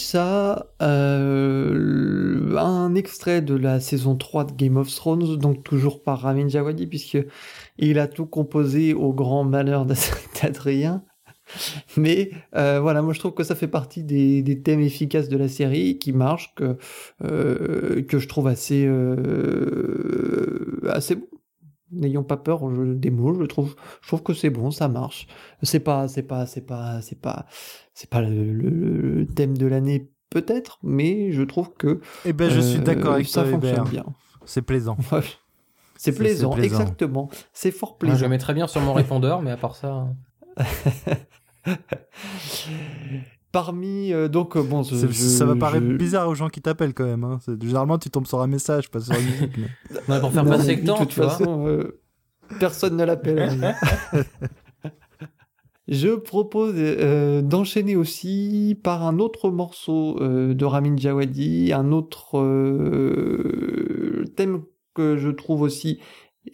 Mis 0.00 0.06
ça, 0.06 0.66
euh, 0.82 2.56
un 2.56 2.94
extrait 2.94 3.42
de 3.42 3.54
la 3.54 3.80
saison 3.80 4.16
3 4.16 4.44
de 4.44 4.52
Game 4.52 4.76
of 4.76 4.94
Thrones, 4.94 5.36
donc 5.36 5.62
toujours 5.62 6.02
par 6.02 6.20
Ramin 6.20 6.48
Djawadi, 6.48 6.86
puisque 6.86 7.18
il 7.78 7.98
a 7.98 8.08
tout 8.08 8.26
composé 8.26 8.94
au 8.94 9.12
grand 9.12 9.44
malheur 9.44 9.86
d'Adrien. 10.42 11.04
Mais 11.96 12.30
euh, 12.56 12.80
voilà, 12.80 13.02
moi 13.02 13.12
je 13.12 13.18
trouve 13.18 13.34
que 13.34 13.42
ça 13.44 13.54
fait 13.54 13.68
partie 13.68 14.04
des, 14.04 14.62
thèmes 14.62 14.80
efficaces 14.80 15.28
de 15.28 15.36
la 15.36 15.48
série 15.48 15.98
qui 15.98 16.12
marchent, 16.12 16.54
que, 16.54 16.76
euh, 17.24 18.02
que 18.02 18.18
je 18.18 18.28
trouve 18.28 18.46
assez, 18.46 18.86
euh, 18.86 20.80
assez 20.88 21.16
bon. 21.16 21.26
N'ayons 21.92 22.22
pas 22.22 22.36
peur 22.36 22.70
des 22.70 23.10
mots, 23.10 23.34
je 23.34 23.44
trouve, 23.46 23.74
je 24.00 24.06
trouve 24.06 24.22
que 24.22 24.32
c'est 24.32 24.50
bon, 24.50 24.70
ça 24.70 24.86
marche. 24.88 25.26
C'est 25.64 25.80
pas, 25.80 26.06
c'est 26.06 26.22
pas, 26.22 26.46
c'est 26.46 26.60
pas, 26.60 27.02
c'est 27.02 27.20
pas, 27.20 27.46
c'est 27.94 28.10
pas 28.10 28.22
le, 28.22 28.52
le, 28.52 29.26
thème 29.26 29.56
de 29.56 29.66
l'année 29.66 30.10
peut-être, 30.30 30.78
mais 30.82 31.32
je 31.32 31.42
trouve 31.42 31.72
que. 31.74 32.00
Eh 32.24 32.32
ben, 32.32 32.50
je 32.50 32.60
suis 32.60 32.80
d'accord 32.80 33.14
avec 33.14 33.26
ça 33.26 33.42
toi, 33.42 33.52
fonctionne 33.52 33.88
bien. 33.88 34.04
C'est 34.44 34.62
plaisant. 34.62 34.96
C'est 35.96 36.12
plaisant, 36.12 36.52
plaisant, 36.52 36.80
exactement. 36.80 37.28
C'est 37.52 37.70
fort 37.70 37.98
plaisant. 37.98 38.16
je 38.16 38.22
le 38.22 38.30
mets 38.30 38.38
très 38.38 38.54
bien 38.54 38.66
sur 38.66 38.80
mon 38.80 38.94
répondeur, 38.94 39.42
mais 39.42 39.50
à 39.50 39.58
part 39.58 39.76
ça. 39.76 40.08
Parmi 43.52 44.10
euh, 44.10 44.28
donc 44.28 44.56
euh, 44.56 44.62
bon, 44.62 44.82
ça 44.82 45.44
va 45.44 45.56
paraître 45.56 45.86
bizarre 45.86 46.28
aux 46.28 46.34
gens 46.34 46.48
qui 46.48 46.62
t'appellent 46.62 46.94
quand 46.94 47.04
même. 47.04 47.24
Hein. 47.24 47.38
Généralement, 47.60 47.98
tu 47.98 48.08
tombes 48.08 48.26
sur 48.26 48.40
un 48.40 48.46
message, 48.46 48.90
pas 48.90 49.00
sur 49.00 49.14
une 49.14 49.26
musique. 49.26 49.58
Mais... 50.08 50.20
pour 50.20 50.32
faire 50.32 50.46
passer 50.46 50.76
le 50.76 50.84
temps, 50.84 50.94
de 50.94 51.00
toute 51.00 51.12
façon, 51.12 51.66
euh, 51.66 52.00
personne 52.58 52.96
ne 52.96 53.04
l'appelle. 53.04 53.76
Je 55.90 56.14
propose 56.14 56.74
d'enchaîner 57.42 57.96
aussi 57.96 58.78
par 58.82 59.04
un 59.04 59.18
autre 59.18 59.50
morceau 59.50 60.18
de 60.20 60.64
Ramin 60.64 60.96
Djawadi, 60.96 61.72
un 61.72 61.92
autre 61.92 62.38
thème 64.36 64.62
que 64.94 65.16
je 65.16 65.30
trouve 65.30 65.62
aussi 65.62 65.98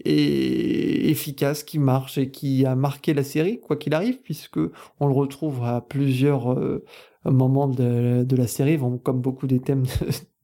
efficace, 0.04 1.62
qui 1.62 1.78
marche 1.78 2.18
et 2.18 2.30
qui 2.30 2.64
a 2.66 2.74
marqué 2.74 3.14
la 3.14 3.22
série, 3.22 3.60
quoi 3.60 3.76
qu'il 3.76 3.94
arrive, 3.94 4.20
puisque 4.22 4.58
on 5.00 5.06
le 5.06 5.14
retrouve 5.14 5.62
à 5.64 5.80
plusieurs 5.80 6.52
euh, 6.52 6.84
moments 7.24 7.68
de, 7.68 8.24
de, 8.24 8.36
la 8.36 8.46
série, 8.46 8.78
comme 9.02 9.20
beaucoup 9.20 9.46
des 9.46 9.60
thèmes 9.60 9.84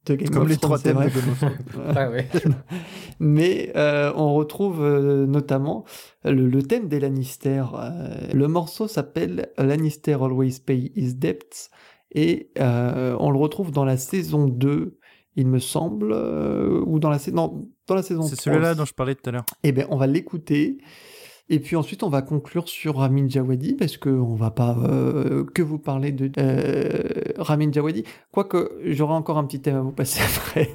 Game 0.04 0.30
comme 0.30 0.48
les 0.48 0.56
trois 0.56 0.78
thèmes 0.78 0.98
de 0.98 1.10
ah 1.96 2.10
ouais. 2.10 2.28
Mais 3.20 3.72
euh, 3.76 4.12
on 4.16 4.34
retrouve 4.34 4.82
euh, 4.82 5.26
notamment 5.26 5.84
le, 6.24 6.48
le, 6.48 6.62
thème 6.62 6.88
des 6.88 6.98
Lannister. 6.98 7.64
le 8.32 8.48
morceau 8.48 8.88
s'appelle 8.88 9.50
Lannister 9.58 10.14
Always 10.14 10.60
Pay 10.64 10.92
His 10.96 11.14
Debts 11.14 11.70
et 12.14 12.50
on 12.58 13.30
le 13.30 13.38
retrouve 13.38 13.70
dans 13.70 13.84
la 13.84 13.96
saison 13.96 14.46
2 14.46 14.98
il 15.34 15.46
me 15.46 15.60
semble, 15.60 16.12
ou 16.12 16.98
dans 16.98 17.08
la 17.08 17.18
saison 17.18 17.66
dans 17.86 17.94
la 17.94 18.02
saison 18.02 18.22
C'est 18.22 18.38
celui-là 18.38 18.74
dont 18.74 18.84
je 18.84 18.92
parlais 18.94 19.14
tout 19.14 19.28
à 19.28 19.32
l'heure. 19.32 19.44
Eh 19.62 19.72
bien, 19.72 19.86
on 19.90 19.96
va 19.96 20.06
l'écouter. 20.06 20.78
Et 21.48 21.60
puis 21.60 21.76
ensuite, 21.76 22.02
on 22.02 22.08
va 22.08 22.22
conclure 22.22 22.68
sur 22.68 22.96
Ramin 22.96 23.28
Djawadi, 23.28 23.74
parce 23.74 23.96
qu'on 23.96 24.34
va 24.34 24.50
pas 24.50 24.76
euh, 24.78 25.44
que 25.44 25.62
vous 25.62 25.78
parler 25.78 26.12
de 26.12 26.30
euh, 26.38 27.02
Ramin 27.36 27.70
Djawadi. 27.70 28.04
Quoique, 28.30 28.78
j'aurai 28.84 29.14
encore 29.14 29.38
un 29.38 29.44
petit 29.44 29.60
thème 29.60 29.76
à 29.76 29.80
vous 29.80 29.92
passer 29.92 30.22
après. 30.36 30.74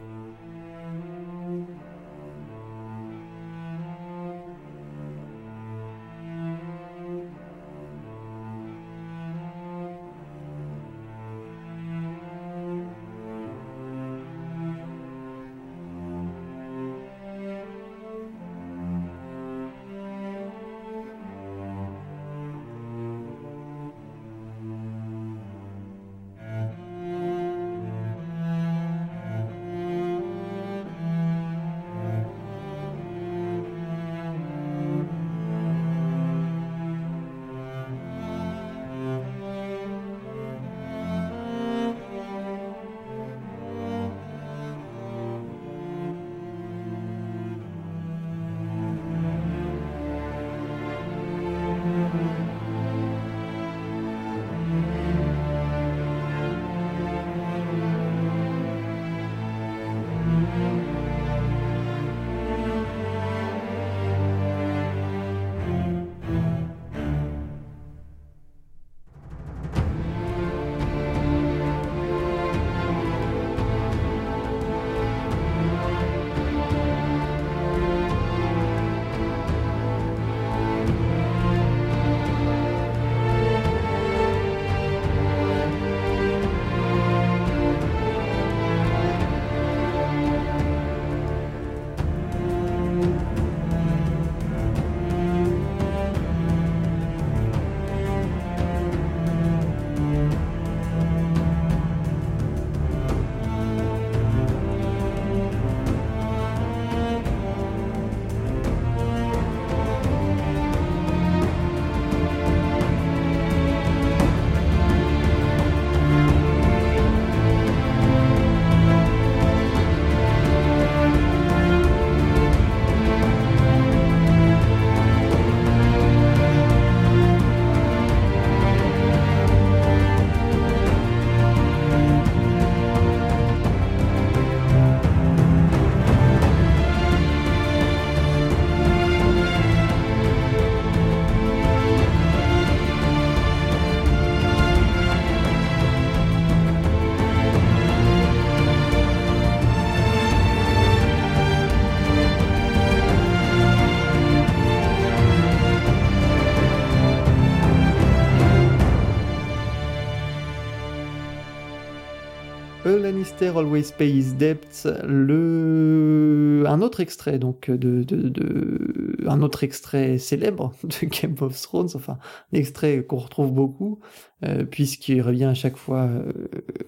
Lannister 163.08 163.56
always 163.56 163.90
pay 163.92 164.10
his 164.10 164.34
debts. 164.34 164.86
Le 165.06 166.66
un 166.68 166.82
autre 166.82 167.00
extrait 167.00 167.40
donc 167.40 167.72
de, 167.72 168.04
de 168.04 168.87
un 169.28 169.42
autre 169.42 169.64
extrait 169.64 170.18
célèbre 170.18 170.74
de 170.84 171.06
Game 171.08 171.36
of 171.42 171.60
Thrones, 171.62 171.90
enfin 171.96 172.18
un 172.54 172.58
extrait 172.58 173.04
qu'on 173.06 173.18
retrouve 173.18 173.52
beaucoup 173.52 174.00
euh, 174.46 174.66
puisqu'il 174.66 175.20
revient 175.24 175.46
à 175.46 175.56
chaque 175.56 175.78
fois 175.78 176.08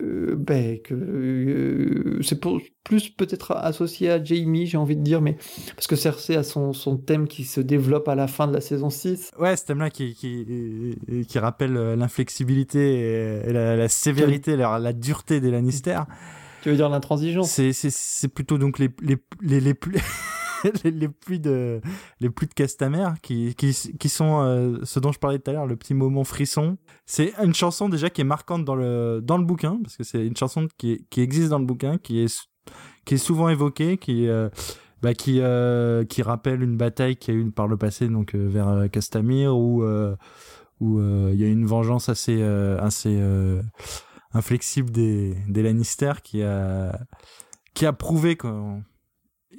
euh, 0.04 0.36
ben, 0.38 0.80
que 0.80 0.94
euh, 0.94 2.22
c'est 2.22 2.40
plus 2.84 3.10
peut-être 3.10 3.54
associé 3.54 4.12
à 4.12 4.24
Jamie, 4.24 4.68
j'ai 4.68 4.78
envie 4.78 4.96
de 4.96 5.02
dire, 5.02 5.20
mais 5.20 5.36
parce 5.76 5.88
que 5.88 5.96
Cersei 5.96 6.36
a 6.36 6.44
son, 6.44 6.74
son 6.74 6.98
thème 6.98 7.28
qui 7.28 7.46
se 7.46 7.60
développe 7.60 8.08
à 8.08 8.14
la 8.14 8.28
fin 8.28 8.48
de 8.48 8.54
la 8.54 8.62
saison 8.62 8.92
6. 8.92 9.32
Ouais, 9.40 9.58
ce 9.58 9.66
thème-là 9.66 9.90
qui, 9.90 10.14
qui, 10.14 11.26
qui 11.28 11.40
rappelle 11.40 11.74
l'inflexibilité 11.74 13.00
et 13.48 13.52
la, 13.52 13.76
la 13.76 13.88
sévérité, 13.88 14.56
la, 14.56 14.78
la 14.78 14.94
dureté 14.94 15.42
des 15.42 15.50
Lannister. 15.50 16.02
Tu 16.62 16.70
veux 16.70 16.76
dire 16.76 16.90
l'intransigeance? 16.90 17.50
C'est 17.50 18.28
plutôt 18.28 18.60
donc 18.60 18.78
les, 18.78 18.90
les, 19.02 19.18
les, 19.42 19.60
les 19.60 19.74
plus... 19.74 19.98
les, 20.84 21.08
pluies 21.08 21.40
de 21.40 21.82
les 22.20 22.30
pluies 22.30 22.48
de 22.48 23.20
qui 23.22 23.56
qui, 23.56 23.74
qui 23.98 24.10
sont 24.10 24.42
euh, 24.42 24.80
ce 24.84 25.00
dont 25.00 25.12
je 25.12 25.20
parlais 25.20 25.40
tout 25.40 25.50
à 25.52 25.54
l'heure 25.54 25.68
le 25.68 25.76
petit 25.76 25.94
moment 25.94 26.24
frisson. 26.24 26.78
C'est 27.06 27.34
une 27.44 27.54
chanson 27.54 27.90
déjà 27.90 28.10
qui 28.10 28.22
est 28.22 28.26
marquante 28.26 28.66
dans 28.66 28.76
le 28.76 29.22
dans 29.24 29.38
le 29.38 29.46
bouquin 29.46 29.80
parce 29.82 29.98
que 29.98 30.04
c'est 30.04 30.26
une 30.26 30.36
chanson 30.36 30.68
qui 30.78 31.06
qui 31.10 31.22
existe 31.22 31.50
dans 31.50 31.60
le 31.60 31.66
bouquin 31.66 31.98
qui 31.98 32.20
est 32.20 32.50
qui 33.06 33.16
est 33.16 33.18
souvent 33.18 33.50
évoquée 33.50 33.98
qui 33.98 34.28
euh, 34.28 34.50
bah, 35.02 35.14
qui 35.14 35.40
euh, 35.42 36.04
qui 36.06 36.22
rappelle 36.22 36.62
une 36.62 36.78
bataille 36.78 37.16
qui 37.16 37.32
a 37.32 37.34
eu 37.34 37.50
par 37.52 37.68
le 37.68 37.78
passé 37.78 38.08
donc 38.08 38.36
vers 38.36 38.90
Castamir 38.92 39.56
où 39.56 39.84
où 40.80 41.00
il 41.02 41.36
y 41.36 41.44
a 41.44 41.48
une 41.48 41.66
vengeance 41.66 42.10
assez 42.10 42.42
assez 42.44 43.22
inflexible 44.34 44.92
des 44.92 45.36
des 45.48 45.64
Lannister 45.64 46.14
qui 46.24 46.44
a 46.44 47.00
qui 47.74 47.86
a 47.86 47.94
prouvé 47.94 48.36
qu'on 48.36 48.84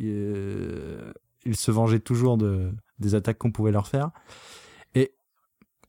euh, 0.01 1.13
ils 1.45 1.57
se 1.57 1.71
vengeaient 1.71 2.01
toujours 2.01 2.37
de, 2.37 2.73
des 2.99 3.15
attaques 3.15 3.39
qu'on 3.39 3.53
pouvait 3.53 3.73
leur 3.73 3.89
faire. 3.89 4.11
Et 4.95 5.13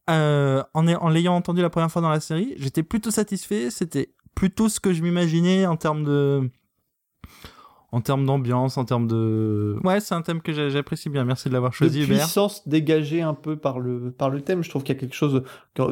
euh, 0.10 0.64
en, 0.74 0.88
en 0.88 1.10
l'ayant 1.10 1.36
entendu 1.36 1.62
la 1.62 1.70
première 1.70 1.92
fois 1.92 2.02
dans 2.02 2.10
la 2.10 2.20
série, 2.20 2.54
j'étais 2.58 2.84
plutôt 2.84 3.12
satisfait. 3.12 3.70
C'était 3.70 4.14
plutôt 4.36 4.70
ce 4.70 4.80
que 4.80 4.94
je 4.94 5.04
m'imaginais 5.04 5.66
en 5.66 5.78
termes 5.78 6.04
de 6.04 6.50
en 7.94 8.00
termes 8.00 8.26
d'ambiance, 8.26 8.78
en 8.78 8.86
termes 8.86 9.08
de... 9.08 9.78
Ouais, 9.84 10.00
c'est 10.00 10.16
un 10.16 10.22
thème 10.22 10.42
que 10.42 10.70
j'apprécie 10.70 11.10
bien. 11.10 11.26
Merci 11.26 11.50
de 11.50 11.54
l'avoir 11.54 11.74
choisi, 11.74 12.02
de 12.02 12.06
puissance 12.06 12.66
dégagée 12.68 13.22
un 13.22 13.34
peu 13.34 13.58
par 13.58 13.80
le, 13.80 14.12
par 14.12 14.30
le 14.30 14.40
thème. 14.42 14.64
Je 14.64 14.70
trouve 14.70 14.84
qu'il 14.84 14.96
y 14.96 14.98
a 14.98 15.00
quelque 15.02 15.16
chose 15.16 15.44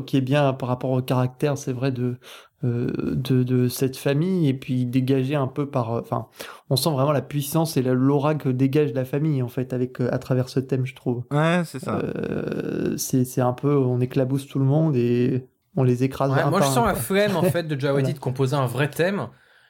qui 0.05 0.15
est 0.15 0.21
bien 0.21 0.53
par 0.53 0.69
rapport 0.69 0.91
au 0.91 1.01
caractère, 1.01 1.57
c'est 1.57 1.73
vrai, 1.73 1.91
de, 1.91 2.15
euh, 2.63 2.87
de, 3.15 3.43
de, 3.43 3.67
cette 3.67 3.97
famille. 3.97 4.47
Et 4.47 4.53
puis 4.53 4.85
dégagé 4.85 5.35
un 5.35 5.47
peu 5.47 5.65
par... 5.65 5.91
Enfin, 5.91 6.27
on 6.69 6.77
sent 6.77 6.89
vraiment 6.89 7.11
la 7.11 7.21
puissance 7.21 7.75
et 7.75 7.81
l'aura 7.81 8.35
que 8.35 8.47
dégage 8.47 8.93
la 8.93 9.03
famille, 9.03 9.41
en 9.41 9.49
fait, 9.49 9.73
avec, 9.73 9.99
à 9.99 10.19
travers 10.19 10.47
ce 10.47 10.61
thème, 10.61 10.85
je 10.85 10.95
trouve. 10.95 11.23
Ouais, 11.31 11.63
c'est 11.65 11.79
ça. 11.79 11.97
Euh, 11.97 12.95
c'est 12.95 13.41
un 13.41 13.53
peu... 13.53 13.75
On 13.75 13.99
éclabousse 13.99 14.47
tout 14.47 14.59
le 14.59 14.65
monde 14.65 14.95
et 14.95 15.45
on 15.75 15.83
les 15.83 16.05
écrase 16.05 16.31
ouais, 16.31 16.49
Moi, 16.49 16.61
je 16.61 16.67
sens 16.67 16.87
la 16.87 16.95
flemme, 16.95 17.35
en 17.35 17.43
fait, 17.51 17.63
de 17.63 17.77
Jawadi 17.77 18.13
de 18.13 18.19
composer 18.19 18.55
un 18.55 18.67
vrai 18.67 18.89
thème 18.89 19.27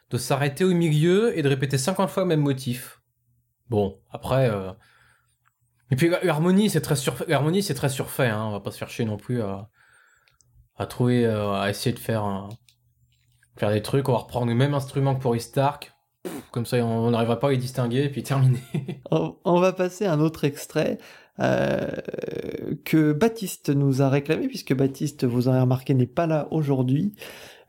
de 0.10 0.18
s'arrêter 0.18 0.64
au 0.64 0.74
milieu 0.74 1.38
et 1.38 1.42
de 1.42 1.50
répéter 1.50 1.78
50 1.78 2.10
fois 2.10 2.24
le 2.24 2.30
même 2.30 2.42
motif. 2.42 3.02
Bon, 3.70 4.00
après... 4.12 4.50
Euh... 4.50 4.72
Et 5.92 5.96
puis 5.96 6.12
l'harmonie, 6.24 6.70
c'est 6.70 6.82
très, 6.82 6.96
très 6.96 7.90
surfait, 7.90 8.28
hein. 8.28 8.46
on 8.46 8.52
va 8.52 8.60
pas 8.60 8.72
se 8.72 8.78
faire 8.78 8.90
chier 8.90 9.06
non 9.06 9.18
plus 9.18 9.42
à, 9.42 10.86
trouver, 10.88 11.26
euh, 11.26 11.54
à 11.54 11.70
essayer 11.70 11.94
de 11.94 12.00
faire, 12.00 12.48
faire 13.58 13.72
des 13.72 13.82
trucs, 13.82 14.08
on 14.08 14.12
va 14.12 14.20
reprendre 14.20 14.48
le 14.48 14.54
même 14.54 14.76
instrument 14.76 15.16
que 15.16 15.22
pour 15.22 15.36
Stark, 15.42 15.92
comme 16.52 16.68
ça 16.68 16.78
on 16.78 17.10
n'arrivera 17.10 17.40
pas 17.40 17.48
à 17.48 17.52
les 17.52 17.58
distinguer 17.58 18.04
et 18.04 18.10
puis 18.10 18.22
terminer. 18.22 18.62
on 19.12 19.60
va 19.60 19.74
passer 19.74 20.06
à 20.06 20.14
un 20.14 20.20
autre 20.20 20.44
extrait. 20.44 21.00
Euh, 21.40 21.88
que 22.84 23.14
Baptiste 23.14 23.70
nous 23.70 24.02
a 24.02 24.10
réclamé, 24.10 24.48
puisque 24.48 24.74
Baptiste, 24.74 25.26
vous 25.26 25.48
aurez 25.48 25.62
remarqué, 25.62 25.94
n'est 25.94 26.06
pas 26.06 26.28
là 26.28 26.48
aujourd'hui 26.52 27.16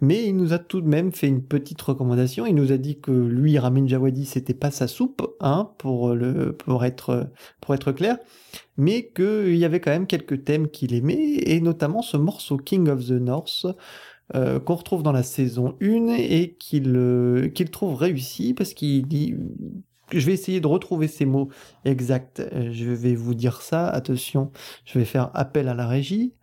mais 0.01 0.26
il 0.26 0.36
nous 0.36 0.53
a 0.53 0.59
tout 0.59 0.80
de 0.80 0.88
même 0.88 1.12
fait 1.12 1.28
une 1.28 1.42
petite 1.42 1.80
recommandation. 1.80 2.46
Il 2.46 2.55
nous 2.55 2.72
a 2.72 2.76
dit 2.76 3.01
que 3.01 3.11
lui, 3.11 3.59
Ramin 3.59 3.86
Djawadi, 3.86 4.24
c'était 4.24 4.55
pas 4.55 4.70
sa 4.70 4.86
soupe, 4.86 5.34
hein, 5.40 5.70
pour 5.78 6.14
le, 6.14 6.53
pour 6.53 6.84
être, 6.84 7.30
pour 7.61 7.74
être 7.74 7.92
clair, 7.92 8.18
mais 8.76 9.11
qu'il 9.14 9.57
y 9.57 9.64
avait 9.64 9.80
quand 9.80 9.90
même 9.90 10.07
quelques 10.07 10.44
thèmes 10.44 10.68
qu'il 10.68 10.94
aimait, 10.94 11.38
et 11.44 11.61
notamment 11.61 12.03
ce 12.03 12.16
morceau 12.16 12.57
King 12.57 12.88
of 12.88 13.07
the 13.07 13.12
North, 13.12 13.66
euh, 14.36 14.61
qu'on 14.61 14.76
retrouve 14.76 15.03
dans 15.03 15.12
la 15.12 15.24
saison 15.24 15.76
1 15.82 16.14
et 16.16 16.57
qu'il 16.59 16.94
euh, 16.96 17.48
qu'il 17.48 17.68
trouve 17.70 17.96
réussi 17.96 18.55
parce 18.55 18.74
qu'il 18.74 19.09
dit 19.09 19.34
je 20.12 20.24
vais 20.24 20.32
essayer 20.32 20.61
de 20.61 20.66
retrouver 20.68 21.09
ces 21.09 21.24
mots 21.24 21.48
exacts. 21.84 22.42
Je 22.70 22.90
vais 22.90 23.14
vous 23.14 23.34
dire 23.34 23.62
ça. 23.62 23.88
Attention, 23.88 24.53
je 24.84 24.98
vais 24.98 25.05
faire 25.05 25.30
appel 25.34 25.68
à 25.68 25.74
la 25.74 25.86
régie. 25.86 26.34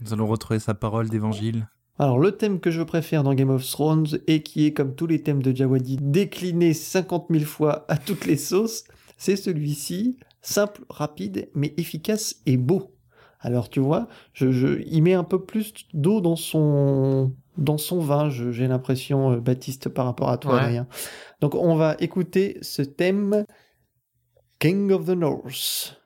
Nous 0.00 0.12
allons 0.12 0.26
retrouver 0.26 0.58
sa 0.58 0.74
parole 0.74 1.08
d'évangile. 1.08 1.68
Alors 1.98 2.18
le 2.18 2.32
thème 2.32 2.58
que 2.58 2.70
je 2.70 2.82
préfère 2.82 3.22
dans 3.22 3.34
Game 3.34 3.50
of 3.50 3.68
Thrones 3.68 4.06
et 4.26 4.42
qui 4.42 4.66
est 4.66 4.72
comme 4.72 4.94
tous 4.94 5.06
les 5.06 5.22
thèmes 5.22 5.42
de 5.42 5.54
Jawadi 5.54 5.98
décliné 6.00 6.74
50 6.74 7.26
000 7.30 7.44
fois 7.44 7.84
à 7.88 7.96
toutes 7.96 8.26
les 8.26 8.36
sauces, 8.36 8.84
c'est 9.18 9.36
celui-ci, 9.36 10.18
simple, 10.40 10.82
rapide, 10.88 11.48
mais 11.54 11.74
efficace 11.76 12.36
et 12.46 12.56
beau. 12.56 12.94
Alors 13.40 13.68
tu 13.68 13.80
vois, 13.80 14.08
je, 14.32 14.80
il 14.86 15.02
met 15.02 15.14
un 15.14 15.24
peu 15.24 15.44
plus 15.44 15.74
d'eau 15.92 16.20
dans 16.20 16.36
son 16.36 17.32
dans 17.58 17.76
son 17.76 18.00
vin, 18.00 18.30
j'ai 18.30 18.66
l'impression, 18.66 19.32
euh, 19.32 19.36
Baptiste, 19.40 19.90
par 19.90 20.06
rapport 20.06 20.30
à 20.30 20.38
toi, 20.38 20.54
ouais. 20.54 20.80
Donc 21.42 21.54
on 21.54 21.74
va 21.74 21.96
écouter 22.00 22.56
ce 22.62 22.80
thème 22.80 23.44
King 24.58 24.90
of 24.90 25.04
the 25.04 25.10
North. 25.10 26.01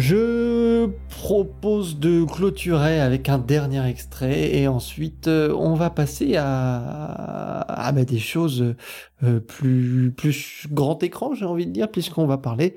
Je 0.00 0.86
propose 1.10 1.98
de 1.98 2.24
clôturer 2.24 3.00
avec 3.00 3.28
un 3.28 3.36
dernier 3.38 3.86
extrait 3.86 4.56
et 4.56 4.66
ensuite 4.66 5.28
euh, 5.28 5.52
on 5.52 5.74
va 5.74 5.90
passer 5.90 6.36
à, 6.38 7.92
bah, 7.94 8.04
des 8.04 8.18
choses 8.18 8.74
euh, 9.22 9.40
plus, 9.40 10.10
plus 10.16 10.66
grand 10.70 11.02
écran, 11.02 11.34
j'ai 11.34 11.44
envie 11.44 11.66
de 11.66 11.72
dire, 11.72 11.90
puisqu'on 11.90 12.26
va 12.26 12.38
parler 12.38 12.76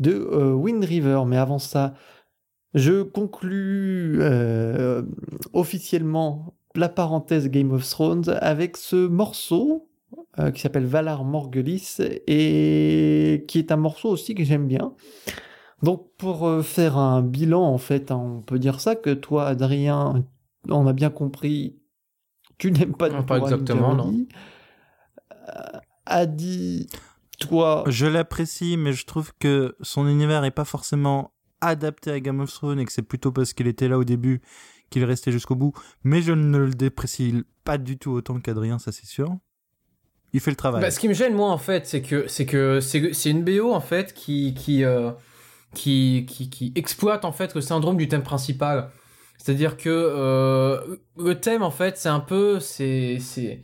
de 0.00 0.12
euh, 0.12 0.52
Wind 0.52 0.84
River. 0.84 1.22
Mais 1.26 1.38
avant 1.38 1.58
ça, 1.58 1.94
je 2.74 3.02
conclus 3.02 4.20
officiellement 5.54 6.54
la 6.74 6.90
parenthèse 6.90 7.48
Game 7.48 7.72
of 7.72 7.88
Thrones 7.88 8.28
avec 8.42 8.76
ce 8.76 9.06
morceau 9.06 9.88
qui 10.52 10.60
s'appelle 10.60 10.84
Valar 10.84 11.24
Morgulis 11.24 11.96
et 12.26 13.44
qui 13.48 13.58
est 13.60 13.72
un 13.72 13.76
morceau 13.76 14.10
aussi 14.10 14.34
que 14.34 14.44
j'aime 14.44 14.66
bien. 14.66 14.92
Donc 15.82 16.08
pour 16.16 16.46
euh, 16.46 16.62
faire 16.62 16.96
un 16.96 17.22
bilan, 17.22 17.62
en 17.62 17.78
fait, 17.78 18.10
hein, 18.10 18.16
on 18.16 18.40
peut 18.40 18.58
dire 18.58 18.80
ça, 18.80 18.96
que 18.96 19.10
toi, 19.10 19.46
Adrien, 19.46 20.24
on 20.68 20.86
a 20.86 20.92
bien 20.92 21.10
compris, 21.10 21.76
tu 22.58 22.70
n'aimes 22.70 22.94
pas 22.94 23.08
Non, 23.08 23.20
du 23.20 23.26
pas 23.26 23.38
exactement, 23.38 23.94
Gosling. 23.94 24.26
Euh, 25.48 25.78
Adi, 26.06 26.86
toi, 27.38 27.84
Je 27.86 28.06
l'apprécie, 28.06 28.76
mais 28.76 28.92
je 28.92 29.04
trouve 29.04 29.32
que 29.38 29.76
son 29.80 30.08
univers 30.08 30.44
est 30.44 30.50
pas 30.50 30.64
forcément 30.64 31.32
adapté 31.60 32.10
à 32.10 32.20
Game 32.20 32.40
of 32.40 32.52
Thrones 32.52 32.78
et 32.78 32.84
que 32.84 32.92
c'est 32.92 33.02
plutôt 33.02 33.32
parce 33.32 33.52
qu'il 33.52 33.66
était 33.66 33.88
là 33.88 33.98
au 33.98 34.04
début 34.04 34.42
qu'il 34.90 35.02
est 35.02 35.06
resté 35.06 35.32
jusqu'au 35.32 35.54
bout. 35.54 35.72
Mais 36.02 36.22
je 36.22 36.32
ne 36.32 36.58
le 36.58 36.70
déprécie 36.70 37.44
pas 37.64 37.78
du 37.78 37.98
tout 37.98 38.12
autant 38.12 38.38
qu'Adrien, 38.40 38.78
ça 38.78 38.92
c'est 38.92 39.06
sûr. 39.06 39.36
Il 40.32 40.40
fait 40.40 40.50
le 40.50 40.56
travail. 40.56 40.82
Bah, 40.82 40.90
ce 40.90 40.98
qui 40.98 41.08
me 41.08 41.14
gêne 41.14 41.34
moi 41.34 41.50
en 41.50 41.58
fait, 41.58 41.86
c'est 41.86 42.02
que 42.02 42.26
c'est 42.26 42.44
que 42.44 42.80
c'est 42.80 43.12
c'est 43.14 43.30
une 43.30 43.44
BO 43.44 43.72
en 43.72 43.80
fait 43.80 44.12
qui 44.14 44.54
qui, 44.54 44.84
euh, 44.84 45.12
qui 45.74 46.24
qui 46.28 46.48
qui 46.48 46.72
exploite 46.76 47.24
en 47.24 47.32
fait 47.32 47.54
le 47.54 47.60
syndrome 47.60 47.96
du 47.96 48.08
thème 48.08 48.22
principal. 48.22 48.90
C'est-à-dire 49.38 49.76
que 49.76 49.90
euh, 49.90 50.96
le 51.18 51.34
thème 51.38 51.62
en 51.62 51.70
fait, 51.70 51.98
c'est 51.98 52.08
un 52.08 52.20
peu 52.20 52.60
c'est 52.60 53.18
c'est 53.20 53.62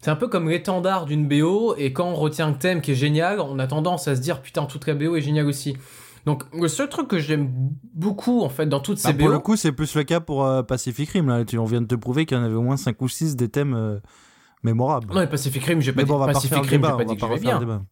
c'est 0.00 0.10
un 0.10 0.16
peu 0.16 0.28
comme 0.28 0.48
l'étendard 0.48 1.04
d'une 1.04 1.28
BO 1.28 1.74
et 1.76 1.92
quand 1.92 2.08
on 2.08 2.14
retient 2.14 2.48
le 2.48 2.56
thème 2.56 2.80
qui 2.80 2.92
est 2.92 2.94
génial, 2.94 3.40
on 3.40 3.58
a 3.58 3.66
tendance 3.66 4.08
à 4.08 4.16
se 4.16 4.20
dire 4.22 4.40
putain 4.40 4.64
toute 4.64 4.86
la 4.86 4.94
BO 4.94 5.16
est 5.16 5.20
géniale 5.20 5.46
aussi. 5.46 5.76
Donc 6.26 6.44
le 6.54 6.68
seul 6.68 6.88
truc 6.88 7.08
que 7.08 7.18
j'aime 7.18 7.50
beaucoup 7.94 8.42
en 8.42 8.48
fait 8.48 8.66
dans 8.66 8.80
toutes 8.80 9.02
Bah, 9.02 9.10
ces 9.10 9.14
pour 9.14 9.28
BO, 9.28 9.32
le 9.32 9.38
coup, 9.40 9.56
c'est 9.56 9.72
plus 9.72 9.94
le 9.94 10.04
cas 10.04 10.20
pour 10.20 10.44
euh, 10.44 10.62
Pacific 10.62 11.08
Rim. 11.10 11.28
Là. 11.28 11.44
Tu, 11.44 11.58
on 11.58 11.64
vient 11.64 11.80
de 11.80 11.86
te 11.86 11.94
prouver 11.94 12.26
qu'il 12.26 12.36
y 12.36 12.40
en 12.40 12.44
avait 12.44 12.54
au 12.54 12.62
moins 12.62 12.76
5 12.76 13.00
ou 13.02 13.08
6 13.08 13.36
des 13.36 13.48
thèmes 13.48 13.74
euh, 13.74 13.98
mémorables. 14.62 15.08
non 15.12 15.20
mais 15.20 15.26
Pacific 15.26 15.64
Rim, 15.64 15.80
j'ai 15.80 15.92
pas 15.92 15.98
mais 15.98 16.04
dit 16.04 16.08
bon, 16.08 16.16
on 16.16 16.18
va 16.18 16.26
pas 16.26 16.32
Pacific 16.34 16.58
Rim, 16.64 16.82
j'ai 16.84 16.96
pas 16.96 17.04
dit 17.04 17.16
que 17.16 17.20
j'aimais 17.20 17.40
bien. 17.40 17.86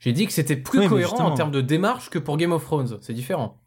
J'ai 0.00 0.12
dit 0.12 0.26
que 0.26 0.32
c'était 0.32 0.56
plus 0.56 0.80
Oui, 0.80 0.88
cohérent 0.88 1.18
en 1.18 1.34
termes 1.34 1.50
de 1.50 1.60
démarche 1.60 2.10
que 2.10 2.18
pour 2.18 2.36
Game 2.36 2.52
of 2.52 2.64
Thrones. 2.64 2.98
C'est 3.00 3.12
différent. 3.14 3.58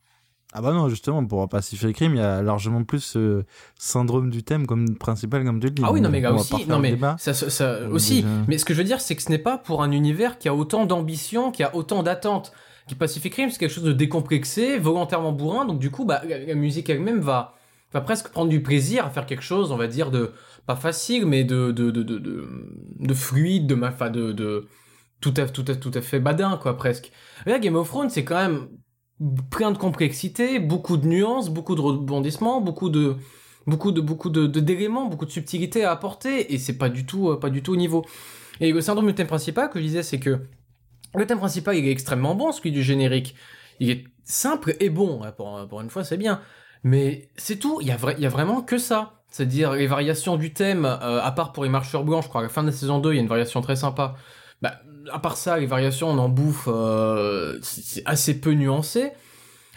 Ah 0.51 0.61
bah 0.63 0.73
non, 0.73 0.89
justement, 0.89 1.23
pour 1.23 1.47
Pacific 1.47 1.95
Rim, 1.99 2.13
il 2.13 2.17
y 2.17 2.21
a 2.21 2.41
largement 2.41 2.84
plus 2.84 3.01
ce 3.01 3.43
syndrome 3.77 4.32
du 4.32 4.41
thème 4.43 4.65
comme 4.65 4.97
principal, 4.97 5.43
comme 5.43 5.59
tu 5.59 5.67
le 5.67 5.71
dis. 5.73 5.84
Ah 5.86 5.91
oui, 5.91 6.01
non, 6.01 6.09
mais 6.09 6.21
va 6.21 6.34
aussi, 6.34 6.65
non, 6.65 6.77
le 6.77 6.82
mais 6.82 6.89
débat. 6.91 7.15
ça, 7.19 7.36
ça, 7.36 7.82
est 7.82 7.86
aussi. 7.86 8.23
déjà- 8.23 8.27
Mais 8.47 8.57
ce 8.57 8.65
que 8.65 8.73
je 8.73 8.80
veux 8.80 8.84
dire, 8.84 8.99
c'est 8.99 9.15
que 9.15 9.21
ce 9.21 9.30
n'est 9.30 9.38
pas 9.38 9.59
pour 9.59 9.84
un 9.84 9.91
univers 9.91 10.39
qui 10.39 10.49
a 10.49 10.55
autant 10.55 10.88
d'ambition, 10.88 11.51
qui 11.51 11.61
a 11.61 11.75
autant 11.75 12.01
d'attentes. 12.01 12.51
Qui 12.88 12.95
Pacific 12.95 13.36
Rim, 13.36 13.51
c'est 13.51 13.59
quelque 13.59 13.69
chose 13.71 13.84
de 13.84 13.93
décomplexé, 13.93 14.80
volontairement 14.80 15.32
bourrin, 15.34 15.65
donc 15.65 15.77
du 15.77 15.91
coup, 15.91 16.05
bah, 16.05 16.23
la, 16.27 16.55
musique 16.55 16.89
elle-même 16.89 17.19
va, 17.19 17.53
va 17.93 18.01
presque 18.01 18.30
prendre 18.30 18.49
du 18.49 18.63
plaisir 18.63 19.05
à 19.05 19.11
faire 19.11 19.27
quelque 19.27 19.43
chose, 19.43 19.71
on 19.71 19.77
va 19.77 19.86
dire, 19.86 20.09
de, 20.09 20.32
pas 20.65 20.75
facile, 20.75 21.27
mais 21.27 21.43
de, 21.43 21.69
de, 21.71 21.91
de, 21.91 22.01
de, 22.01 22.17
de, 22.17 22.47
de 22.99 23.13
fluide, 23.13 23.67
de, 23.67 23.75
ma- 23.75 23.89
enfin, 23.89 24.09
de, 24.09 24.32
de, 24.32 24.67
tout 25.22 25.34
à, 25.38 25.45
tout 25.45 25.63
tout 25.63 25.91
à 25.93 26.01
fait 26.01 26.20
badin, 26.20 26.57
quoi, 26.61 26.78
presque. 26.78 27.11
Là, 27.45 27.59
Game 27.59 27.76
of 27.76 27.88
Thrones, 27.88 28.09
c'est 28.09 28.24
quand 28.24 28.38
même 28.38 28.70
plein 29.49 29.72
de 29.72 29.78
complexité, 29.78 30.59
beaucoup 30.59 30.97
de 30.97 31.07
nuances, 31.07 31.49
beaucoup 31.49 31.76
de 31.76 31.82
rebondissements, 31.82 32.61
beaucoup 32.61 32.89
de, 32.89 33.17
beaucoup 33.67 33.91
de, 33.91 34.01
beaucoup 34.01 34.30
de, 34.30 34.47
d'éléments, 34.47 35.07
beaucoup 35.07 35.26
de 35.26 35.32
subtilités 35.32 35.84
à 35.84 35.91
apporter, 35.91 36.53
et 36.53 36.57
c'est 36.57 36.78
pas 36.78 36.89
du 36.89 37.05
tout, 37.05 37.30
euh, 37.30 37.39
pas 37.39 37.49
du 37.49 37.61
tout 37.61 37.74
au 37.74 37.78
niveau. 37.78 38.05
Et 38.61 38.72
le 38.72 38.82
syndrome 38.82 39.07
du 39.07 39.15
thème 39.15 39.28
principal, 39.28 39.70
que 39.70 39.80
je 39.80 39.86
disais, 39.86 40.03
c'est 40.03 40.20
que 40.20 40.41
le 41.15 41.26
thème 41.26 41.39
principal, 41.39 41.76
il 41.76 41.88
est 41.88 41.91
extrêmement 41.91 42.36
bon, 42.36 42.51
celui 42.51 42.72
du 42.72 42.84
générique. 42.84 43.36
Il 43.80 43.89
est 43.89 44.05
simple 44.24 44.76
et 44.80 44.89
bon, 44.89 45.22
Ouais, 45.22 45.32
pour, 45.32 45.82
une 45.82 45.89
fois, 45.89 46.03
c'est 46.03 46.17
bien. 46.17 46.41
Mais 46.84 47.30
c'est 47.36 47.57
tout, 47.57 47.80
il 47.82 47.88
y, 47.88 47.91
a 47.91 47.97
il 48.17 48.24
y 48.24 48.26
a 48.26 48.30
vraiment 48.30 48.61
que 48.61 48.78
ça. 48.78 49.22
C'est-à-dire 49.30 49.74
les 49.74 49.88
variations 49.88 50.38
du 50.38 50.53
thème, 50.53 50.86
euh, 50.86 51.22
à 51.22 51.32
part 51.32 51.51
pour 51.51 51.63
les 51.63 51.70
marcheurs 51.70 52.03
blancs, 52.03 52.24
je 52.24 52.30
crois, 52.30 52.41
à 52.41 52.43
la 52.43 52.49
fin 52.49 52.63
de 52.63 52.67
la 52.67 52.74
saison 52.74 52.99
2, 52.99 53.13
il 53.13 53.15
y 53.15 53.20
a 53.20 53.22
une 53.22 53.28
variation 53.28 53.61
très 53.61 53.76
sympa. 53.76 54.15
Bah, 54.61 54.82
à 55.12 55.20
part 55.20 55.38
ça, 55.38 55.60
les 55.60 55.66
variations, 55.66 56.10
on 56.10 56.18
en 56.18 56.30
bouffe, 56.30 56.68
euh, 56.68 57.60
c'est 57.62 58.04
assez 58.06 58.39
peu 58.39 58.52
nuancé. 58.52 59.12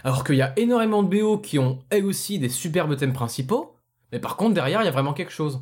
Alors 0.05 0.25
qu'il 0.25 0.37
y 0.37 0.43
a 0.43 0.53
énormément 0.57 1.03
de 1.03 1.09
BO 1.09 1.39
qui 1.39 1.59
ont, 1.59 1.81
elles 1.91 2.05
aussi, 2.05 2.39
des 2.39 2.49
superbes 2.49 2.97
thèmes 2.97 3.13
principaux. 3.13 3.77
Mais 4.11 4.19
par 4.19 4.37
contre, 4.37 4.55
derrière, 4.55 4.83
il 4.83 4.85
y 4.85 4.89
a 4.89 4.93
vraiment 4.93 5.13
quelque 5.13 5.33
chose. 5.33 5.61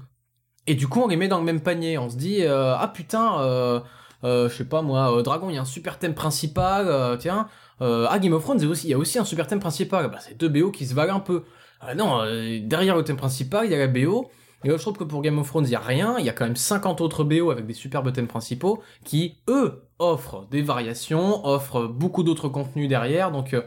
Et 0.67 0.75
du 0.75 0.89
coup, 0.89 1.01
on 1.01 1.09
les 1.09 1.17
met 1.17 1.29
dans 1.29 1.39
le 1.39 1.45
même 1.45 1.61
panier. 1.61 1.99
On 1.99 2.09
se 2.09 2.17
dit, 2.17 2.43
euh, 2.43 2.75
ah 2.77 2.89
putain, 2.89 3.41
euh, 3.41 3.81
je 4.23 4.49
sais 4.49 4.65
pas 4.65 4.83
moi, 4.83 5.23
Dragon, 5.23 5.51
il 5.51 5.57
y 5.57 5.59
a 5.59 5.63
un 5.63 5.67
super 5.67 5.99
thème 5.99 6.15
principal, 6.15 7.19
tiens. 7.19 7.49
Ah, 7.81 8.19
Game 8.19 8.33
of 8.33 8.43
Thrones, 8.43 8.61
il 8.61 8.89
y 8.89 8.95
a 8.95 8.99
aussi, 8.99 9.19
un 9.19 9.25
super 9.25 9.47
thème 9.47 9.61
principal. 9.61 10.11
Bah, 10.11 10.19
c'est 10.21 10.39
deux 10.39 10.49
BO 10.49 10.71
qui 10.71 10.87
se 10.87 10.95
valent 10.95 11.17
un 11.17 11.21
peu. 11.21 11.45
Ah 11.81 11.95
non, 11.95 12.25
derrière 12.63 12.97
le 12.97 13.05
thème 13.05 13.17
principal, 13.17 13.67
il 13.67 13.73
y 13.73 13.75
a 13.75 13.79
la 13.79 13.89
BO. 13.89 14.31
Et 14.65 14.69
là, 14.69 14.77
je 14.77 14.83
trouve 14.83 14.97
que 14.97 15.05
pour 15.05 15.23
Game 15.23 15.39
of 15.39 15.49
Thrones, 15.49 15.65
il 15.67 15.71
y 15.71 15.77
a 15.77 15.81
rien. 15.81 16.17
Il 16.19 16.25
y 16.25 16.29
a 16.29 16.33
quand 16.33 16.45
même 16.45 16.57
50 16.57 17.01
autres 17.01 17.25
BO 17.25 17.51
avec 17.51 17.67
des 17.67 17.73
superbes 17.73 18.13
thèmes 18.13 18.27
principaux 18.27 18.83
qui, 19.05 19.39
eux, 19.49 19.85
offrent 19.99 20.47
des 20.51 20.63
variations, 20.63 21.45
offrent 21.47 21.87
beaucoup 21.87 22.23
d'autres 22.23 22.49
contenus 22.49 22.89
derrière. 22.89 23.31
Donc, 23.31 23.55
euh, 23.55 23.63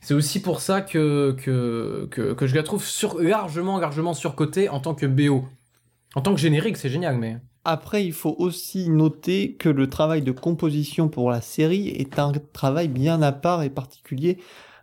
c'est 0.00 0.14
aussi 0.14 0.42
pour 0.42 0.60
ça 0.60 0.80
que, 0.82 1.36
je 1.46 2.54
la 2.54 2.62
trouve 2.62 2.84
largement, 3.20 3.78
largement 3.78 4.12
surcotée 4.12 4.68
en 4.68 4.80
tant 4.80 4.94
que 4.94 5.06
BO. 5.06 5.44
En 6.16 6.20
tant 6.20 6.34
que 6.34 6.40
générique, 6.40 6.76
c'est 6.76 6.90
génial, 6.90 7.16
mais. 7.16 7.38
Après, 7.64 8.04
il 8.04 8.12
faut 8.12 8.34
aussi 8.38 8.90
noter 8.90 9.54
que 9.54 9.70
le 9.70 9.88
travail 9.88 10.20
de 10.20 10.32
composition 10.32 11.08
pour 11.08 11.30
la 11.30 11.40
série 11.40 11.88
est 11.88 12.18
un 12.18 12.32
travail 12.52 12.88
bien 12.88 13.22
à 13.22 13.32
part 13.32 13.62
et 13.62 13.70
particulier 13.70 14.38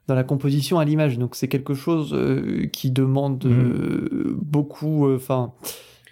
dans 0.07 0.15
la 0.15 0.23
composition 0.23 0.79
à 0.79 0.85
l'image. 0.85 1.17
Donc 1.19 1.35
c'est 1.35 1.47
quelque 1.47 1.73
chose 1.73 2.13
euh, 2.13 2.67
qui 2.67 2.91
demande 2.91 3.45
euh, 3.45 4.35
beaucoup. 4.41 5.07
euh, 5.07 5.15
Enfin, 5.15 5.53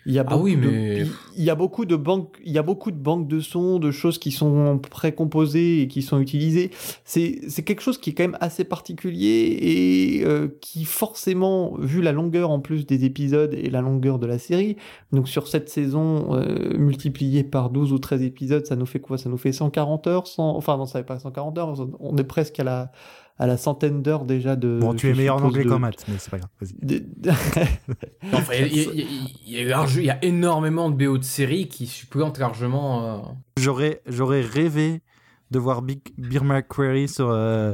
il 0.06 0.14
y 0.14 0.18
a 0.20 0.24
Ah 0.26 0.32
beaucoup 0.32 0.44
oui, 0.46 0.56
de, 0.56 0.62
mais- 0.70 0.98
il- 1.02 1.12
il 1.38 1.44
y 1.44 1.50
a 1.50 1.56
beaucoup 1.56 1.86
de 1.86 1.96
banques, 1.98 2.38
il 2.44 2.52
y 2.54 2.58
a 2.58 2.64
beaucoup 2.64 2.90
de 2.90 2.98
banques 2.98 3.28
de 3.28 3.40
sons, 3.42 3.80
de 3.80 3.92
choses 3.92 4.18
qui 4.18 4.32
sont 4.32 4.80
précomposées 4.80 5.82
et 5.82 5.88
qui 5.88 6.02
sont 6.02 6.20
utilisées. 6.20 6.72
C'est 7.04 7.42
c'est 7.50 7.64
quelque 7.64 7.82
chose 7.82 7.98
qui 7.98 8.12
est 8.12 8.14
quand 8.14 8.24
même 8.24 8.38
assez 8.40 8.64
particulier 8.64 9.58
et 9.60 10.24
euh, 10.26 10.48
qui 10.62 10.86
forcément, 10.86 11.76
vu 11.80 12.02
la 12.02 12.14
longueur 12.14 12.50
en 12.50 12.60
plus 12.62 12.86
des 12.86 13.04
épisodes 13.04 13.54
et 13.54 13.70
la 13.70 13.82
longueur 13.82 14.20
de 14.20 14.26
la 14.26 14.40
série, 14.40 14.78
donc 15.12 15.28
sur 15.28 15.48
cette 15.48 15.70
saison 15.70 16.34
euh, 16.36 16.78
multipliée 16.78 17.44
par 17.44 17.70
12 17.70 17.92
ou 17.92 18.00
13 18.00 18.22
épisodes, 18.24 18.66
ça 18.66 18.76
nous 18.78 18.86
fait 18.86 19.00
quoi? 19.02 19.18
Ça 19.18 19.30
nous 19.30 19.38
fait 19.38 19.52
140 19.52 20.08
heures, 20.08 20.28
100... 20.28 20.56
enfin 20.56 20.78
non, 20.78 20.86
ça 20.86 21.00
fait 21.00 21.06
pas 21.06 21.20
140 21.20 21.58
heures, 21.58 21.88
on 22.00 22.16
est 22.18 22.24
presque 22.24 22.60
à 22.60 22.64
la 22.64 22.92
à 23.40 23.48
la 23.48 23.58
centaine 23.58 24.02
d'heures 24.04 24.26
déjà 24.26 24.56
de. 24.56 24.78
Bon, 24.82 24.94
tu 24.94 25.10
es 25.10 25.14
meilleur 25.14 25.38
en 25.38 25.44
anglais 25.44 25.64
de- 25.64 25.70
qu'en 25.70 25.80
maths, 25.80 26.06
mais 26.10 26.16
c'est 26.20 26.30
pas 26.30 26.38
grave. 26.40 26.50
Vas-y. 26.60 26.76
enfin, 28.34 28.54
il 28.54 28.60
y 28.60 28.64
a- 28.64 28.68
il 28.68 28.76
y, 28.76 28.80
a- 28.80 28.92
il 28.94 29.00
y 29.00 29.02
a- 29.02 29.06
il 29.46 29.54
y 29.54 29.60
a 29.62 29.68
large- 29.70 29.96
il 29.98 30.06
y 30.06 30.10
a 30.10 30.24
énormément 30.24 30.90
de 30.90 30.96
BO 30.96 31.18
de 31.18 31.24
séries 31.24 31.68
qui 31.68 31.88
supplantent 31.88 32.38
largement. 32.40 33.06
euh, 33.06 33.18
J'aurais, 33.58 34.02
j'aurais 34.08 34.42
rêvé 34.42 35.02
de 35.52 35.60
voir 35.60 35.82
Big, 35.82 36.02
Beer 36.18 36.44
McCreary 36.44 37.08
sur, 37.08 37.30
euh, 37.30 37.74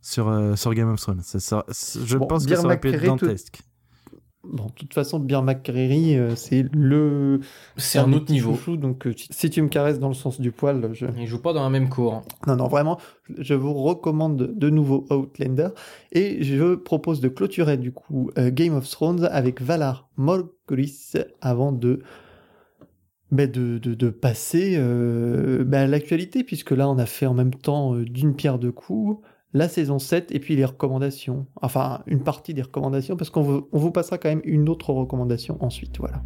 sur, 0.00 0.28
euh, 0.28 0.54
sur 0.54 0.72
Game 0.74 0.90
of 0.92 1.00
Thrones. 1.00 1.22
Ça- 1.22 1.40
ça- 1.40 1.64
c'est- 1.70 2.04
je 2.06 2.18
Bon, 2.18 2.26
pense 2.26 2.46
que 2.46 2.54
ça 2.54 2.64
aurait 2.64 2.78
pu 2.78 2.88
être 2.88 3.00
tout- 3.00 3.06
dantesque. 3.26 3.60
Bon, 4.52 4.66
de 4.66 4.72
toute 4.72 4.94
façon, 4.94 5.18
Beer 5.18 5.42
McCreary, 5.42 6.16
euh, 6.16 6.34
c'est 6.36 6.64
le. 6.72 7.40
C'est 7.76 7.98
un 7.98 8.12
autre 8.12 8.32
niveau. 8.32 8.56
donc 8.76 9.06
euh, 9.06 9.14
si- 9.16 9.50
tu 9.50 9.62
me 9.62 9.68
caresses 9.68 9.98
dans 9.98 10.08
le 10.08 10.14
sens 10.14 10.40
du 10.40 10.52
poil, 10.52 10.90
je. 10.92 11.06
Ils 11.18 11.26
jouent 11.26 11.42
pas 11.42 11.52
dans 11.52 11.62
la 11.62 11.70
même 11.70 11.88
cour. 11.88 12.22
Non, 12.46 12.56
non, 12.56 12.68
vraiment, 12.68 12.98
je 13.38 13.54
vous 13.54 13.74
recommande 13.74 14.36
de, 14.36 14.70
nouveau 14.70 15.06
Outlander. 15.10 15.68
Et 16.12 16.42
je 16.42 16.74
propose 16.74 17.20
de 17.20 17.28
clôturer 17.28 17.76
du 17.76 17.92
coup 17.92 18.30
euh, 18.38 18.50
Game 18.52 18.74
of 18.74 18.88
Thrones 18.88 19.24
avec 19.24 19.60
Valar 19.60 20.08
Morghulis 20.16 21.12
avant 21.40 21.72
de, 21.72 22.00
ben, 23.30 23.50
de, 23.50 23.78
de, 23.78 23.94
de 23.94 24.10
passer 24.10 24.74
euh, 24.76 25.64
ben, 25.64 25.82
à 25.82 25.86
l'actualité, 25.86 26.44
puisque 26.44 26.70
là 26.70 26.88
on 26.88 26.98
a 26.98 27.06
fait 27.06 27.26
en 27.26 27.34
même 27.34 27.54
temps 27.54 27.94
d'une 27.96 28.34
pierre 28.36 28.58
deux 28.58 28.72
coups 28.72 29.20
la 29.52 29.68
saison 29.68 29.98
7 29.98 30.32
et 30.32 30.40
puis 30.40 30.56
les 30.56 30.64
recommandations. 30.64 31.46
Enfin, 31.62 32.02
une 32.06 32.22
partie 32.22 32.54
des 32.54 32.62
recommandations, 32.62 33.16
parce 33.16 33.30
qu'on 33.30 33.66
vous, 33.70 33.90
passera 33.90 34.18
quand 34.18 34.28
même 34.28 34.42
une 34.44 34.68
autre 34.68 34.92
recommandation 34.92 35.56
ensuite. 35.62 35.98
Voilà. 35.98 36.22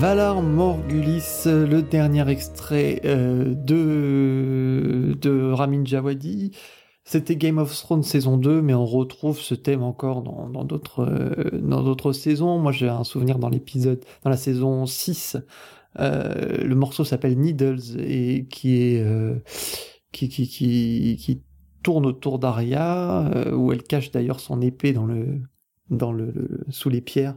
Valar 0.00 0.42
Morgulis, 0.42 1.42
le 1.46 1.80
dernier 1.80 2.28
extrait 2.28 3.00
euh, 3.04 3.52
de, 3.52 5.18
de 5.20 5.50
Ramin 5.50 5.84
Djawadi. 5.84 6.52
C'était 7.02 7.34
Game 7.34 7.58
of 7.58 7.74
Thrones 7.74 8.04
saison 8.04 8.36
2, 8.36 8.62
mais 8.62 8.74
on 8.74 8.86
retrouve 8.86 9.40
ce 9.40 9.56
thème 9.56 9.82
encore 9.82 10.22
dans 10.22 10.62
d'autres 10.62 11.00
euh, 11.00 11.58
dans 11.60 11.82
d'autres 11.82 12.12
saisons. 12.12 12.60
Moi, 12.60 12.70
j'ai 12.70 12.88
un 12.88 13.02
souvenir 13.02 13.40
dans 13.40 13.48
l'épisode, 13.48 14.04
dans 14.22 14.30
la 14.30 14.36
saison 14.36 14.86
6, 14.86 15.36
euh, 15.98 16.58
le 16.64 16.74
morceau 16.76 17.02
s'appelle 17.02 17.36
Needles 17.36 17.98
et 17.98 18.46
qui 18.46 19.00
qui, 20.12 20.28
qui, 20.28 20.46
qui, 20.46 21.16
qui, 21.16 21.42
tourne 21.82 22.06
autour 22.06 22.38
d'Aria, 22.38 23.32
où 23.52 23.72
elle 23.72 23.82
cache 23.82 24.12
d'ailleurs 24.12 24.38
son 24.38 24.60
épée 24.60 24.92
dans 24.92 25.06
le 25.06 25.40
dans 25.90 26.12
le 26.12 26.60
sous 26.68 26.88
les 26.88 27.00
pierres. 27.00 27.34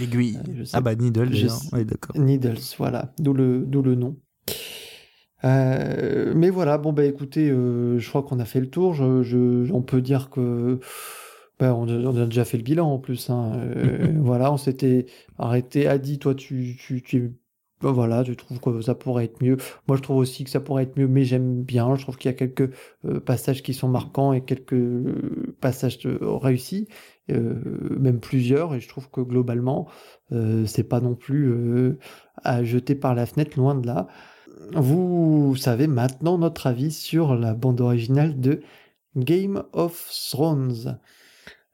Aiguille. 0.00 0.38
Euh, 0.48 0.64
ah 0.72 0.80
bah 0.80 0.94
Needles, 0.94 1.48
oui, 1.72 1.84
d'accord. 1.84 2.16
Needles, 2.16 2.58
voilà, 2.78 3.12
d'où 3.18 3.32
le, 3.32 3.64
d'où 3.66 3.82
le 3.82 3.94
nom. 3.94 4.16
Euh, 5.44 6.32
mais 6.34 6.50
voilà, 6.50 6.78
bon 6.78 6.92
bah 6.92 7.04
écoutez, 7.04 7.50
euh, 7.50 7.98
je 7.98 8.08
crois 8.08 8.22
qu'on 8.22 8.40
a 8.40 8.44
fait 8.44 8.60
le 8.60 8.70
tour. 8.70 8.94
Je, 8.94 9.22
je, 9.22 9.72
on 9.72 9.82
peut 9.82 10.00
dire 10.00 10.30
que 10.30 10.80
bah, 11.58 11.74
on, 11.74 11.88
a, 11.88 12.26
déjà 12.26 12.44
fait 12.44 12.56
le 12.56 12.62
bilan 12.62 12.90
en 12.90 12.98
plus. 12.98 13.30
Hein. 13.30 13.52
voilà, 14.20 14.52
on 14.52 14.56
s'était 14.56 15.06
arrêté. 15.38 15.86
Adi, 15.86 16.18
toi, 16.18 16.34
tu, 16.34 16.76
tu, 16.78 17.02
tu 17.02 17.34
bah, 17.80 17.92
voilà, 17.92 18.24
je 18.24 18.32
trouve 18.32 18.58
que 18.58 18.80
ça 18.80 18.94
pourrait 18.94 19.24
être 19.26 19.42
mieux. 19.42 19.56
Moi, 19.86 19.96
je 19.96 20.02
trouve 20.02 20.16
aussi 20.16 20.42
que 20.42 20.50
ça 20.50 20.60
pourrait 20.60 20.84
être 20.84 20.96
mieux, 20.96 21.08
mais 21.08 21.24
j'aime 21.24 21.62
bien. 21.62 21.94
Je 21.94 22.02
trouve 22.02 22.16
qu'il 22.16 22.30
y 22.30 22.34
a 22.34 22.36
quelques 22.36 22.70
passages 23.24 23.62
qui 23.62 23.74
sont 23.74 23.88
marquants 23.88 24.32
et 24.32 24.40
quelques 24.40 24.82
passages 25.60 26.00
réussis. 26.04 26.88
Euh, 27.30 27.54
même 27.98 28.20
plusieurs, 28.20 28.74
et 28.74 28.80
je 28.80 28.88
trouve 28.88 29.10
que 29.10 29.20
globalement, 29.20 29.86
euh, 30.32 30.64
c'est 30.66 30.84
pas 30.84 31.00
non 31.00 31.14
plus 31.14 31.50
euh, 31.50 31.98
à 32.42 32.64
jeter 32.64 32.94
par 32.94 33.14
la 33.14 33.26
fenêtre, 33.26 33.58
loin 33.58 33.74
de 33.74 33.86
là. 33.86 34.06
Vous 34.74 35.54
savez 35.56 35.86
maintenant 35.86 36.38
notre 36.38 36.66
avis 36.66 36.90
sur 36.90 37.34
la 37.34 37.54
bande 37.54 37.80
originale 37.80 38.40
de 38.40 38.60
Game 39.16 39.62
of 39.72 40.10
Thrones. 40.30 40.98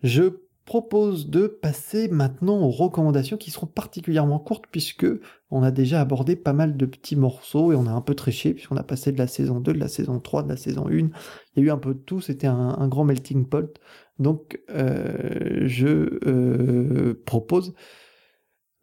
Je 0.02 0.44
propose 0.64 1.28
de 1.28 1.46
passer 1.46 2.08
maintenant 2.08 2.58
aux 2.60 2.70
recommandations 2.70 3.36
qui 3.36 3.50
seront 3.50 3.66
particulièrement 3.66 4.38
courtes 4.38 4.64
puisque 4.70 5.06
on 5.50 5.62
a 5.62 5.70
déjà 5.70 6.00
abordé 6.00 6.36
pas 6.36 6.54
mal 6.54 6.76
de 6.76 6.86
petits 6.86 7.16
morceaux 7.16 7.72
et 7.72 7.76
on 7.76 7.86
a 7.86 7.90
un 7.90 8.00
peu 8.00 8.14
triché 8.14 8.54
puisqu'on 8.54 8.76
a 8.76 8.82
passé 8.82 9.12
de 9.12 9.18
la 9.18 9.26
saison 9.26 9.60
2, 9.60 9.74
de 9.74 9.78
la 9.78 9.88
saison 9.88 10.20
3, 10.20 10.44
de 10.44 10.48
la 10.48 10.56
saison 10.56 10.88
1. 10.88 10.90
Il 10.92 11.10
y 11.56 11.60
a 11.60 11.62
eu 11.64 11.70
un 11.70 11.76
peu 11.76 11.92
de 11.94 11.98
tout, 11.98 12.20
c'était 12.20 12.46
un, 12.46 12.88
grand 12.88 13.04
melting 13.04 13.46
pot. 13.46 13.78
Donc 14.18 14.60
euh, 14.70 15.62
je 15.66 16.18
euh, 16.26 17.22
propose 17.26 17.74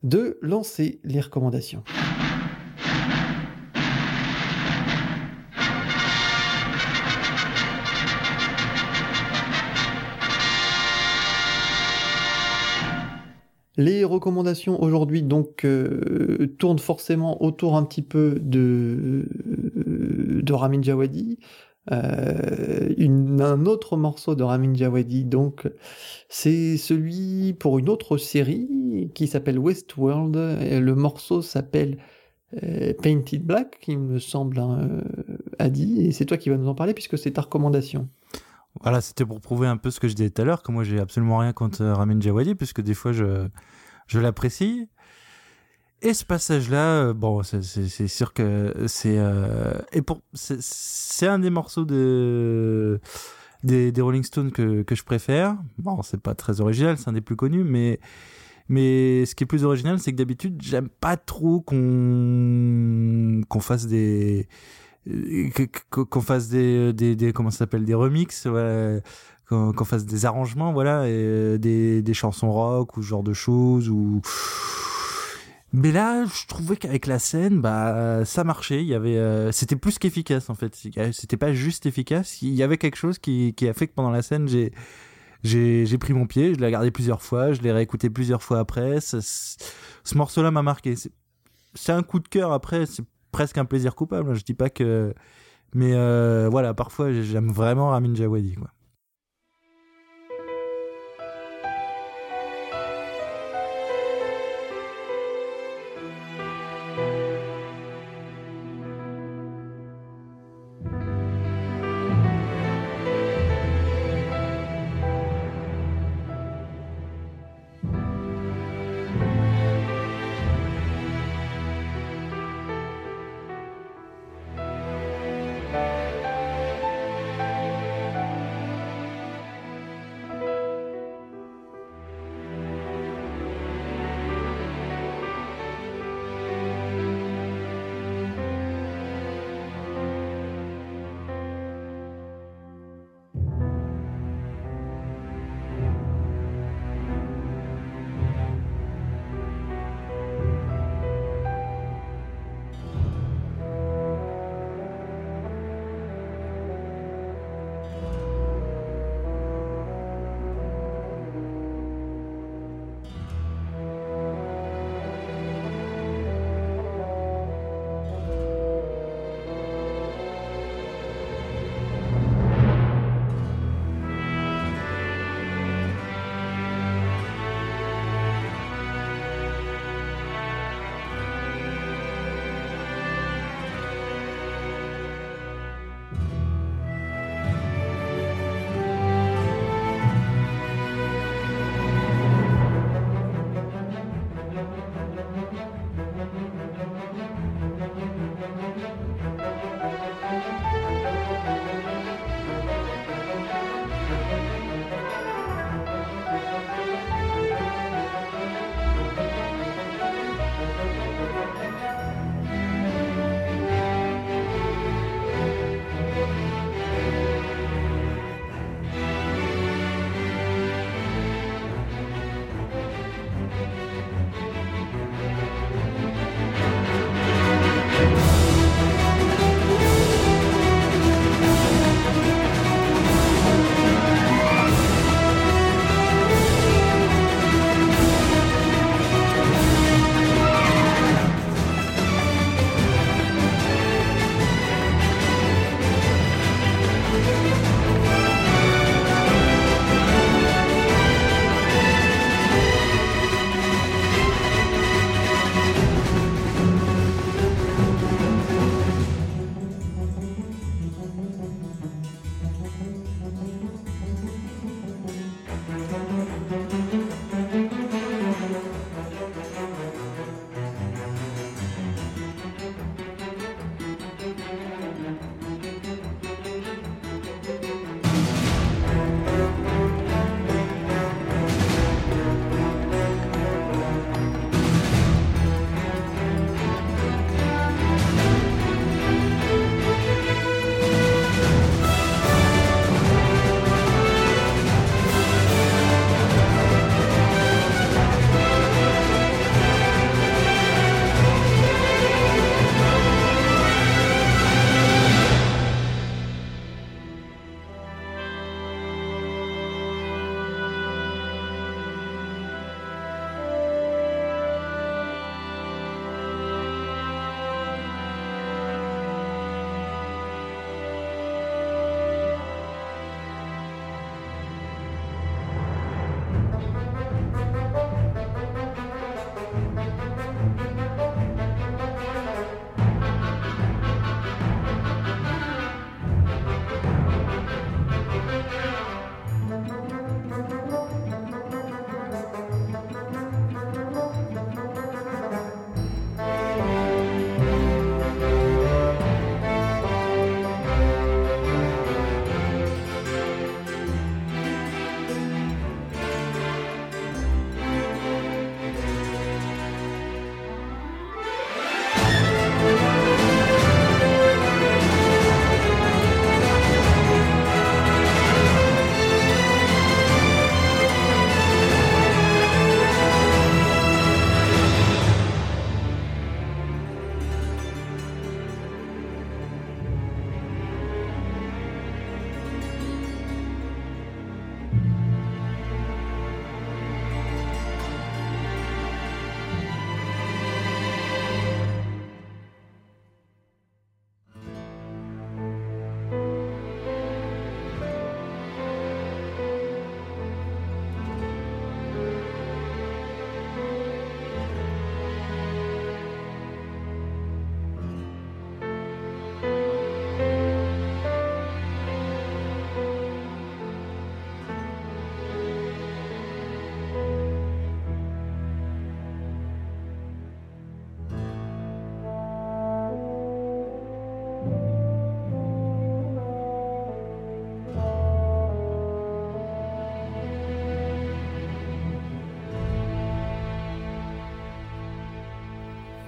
de 0.03 0.37
lancer 0.41 0.99
les 1.03 1.21
recommandations. 1.21 1.83
Les 13.77 14.03
recommandations 14.03 14.83
aujourd'hui 14.83 15.23
donc 15.23 15.63
euh, 15.63 16.53
tournent 16.59 16.77
forcément 16.77 17.41
autour 17.41 17.77
un 17.77 17.83
petit 17.83 18.01
peu 18.01 18.37
de, 18.39 19.25
Ramin 20.51 20.81
Djawadi. 20.81 21.39
Euh, 21.91 22.89
un 23.39 23.65
autre 23.65 23.97
morceau 23.97 24.35
de 24.35 24.43
Ramin 24.43 24.73
Djawadi, 24.73 25.25
donc 25.25 25.67
c'est 26.29 26.77
celui 26.77 27.53
pour 27.53 27.79
une 27.79 27.89
autre 27.89 28.17
série 28.17 29.09
qui 29.15 29.27
s'appelle 29.27 29.57
Westworld. 29.57 30.35
le 30.35 30.93
morceau 30.93 31.41
s'appelle 31.41 31.97
euh, 32.61 32.93
Painted 33.01 33.43
Black, 33.43 33.79
qui 33.79 33.97
me 33.97 34.19
semble, 34.19 34.59
hein, 34.59 35.01
Adi, 35.57 36.01
et 36.01 36.11
c'est 36.11 36.25
toi 36.25 36.37
qui 36.37 36.49
vas 36.49 36.57
nous 36.57 36.67
en 36.67 36.75
parler 36.75 36.93
puisque 36.93 37.17
c'est 37.17 37.31
ta 37.31 37.41
recommandation. 37.41 38.07
Voilà, 38.79 39.01
c'était 39.01 39.25
pour 39.25 39.41
prouver 39.41 39.67
un 39.67 39.77
peu 39.77 39.91
ce 39.91 39.99
que 39.99 40.07
je 40.07 40.13
disais 40.13 40.29
tout 40.29 40.41
à 40.41 40.45
l'heure, 40.45 40.63
que 40.63 40.71
moi 40.71 40.83
j'ai 40.83 40.99
absolument 40.99 41.37
rien 41.37 41.53
contre 41.53 41.81
euh, 41.81 41.93
Ramin 41.93 42.19
Djawadi, 42.19 42.55
puisque 42.55 42.81
des 42.81 42.93
fois 42.93 43.11
je, 43.11 43.47
je 44.07 44.19
l'apprécie. 44.19 44.87
Et 46.03 46.15
ce 46.15 46.25
passage-là, 46.25 47.03
euh, 47.03 47.13
bon, 47.13 47.43
c'est 47.43 48.07
sûr 48.07 48.33
que 48.33 48.73
c'est 48.87 49.17
euh, 49.19 49.73
et 49.93 50.01
pour 50.01 50.21
c'est 50.33 51.27
un 51.27 51.37
des 51.37 51.51
morceaux 51.51 51.85
de 51.85 52.99
des, 53.63 53.93
Rolling 54.01 54.23
Stones 54.23 54.51
que, 54.51 54.81
que 54.81 54.95
je 54.95 55.03
préfère. 55.03 55.57
Bon, 55.77 56.01
c'est 56.01 56.19
pas 56.19 56.33
très 56.33 56.59
original, 56.59 56.97
c'est 56.97 57.07
un 57.07 57.13
des 57.13 57.21
plus 57.21 57.35
connus, 57.35 57.63
mais 57.63 57.99
mais 58.67 59.25
ce 59.27 59.35
qui 59.35 59.43
est 59.43 59.47
plus 59.47 59.63
original, 59.63 59.99
c'est 59.99 60.11
que 60.11 60.17
d'habitude, 60.17 60.59
j'aime 60.63 60.89
pas 60.89 61.17
trop 61.17 61.61
qu'on 61.61 63.41
qu'on 63.47 63.59
fasse 63.59 63.85
des 63.85 64.47
qu'on 65.89 66.21
fasse 66.21 66.49
des, 66.49 66.93
des, 66.93 67.15
des, 67.15 67.33
comment 67.33 67.51
ça 67.51 67.59
s'appelle 67.59 67.85
des 67.85 67.93
remixes 67.95 68.47
qu'on 69.49 69.85
fasse 69.85 70.05
des 70.05 70.25
arrangements 70.25 70.73
voilà 70.73 71.01
euh, 71.01 71.57
des, 71.57 72.01
des 72.01 72.13
chansons 72.13 72.51
rock 72.51 72.97
ou 72.97 73.01
ce 73.01 73.07
genre 73.07 73.23
de 73.23 73.33
choses 73.33 73.89
ou 73.89 74.21
mais 75.73 75.91
là 75.91 76.25
je 76.25 76.47
trouvais 76.47 76.75
qu'avec 76.75 77.07
la 77.07 77.19
scène 77.19 77.61
bah 77.61 78.25
ça 78.25 78.43
marchait 78.43 78.81
il 78.81 78.87
y 78.87 78.93
avait 78.93 79.17
euh, 79.17 79.51
c'était 79.51 79.75
plus 79.75 79.99
qu'efficace 79.99 80.49
en 80.49 80.55
fait 80.55 80.75
c'était 81.11 81.37
pas 81.37 81.53
juste 81.53 81.85
efficace 81.85 82.41
il 82.41 82.53
y 82.53 82.63
avait 82.63 82.77
quelque 82.77 82.97
chose 82.97 83.19
qui, 83.19 83.53
qui 83.53 83.67
a 83.67 83.73
fait 83.73 83.87
que 83.87 83.93
pendant 83.93 84.11
la 84.11 84.21
scène 84.21 84.47
j'ai 84.47 84.73
j'ai 85.43 85.97
pris 85.97 86.13
mon 86.13 86.27
pied 86.27 86.53
je 86.53 86.59
l'ai 86.59 86.65
regardé 86.65 86.91
plusieurs 86.91 87.21
fois 87.21 87.53
je 87.53 87.61
l'ai 87.61 87.71
réécouté 87.71 88.09
plusieurs 88.09 88.43
fois 88.43 88.59
après 88.59 88.99
ce, 89.01 89.19
ce 89.21 90.17
morceau 90.17 90.43
là 90.43 90.51
m'a 90.51 90.61
marqué 90.61 90.95
c'est 91.73 91.91
un 91.91 92.03
coup 92.03 92.19
de 92.19 92.27
cœur 92.27 92.51
après 92.51 92.85
c'est 92.85 93.05
presque 93.31 93.57
un 93.57 93.65
plaisir 93.65 93.95
coupable. 93.95 94.35
Je 94.35 94.43
dis 94.43 94.53
pas 94.53 94.69
que. 94.69 95.13
Mais 95.73 95.93
euh, 95.93 96.49
voilà, 96.51 96.73
parfois 96.73 97.11
j'aime 97.11 97.51
vraiment 97.51 97.89
Ramin 97.89 98.13
Djawadi. 98.13 98.55
Quoi. 98.55 98.69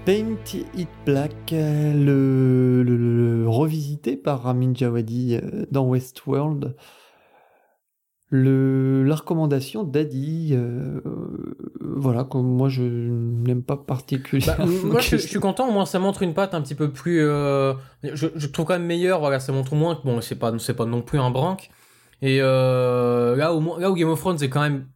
Paint 0.05 0.35
It 0.75 0.89
Black, 1.05 1.51
le, 1.51 2.83
le- 2.83 2.97
le- 2.97 3.47
revisité 3.47 4.17
par 4.17 4.43
Ramin 4.43 4.73
Djawadi 4.73 5.37
euh, 5.41 5.65
dans 5.71 5.85
Westworld. 5.87 6.75
Le, 8.29 9.03
la 9.03 9.15
recommandation 9.15 9.83
d'Adi, 9.83 10.49
euh, 10.53 10.99
euh, 11.05 11.55
voilà, 11.79 12.23
comme 12.23 12.47
moi 12.47 12.67
je 12.67 12.81
n'aime 12.83 13.61
pas 13.63 13.75
Bah, 13.75 13.83
particulièrement. 13.87 14.65
moi, 14.85 14.99
je, 15.01 15.17
je 15.17 15.27
suis 15.27 15.39
content. 15.39 15.69
Au 15.69 15.71
moins, 15.71 15.85
ça 15.85 15.99
montre 15.99 16.23
une 16.23 16.33
patte 16.33 16.53
un 16.55 16.61
petit 16.61 16.75
peu 16.75 16.91
plus. 16.91 17.21
euh, 17.21 17.73
je, 18.01 18.27
je 18.35 18.47
trouve 18.47 18.65
quand 18.65 18.73
même 18.73 18.85
meilleur. 18.87 19.19
Voilà, 19.19 19.39
ça 19.39 19.53
montre 19.53 19.75
moins 19.75 19.95
que 19.95 20.01
bon, 20.03 20.19
c'est 20.19 20.35
pas, 20.35 20.51
c'est 20.59 20.73
pas 20.73 20.85
non 20.85 21.01
plus 21.03 21.19
un 21.19 21.29
branque. 21.29 21.69
Et 22.23 22.39
euh, 22.41 23.35
là, 23.35 23.53
au 23.53 23.79
là 23.79 23.91
où 23.91 23.93
Game 23.93 24.09
of 24.09 24.19
Thrones 24.19 24.41
est 24.41 24.49
quand 24.49 24.61
même 24.61 24.87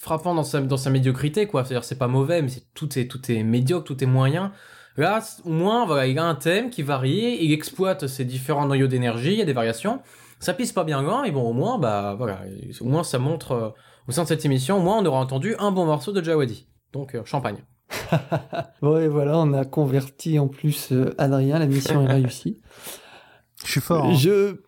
frappant 0.00 0.34
dans 0.34 0.42
sa, 0.44 0.60
dans 0.60 0.76
sa 0.76 0.90
médiocrité, 0.90 1.46
quoi. 1.46 1.64
C'est-à-dire, 1.64 1.84
c'est 1.84 1.98
pas 1.98 2.08
mauvais, 2.08 2.40
mais 2.42 2.48
c'est 2.48 2.64
tout 2.74 2.98
est, 2.98 3.06
tout 3.06 3.30
est 3.30 3.42
médiocre, 3.42 3.84
tout 3.84 4.02
est 4.02 4.06
moyen. 4.06 4.52
Là, 4.96 5.20
au 5.44 5.50
moins, 5.50 5.86
voilà, 5.86 6.06
il 6.06 6.18
a 6.18 6.24
un 6.24 6.34
thème 6.34 6.70
qui 6.70 6.82
varie. 6.82 7.38
Il 7.40 7.52
exploite 7.52 8.06
ses 8.06 8.24
différents 8.24 8.66
noyaux 8.66 8.86
d'énergie. 8.88 9.32
Il 9.32 9.38
y 9.38 9.42
a 9.42 9.44
des 9.44 9.52
variations. 9.52 10.00
Ça 10.40 10.54
pisse 10.54 10.72
pas 10.72 10.84
bien 10.84 11.02
loin, 11.02 11.22
mais 11.22 11.30
bon, 11.30 11.42
au 11.48 11.52
moins, 11.52 11.78
bah, 11.78 12.14
voilà, 12.16 12.40
au 12.80 12.84
moins, 12.86 13.04
ça 13.04 13.18
montre 13.18 13.52
euh, 13.52 13.68
au 14.08 14.12
sein 14.12 14.22
de 14.22 14.28
cette 14.28 14.44
émission, 14.46 14.78
au 14.78 14.80
moins, 14.80 14.98
on 14.98 15.04
aura 15.06 15.20
entendu 15.20 15.54
un 15.58 15.70
bon 15.70 15.84
morceau 15.84 16.12
de 16.12 16.22
Jawadi. 16.24 16.66
Donc, 16.92 17.14
euh, 17.14 17.22
champagne. 17.24 17.62
Ouais, 18.82 19.08
voilà, 19.08 19.38
on 19.38 19.52
a 19.52 19.64
converti 19.64 20.38
en 20.38 20.48
plus 20.48 20.92
euh, 20.92 21.14
Adrien, 21.18 21.58
la 21.58 21.66
mission 21.66 22.02
est 22.02 22.12
réussie. 22.12 22.58
Je 23.64 23.70
suis 23.72 23.80
fort. 23.80 24.06
hein. 24.06 24.14
Je. 24.14 24.62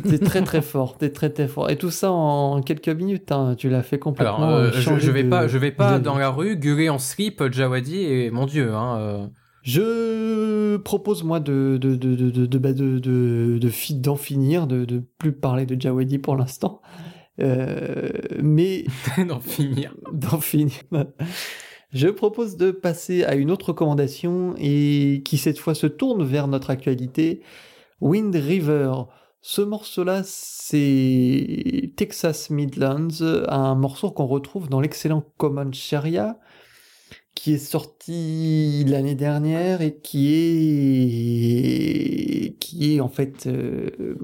T'es 0.00 0.18
très 0.18 0.42
très 0.42 0.62
fort, 0.62 0.96
t'es 0.96 1.10
très 1.10 1.30
très 1.30 1.48
fort. 1.48 1.68
Et 1.70 1.76
tout 1.76 1.90
ça 1.90 2.10
en 2.10 2.62
quelques 2.62 2.88
minutes, 2.88 3.30
hein, 3.30 3.54
tu 3.56 3.68
l'as 3.68 3.82
fait 3.82 3.98
complètement. 3.98 4.36
Alors, 4.38 4.48
euh, 4.50 4.68
euh, 4.68 4.72
je, 4.72 4.98
je 4.98 5.10
vais 5.10 5.22
de- 5.24 5.28
pas, 5.28 5.48
je 5.48 5.58
vais 5.58 5.70
pas 5.70 5.98
dans 5.98 6.16
la 6.16 6.30
rue 6.30 6.56
gueuler 6.56 6.88
en 6.88 6.98
slip 6.98 7.42
Jawadi 7.52 7.98
et 8.02 8.30
mon 8.30 8.46
dieu, 8.46 8.72
hein. 8.72 8.96
euh. 8.98 9.26
Je 9.64 10.76
propose 10.78 11.22
moi 11.24 11.38
de 11.40 11.78
de 11.80 11.94
de 11.94 12.14
de 12.16 12.30
de 12.30 12.46
de 12.46 12.58
bah, 12.58 12.70
d'en 14.00 14.16
finir, 14.16 14.66
de 14.66 14.84
de 14.84 15.02
plus 15.18 15.32
parler 15.32 15.66
de 15.66 15.80
Jawadi 15.80 16.18
pour 16.18 16.36
l'instant, 16.36 16.80
Euh, 17.40 18.08
mais 18.42 18.84
d'en 19.28 19.40
finir. 19.40 19.94
d'en 20.12 20.40
finir. 20.40 20.82
Je 21.92 22.08
propose 22.08 22.56
de 22.56 22.70
passer 22.70 23.24
à 23.24 23.34
une 23.34 23.50
autre 23.50 23.68
recommandation 23.68 24.54
et 24.58 25.22
qui 25.24 25.36
cette 25.38 25.58
fois 25.58 25.74
se 25.74 25.86
tourne 25.86 26.24
vers 26.24 26.48
notre 26.48 26.70
actualité, 26.70 27.40
Wind 28.00 28.34
River. 28.34 28.92
Ce 29.44 29.60
morceau-là, 29.60 30.22
c'est 30.24 31.92
Texas 31.96 32.48
Midlands, 32.48 33.22
un 33.48 33.74
morceau 33.74 34.12
qu'on 34.12 34.26
retrouve 34.26 34.68
dans 34.68 34.80
l'excellent 34.80 35.24
Common 35.36 35.72
Sharia, 35.72 36.38
qui 37.34 37.54
est 37.54 37.58
sorti 37.58 38.84
l'année 38.86 39.16
dernière 39.16 39.82
et 39.82 39.98
qui 39.98 40.32
est 40.32 42.56
qui 42.60 42.94
est 42.94 43.00
en 43.00 43.08
fait 43.08 43.48
euh, 43.48 44.14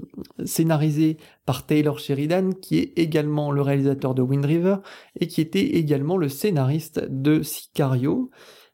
scénarisé 0.45 1.17
par 1.45 1.65
Taylor 1.65 1.99
Sheridan, 1.99 2.53
qui 2.53 2.77
est 2.77 2.97
également 2.97 3.51
le 3.51 3.61
réalisateur 3.61 4.15
de 4.15 4.21
Wind 4.21 4.45
River 4.45 4.77
et 5.19 5.27
qui 5.27 5.41
était 5.41 5.65
également 5.65 6.15
le 6.15 6.29
scénariste 6.29 7.01
de 7.09 7.43
Sicario. 7.43 8.31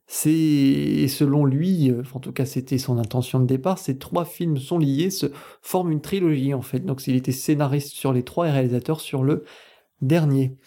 C'est 0.07 1.07
selon 1.07 1.45
lui, 1.45 1.89
euh, 1.89 2.03
en 2.13 2.19
tout 2.19 2.31
cas 2.31 2.45
c'était 2.45 2.77
son 2.77 2.99
intention 2.99 3.39
de 3.39 3.45
départ, 3.45 3.79
ces 3.79 3.97
trois 3.97 4.23
films 4.25 4.57
sont 4.57 4.77
liés, 4.77 5.09
se 5.09 5.27
forment 5.61 5.91
une 5.91 6.01
trilogie 6.01 6.53
en 6.53 6.61
fait. 6.61 6.79
Donc 6.79 7.05
il 7.07 7.15
était 7.15 7.31
scénariste 7.31 7.93
sur 7.93 8.13
les 8.13 8.23
trois 8.23 8.47
et 8.47 8.51
réalisateur 8.51 9.01
sur 9.01 9.23
le 9.23 9.45
dernier. 10.01 10.57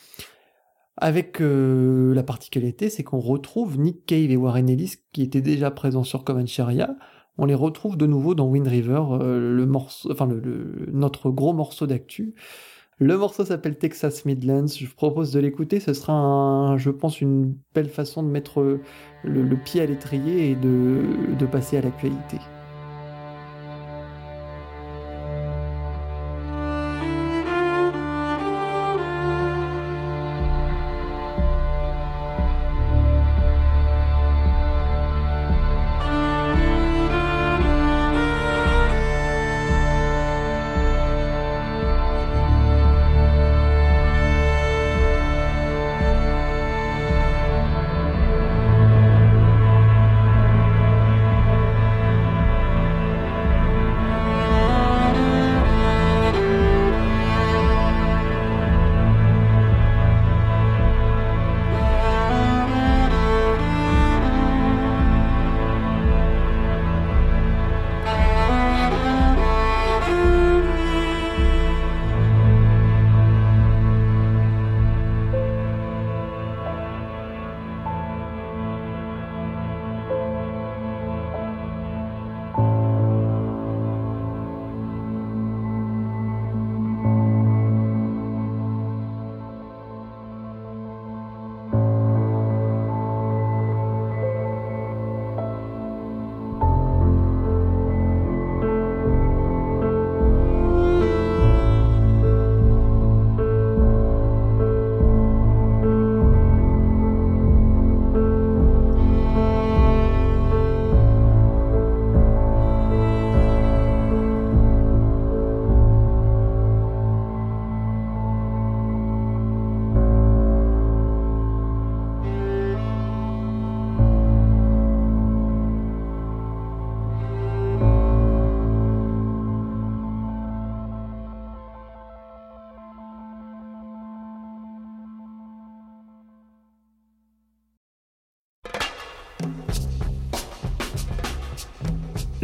Avec 0.97 1.41
euh, 1.41 2.13
la 2.13 2.25
particularité, 2.25 2.91
c'est 2.91 3.05
qu'on 3.05 3.21
retrouve 3.21 3.79
Nick 3.79 4.05
Cave 4.05 4.33
et 4.33 4.37
Warren 4.37 4.69
Ellis 4.69 4.95
qui 5.13 5.23
étaient 5.23 5.41
déjà 5.41 5.71
présents 5.71 6.03
sur 6.03 6.25
Common 6.25 6.47
Sharia. 6.47 6.97
On 7.37 7.45
les 7.47 7.55
retrouve 7.55 7.97
de 7.97 8.07
nouveau 8.07 8.35
dans 8.35 8.49
Wind 8.49 8.67
River, 8.67 9.03
euh, 9.13 9.55
le 9.55 9.67
morceau, 9.67 10.11
enfin 10.11 10.27
le- 10.27 10.89
notre 10.91 11.31
gros 11.31 11.53
morceau 11.53 11.87
d'actu. 11.87 12.35
Le 13.01 13.17
morceau 13.17 13.45
s'appelle 13.45 13.79
Texas 13.79 14.25
Midlands. 14.25 14.67
Je 14.67 14.85
vous 14.85 14.95
propose 14.95 15.31
de 15.31 15.39
l'écouter. 15.39 15.79
Ce 15.79 15.93
sera, 15.93 16.13
un, 16.13 16.79
je 16.79 16.91
pense, 16.91 17.21
une 17.21 17.55
belle 17.73 17.89
façon 17.89 18.25
de 18.25 18.29
mettre 18.29 18.81
le, 19.23 19.57
pied 19.57 19.81
à 19.81 19.87
l'étrier 19.87 20.51
et 20.51 20.55
de, 20.57 21.37
de 21.39 21.47
passer 21.47 21.77
à 21.77 21.83
l'actualité. 21.83 22.39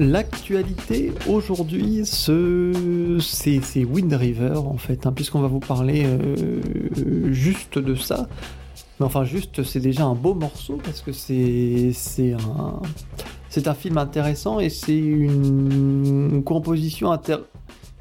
L'actualité 0.04 1.12
aujourd'hui, 1.28 2.04
ce... 2.04 3.18
c'est 3.20 3.84
Wind 3.84 4.12
River 4.12 4.56
en 4.56 4.76
fait, 4.76 5.06
hein, 5.06 5.12
puisqu'on 5.12 5.40
va 5.40 5.48
vous 5.48 5.60
parler 5.60 6.04
euh, 6.04 7.32
juste 7.32 7.78
de 7.78 7.94
ça. 7.94 8.28
Mais 9.00 9.06
enfin, 9.06 9.24
juste, 9.24 9.62
c'est 9.62 9.80
déjà 9.80 10.04
un 10.04 10.14
beau 10.14 10.34
morceau 10.34 10.78
parce 10.84 11.00
que 11.00 11.12
c'est 11.12 11.92
un 12.32 12.82
c'est 13.48 13.66
un 13.68 13.74
film 13.74 13.98
intéressant 13.98 14.60
et 14.60 14.68
c'est 14.68 14.98
une 14.98 16.42
composition 16.44 17.10
inter... 17.12 17.36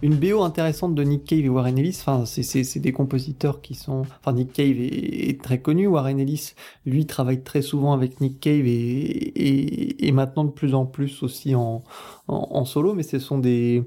une 0.03 0.15
BO 0.15 0.41
intéressante 0.43 0.93
de 0.95 1.03
Nick 1.03 1.23
Cave 1.23 1.39
et 1.45 1.49
Warren 1.49 1.77
Ellis. 1.77 1.97
Enfin, 2.01 2.25
c'est- 2.25 2.77
des 2.79 2.91
compositeurs 2.91 3.61
qui 3.61 3.73
sont. 3.73 4.01
Enfin, 4.01 4.33
Nick 4.33 4.51
Cave 4.51 4.75
est, 4.77 5.41
très 5.41 5.61
connu. 5.61 5.87
Warren 5.87 6.19
Ellis, 6.19 6.53
lui, 6.85 7.05
travaille 7.05 7.41
très 7.41 7.61
souvent 7.61 7.93
avec 7.93 8.19
Nick 8.19 8.41
Cave 8.41 8.65
et, 8.67 10.07
et, 10.07 10.11
maintenant 10.11 10.43
de 10.43 10.51
plus 10.51 10.75
en 10.75 10.85
plus 10.85 11.23
aussi 11.23 11.55
en, 11.55 11.83
en, 12.27 12.47
en 12.51 12.65
solo. 12.65 12.93
Mais 12.93 13.03
ce 13.03 13.17
sont 13.19 13.39
des 13.39 13.83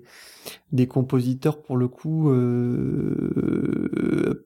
des 0.73 0.87
compositeurs 0.87 1.61
pour 1.63 1.77
le 1.77 1.89
coup 1.89 2.31
euh, 2.31 3.67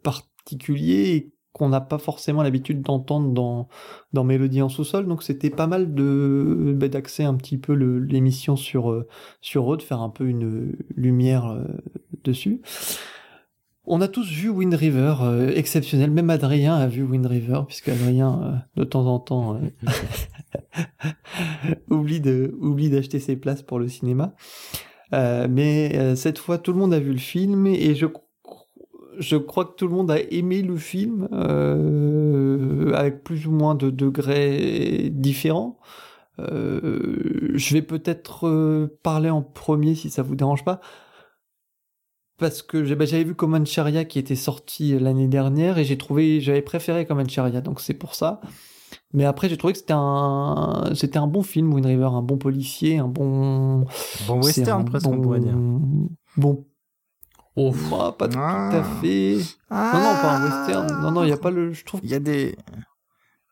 particuliers 0.03 1.33
qu'on 1.53 1.69
n'a 1.69 1.81
pas 1.81 1.99
forcément 1.99 2.43
l'habitude 2.43 2.83
d'entendre 2.83 3.31
dans, 3.33 3.69
dans 4.13 4.25
Mélodie 4.25 4.63
en 4.63 4.69
sous-sol. 4.69 5.07
Donc 5.07 5.23
c'était 5.23 5.51
pas 5.51 5.67
mal 5.67 5.95
de 5.95 6.75
bah, 6.77 6.89
d'axer 6.89 7.25
un 7.25 7.35
petit 7.35 7.59
peu 7.59 7.73
l'émission 7.73 8.57
sur, 8.57 8.91
euh, 8.91 9.09
sur 9.41 9.73
eux, 9.73 9.77
de 9.77 9.83
faire 9.83 10.01
un 10.01 10.11
peu 10.11 10.27
une 10.27 10.77
lumière 10.95 11.47
euh, 11.47 11.65
dessus. 12.25 12.61
On 13.85 14.01
a 14.01 14.07
tous 14.07 14.31
vu 14.31 14.49
Wind 14.49 14.75
River, 14.75 15.17
euh, 15.23 15.53
exceptionnel. 15.53 16.13
Même 16.13 16.31
Adrien 16.31 16.77
a 16.77 16.87
vu 16.87 17.03
Wind 17.03 17.27
River, 17.27 17.63
puisque 17.67 17.89
Adrien, 17.89 18.63
de 18.77 18.85
temps 18.85 19.07
en 19.07 19.19
temps, 19.19 19.61
oublie 21.91 22.21
de 22.21 22.55
oublie 22.61 22.91
d'acheter 22.91 23.19
ses 23.19 23.35
places 23.35 23.63
pour 23.63 23.81
le 23.81 23.89
cinéma. 23.89 24.35
mais 25.13 26.15
cette 26.15 26.39
fois, 26.39 26.59
tout 26.59 26.73
le 26.73 26.79
monde 26.79 26.95
a 26.95 27.01
vu 27.01 27.11
le 27.11 27.19
film 27.19 27.67
et 27.67 27.97
je 27.97 28.07
je 29.21 29.37
crois 29.37 29.67
que 29.67 29.75
tout 29.75 29.87
le 29.87 29.95
monde 29.95 30.11
a 30.11 30.19
aimé 30.19 30.63
le 30.63 30.77
film 30.77 31.29
euh, 31.33 32.93
avec 32.95 33.23
plus 33.23 33.47
ou 33.47 33.53
moins 33.53 33.75
de 33.75 33.91
degrés 33.91 35.11
différents. 35.13 35.79
Euh, 36.39 37.51
je 37.55 37.75
vais 37.75 37.83
peut-être 37.83 38.49
euh, 38.49 38.99
parler 39.03 39.29
en 39.29 39.43
premier 39.43 39.95
si 39.95 40.09
ça 40.09 40.23
vous 40.23 40.35
dérange 40.35 40.65
pas. 40.65 40.81
Parce 42.39 42.63
que 42.63 42.95
bah, 42.95 43.05
j'avais 43.05 43.25
vu 43.25 43.35
Common 43.35 43.67
Sharia 43.67 44.07
qui 44.07 44.19
était 44.19 44.37
sorti 44.37 44.99
l'année 44.99 45.29
dernière 45.29 45.77
et 45.77 45.85
j'ai 45.85 45.99
trouvé, 45.99 46.41
j'avais 46.41 46.63
préféré 46.63 47.05
Common 47.05 47.29
Sharia, 47.29 47.61
donc 47.61 47.81
c'est 47.81 47.95
pour 47.95 48.15
ça. 48.15 48.41
Mais 49.13 49.27
après, 49.27 49.51
j'ai 49.51 49.59
trouvé 49.59 49.75
que 49.75 49.79
c'était 49.79 49.93
un, 49.95 50.91
c'était 50.95 51.19
un 51.19 51.27
bon 51.27 51.43
film, 51.43 51.75
Wind 51.75 51.85
River, 51.85 52.09
un 52.13 52.23
bon 52.23 52.39
policier, 52.39 52.97
un 52.97 53.09
bon. 53.09 53.85
Bon 54.27 54.43
western, 54.43 54.87
presque, 54.87 55.07
on 55.07 55.21
pourrait 55.21 55.41
dire. 55.41 55.59
Bon 56.39 56.65
Oh, 57.57 57.73
pas 57.73 58.29
tout 58.29 58.39
à 58.39 58.71
ah. 58.73 58.85
fait. 59.01 59.39
Non, 59.71 59.77
non, 59.77 60.15
pas 60.23 60.37
un 60.37 60.45
western. 60.45 61.03
Non, 61.03 61.11
non, 61.11 61.23
il 61.25 61.27
n'y 61.27 61.33
a 61.33 61.37
pas 61.37 61.51
le. 61.51 61.73
Je 61.73 61.85
trouve. 61.85 62.01
Il 62.03 62.11
y 62.11 62.15
a 62.15 62.21
des. 62.21 62.57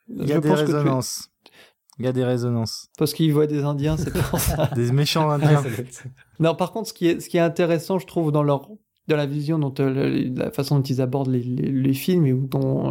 Il 0.09 0.27
y 0.27 0.33
a 0.33 0.41
des 0.41 0.53
résonances. 0.53 1.31
Il 1.99 2.05
y 2.05 2.09
a 2.09 2.12
des 2.12 2.25
résonances. 2.25 2.89
Parce 2.97 3.12
qu'il 3.12 3.33
voit 3.33 3.47
des 3.47 3.65
Indiens, 3.65 3.97
c'est 3.97 4.12
pour 4.12 4.39
ça. 4.41 4.66
des 4.75 4.93
méchants 4.93 5.29
Indiens. 5.31 5.62
non, 6.39 6.55
par 6.55 6.73
contre, 6.73 6.89
ce 6.89 6.93
qui 6.95 7.09
est, 7.09 7.20
ce 7.20 7.29
qui 7.29 7.37
est 7.37 7.41
intéressant, 7.41 7.99
je 7.99 8.07
trouve, 8.07 8.31
dans 8.31 8.45
leur 8.45 8.70
dans 9.09 9.17
la 9.17 9.27
vision 9.27 9.59
dont 9.59 9.75
euh, 9.81 10.31
la 10.37 10.51
façon 10.51 10.77
dont 10.77 10.83
ils 10.83 11.01
abordent 11.01 11.31
les, 11.31 11.43
les, 11.43 11.95
films 11.95 12.27
et 12.27 12.33
dont 12.33 12.91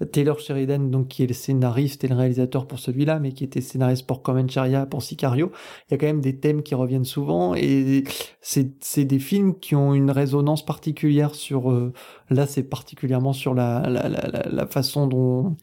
euh, 0.00 0.04
Taylor 0.04 0.40
Sheridan 0.40 0.90
donc 0.90 1.08
qui 1.08 1.22
est 1.22 1.26
le 1.26 1.34
scénariste 1.34 2.02
et 2.04 2.08
le 2.08 2.16
réalisateur 2.16 2.66
pour 2.66 2.78
celui-là 2.78 3.20
mais 3.20 3.32
qui 3.32 3.44
était 3.44 3.60
scénariste 3.60 4.06
pour 4.06 4.22
Common 4.22 4.48
Sharia 4.48 4.84
pour 4.86 5.02
Sicario 5.02 5.52
il 5.88 5.92
y 5.92 5.94
a 5.94 5.98
quand 5.98 6.06
même 6.06 6.20
des 6.20 6.38
thèmes 6.38 6.62
qui 6.62 6.74
reviennent 6.74 7.04
souvent 7.04 7.54
et 7.54 8.04
c'est 8.40 9.04
des 9.04 9.18
films 9.18 9.58
qui 9.58 9.76
ont 9.76 9.94
une 9.94 10.10
résonance 10.10 10.64
particulière 10.64 11.34
sur 11.34 11.70
euh, 11.70 11.92
là 12.30 12.46
c'est 12.46 12.64
particulièrement 12.64 13.32
sur 13.32 13.54
la 13.54 13.88
la, 13.88 14.08
la, 14.08 14.48
la 14.50 14.66
façon 14.66 15.06
dont 15.06 15.56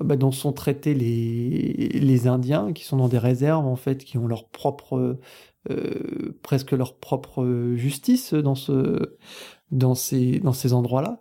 bah, 0.00 0.16
dont 0.16 0.32
sont 0.32 0.52
traités 0.52 0.94
les 0.94 1.88
les 1.88 2.26
Indiens 2.28 2.72
qui 2.72 2.84
sont 2.84 2.96
dans 2.98 3.08
des 3.08 3.18
réserves 3.18 3.66
en 3.66 3.76
fait 3.76 4.04
qui 4.04 4.16
ont 4.16 4.28
leur 4.28 4.48
propre 4.48 5.18
euh, 5.70 6.36
presque 6.42 6.72
leur 6.72 6.96
propre 6.96 7.74
justice 7.76 8.34
dans 8.34 8.54
ce 8.54 9.16
dans 9.70 9.94
ces 9.94 10.40
dans 10.40 10.52
ces 10.52 10.72
endroits-là 10.74 11.20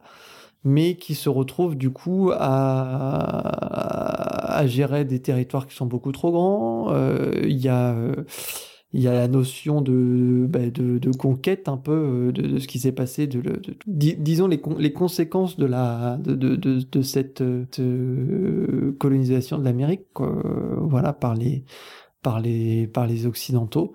mais 0.66 0.96
qui 0.96 1.14
se 1.16 1.28
retrouvent 1.30 1.76
du 1.76 1.90
coup 1.92 2.32
à, 2.34 4.58
à 4.60 4.66
gérer 4.68 5.04
des 5.06 5.22
territoires 5.22 5.68
qui 5.68 5.76
sont 5.76 5.86
beaucoup 5.86 6.12
trop 6.14 6.32
grands. 6.32 6.94
Euh, 6.94 7.34
il 7.44 7.58
y 7.58 7.68
a 7.70 7.96
il 8.94 9.02
y 9.02 9.08
a 9.08 9.14
la 9.14 9.28
notion 9.28 9.82
de, 9.82 10.46
bah, 10.48 10.70
de, 10.70 11.00
de, 11.00 11.12
conquête 11.12 11.68
un 11.68 11.78
peu 11.78 12.32
de, 12.34 12.44
de 12.44 12.60
ce 12.60 12.68
qui 12.68 12.78
s'est 12.80 12.92
passé, 12.92 13.26
de, 13.26 13.42
disons 13.88 14.48
les, 14.48 14.62
les 14.78 14.94
conséquences 14.94 15.58
de 15.58 15.66
la 15.66 16.18
de, 16.18 16.36
de, 16.36 16.56
de, 16.56 17.02
cette 17.02 17.44
colonisation 19.00 19.58
de 19.58 19.64
l'Amérique, 19.64 20.06
voilà 20.78 21.14
par 21.14 21.34
les 21.34 21.66
par 22.22 22.40
les 22.40 22.88
par 22.88 23.08
les 23.08 23.26
occidentaux. 23.26 23.94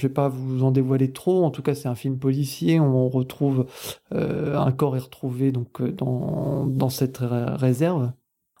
Je 0.00 0.06
vais 0.06 0.14
pas 0.14 0.30
vous 0.30 0.64
en 0.64 0.70
dévoiler 0.70 1.12
trop. 1.12 1.44
En 1.44 1.50
tout 1.50 1.60
cas, 1.60 1.74
c'est 1.74 1.88
un 1.88 1.94
film 1.94 2.18
policier. 2.18 2.80
On 2.80 3.08
retrouve 3.10 3.66
euh, 4.14 4.56
un 4.56 4.72
corps 4.72 4.96
est 4.96 5.00
retrouvé 5.00 5.52
donc 5.52 5.80
euh, 5.82 5.92
dans 5.92 6.64
dans 6.66 6.88
cette 6.88 7.18
réserve. 7.20 8.10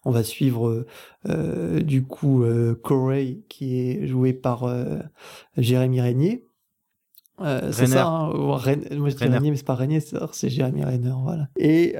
On 0.04 0.10
va 0.10 0.22
suivre 0.22 0.86
euh, 1.28 1.80
du 1.80 2.04
coup 2.04 2.44
Corey 2.82 3.38
qui 3.48 3.80
est 3.80 4.06
joué 4.06 4.34
par 4.34 4.66
Jérémy 5.56 6.00
Régnier. 6.02 6.46
c'est 7.38 7.86
ça, 7.86 8.06
hein, 8.06 8.32
moi 8.34 8.60
je 8.64 9.16
dis 9.16 9.24
Régnier, 9.24 9.50
mais 9.50 9.56
c'est 9.56 9.66
pas 9.66 9.74
Régnier, 9.74 10.00
c'est 10.00 10.48
Jérémy 10.50 10.84
Renner, 10.84 11.12
voilà. 11.22 11.48
Et, 11.58 11.96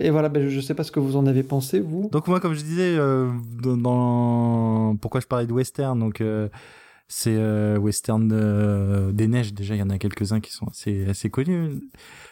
et 0.00 0.10
voilà, 0.10 0.28
ben, 0.30 0.48
je, 0.48 0.56
ne 0.56 0.60
sais 0.62 0.74
pas 0.74 0.84
ce 0.84 0.92
que 0.92 1.00
vous 1.00 1.16
en 1.16 1.26
avez 1.26 1.42
pensé, 1.42 1.80
vous. 1.80 2.08
Donc 2.12 2.28
moi, 2.28 2.40
comme 2.40 2.54
je 2.54 2.62
disais, 2.62 2.96
dans, 2.96 3.76
dans, 3.76 4.96
pourquoi 4.96 5.20
je 5.20 5.26
parlais 5.26 5.46
de 5.46 5.52
western, 5.52 5.98
donc 5.98 6.22
c'est 7.08 7.36
euh, 7.36 7.78
western 7.78 8.30
euh, 8.32 9.12
des 9.12 9.28
neiges. 9.28 9.54
Déjà 9.54 9.74
il 9.74 9.78
y 9.78 9.82
en 9.82 9.90
a 9.90 9.98
quelques 9.98 10.32
uns 10.32 10.40
qui 10.40 10.52
sont 10.52 10.66
assez 10.68 11.08
assez 11.08 11.30
connus. 11.30 11.80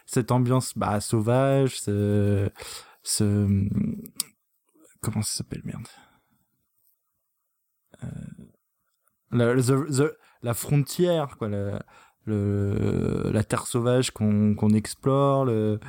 Cette 0.05 0.31
ambiance 0.31 0.77
bah 0.77 1.01
sauvage 1.01 1.81
ce, 1.81 2.51
ce 3.03 3.69
comment 5.01 5.23
ça 5.23 5.39
s'appelle 5.39 5.63
merde? 5.65 5.87
Euh, 8.05 8.09
la, 9.33 9.55
la 10.43 10.55
frontière 10.55 11.39
quoi 11.39 11.49
la, 11.49 11.83
le, 12.27 13.31
la 13.33 13.43
terre 13.43 13.67
sauvage 13.67 14.11
qu'on 14.11 14.55
qu'on 14.55 14.71
explore 14.71 15.47
le 15.47 15.81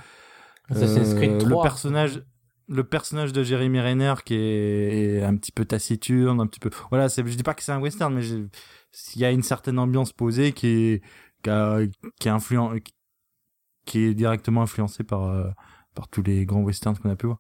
le 0.69 1.61
personnage 1.61 2.23
le 2.69 2.84
personnage 2.84 3.34
de 3.34 3.43
Jeremy 3.43 3.80
Renner 3.80 4.14
qui 4.26 4.35
est, 4.35 5.23
un 5.23 5.35
petit 5.38 5.51
peu 5.51 5.65
taciturne, 5.65 6.41
un 6.41 6.47
petit 6.47 6.59
peu. 6.59 6.69
Voilà, 6.89 7.07
je 7.07 7.22
dis 7.22 7.43
pas 7.43 7.53
que 7.53 7.64
c'est 7.64 7.72
un 7.72 7.80
western, 7.80 8.14
mais 8.14 8.22
il 9.15 9.22
y 9.22 9.26
a 9.26 9.32
une 9.32 9.44
certaine 9.44 9.80
ambiance 9.80 10.14
posée 10.14 10.53
qui 10.53 10.68
est 10.68 11.03
qui, 11.44 11.52
qui 12.19 12.28
est 12.28 12.32
influent, 12.32 12.74
qui 13.86 13.99
est 13.99 14.14
directement 14.14 14.64
influencée 14.64 15.03
par 15.03 15.24
euh, 15.24 15.49
par 15.94 16.07
tous 16.07 16.24
les 16.24 16.45
grands 16.45 16.61
westerns 16.61 16.98
qu'on 16.98 17.10
a 17.10 17.15
pu 17.15 17.28
voir. 17.28 17.40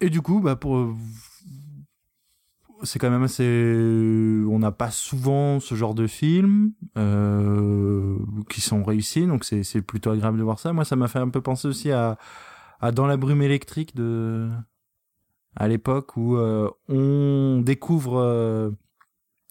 Et 0.00 0.10
du 0.10 0.20
coup, 0.20 0.40
bah 0.40 0.56
pour 0.56 0.94
c'est 2.84 2.98
quand 2.98 3.10
même 3.10 3.22
assez 3.22 3.44
on 4.48 4.58
n'a 4.58 4.72
pas 4.72 4.90
souvent 4.90 5.60
ce 5.60 5.74
genre 5.74 5.94
de 5.94 6.06
films 6.06 6.72
euh, 6.98 8.18
qui 8.50 8.60
sont 8.60 8.82
réussis 8.82 9.26
donc 9.26 9.44
c'est 9.44 9.62
c'est 9.62 9.82
plutôt 9.82 10.10
agréable 10.10 10.38
de 10.38 10.42
voir 10.42 10.58
ça 10.58 10.72
moi 10.72 10.84
ça 10.84 10.96
m'a 10.96 11.06
fait 11.06 11.20
un 11.20 11.28
peu 11.28 11.40
penser 11.40 11.68
aussi 11.68 11.92
à 11.92 12.18
à 12.80 12.90
dans 12.90 13.06
la 13.06 13.16
brume 13.16 13.42
électrique 13.42 13.94
de 13.94 14.50
à 15.54 15.68
l'époque 15.68 16.16
où 16.16 16.36
euh, 16.36 16.70
on 16.88 17.60
découvre 17.62 18.18
euh, 18.18 18.70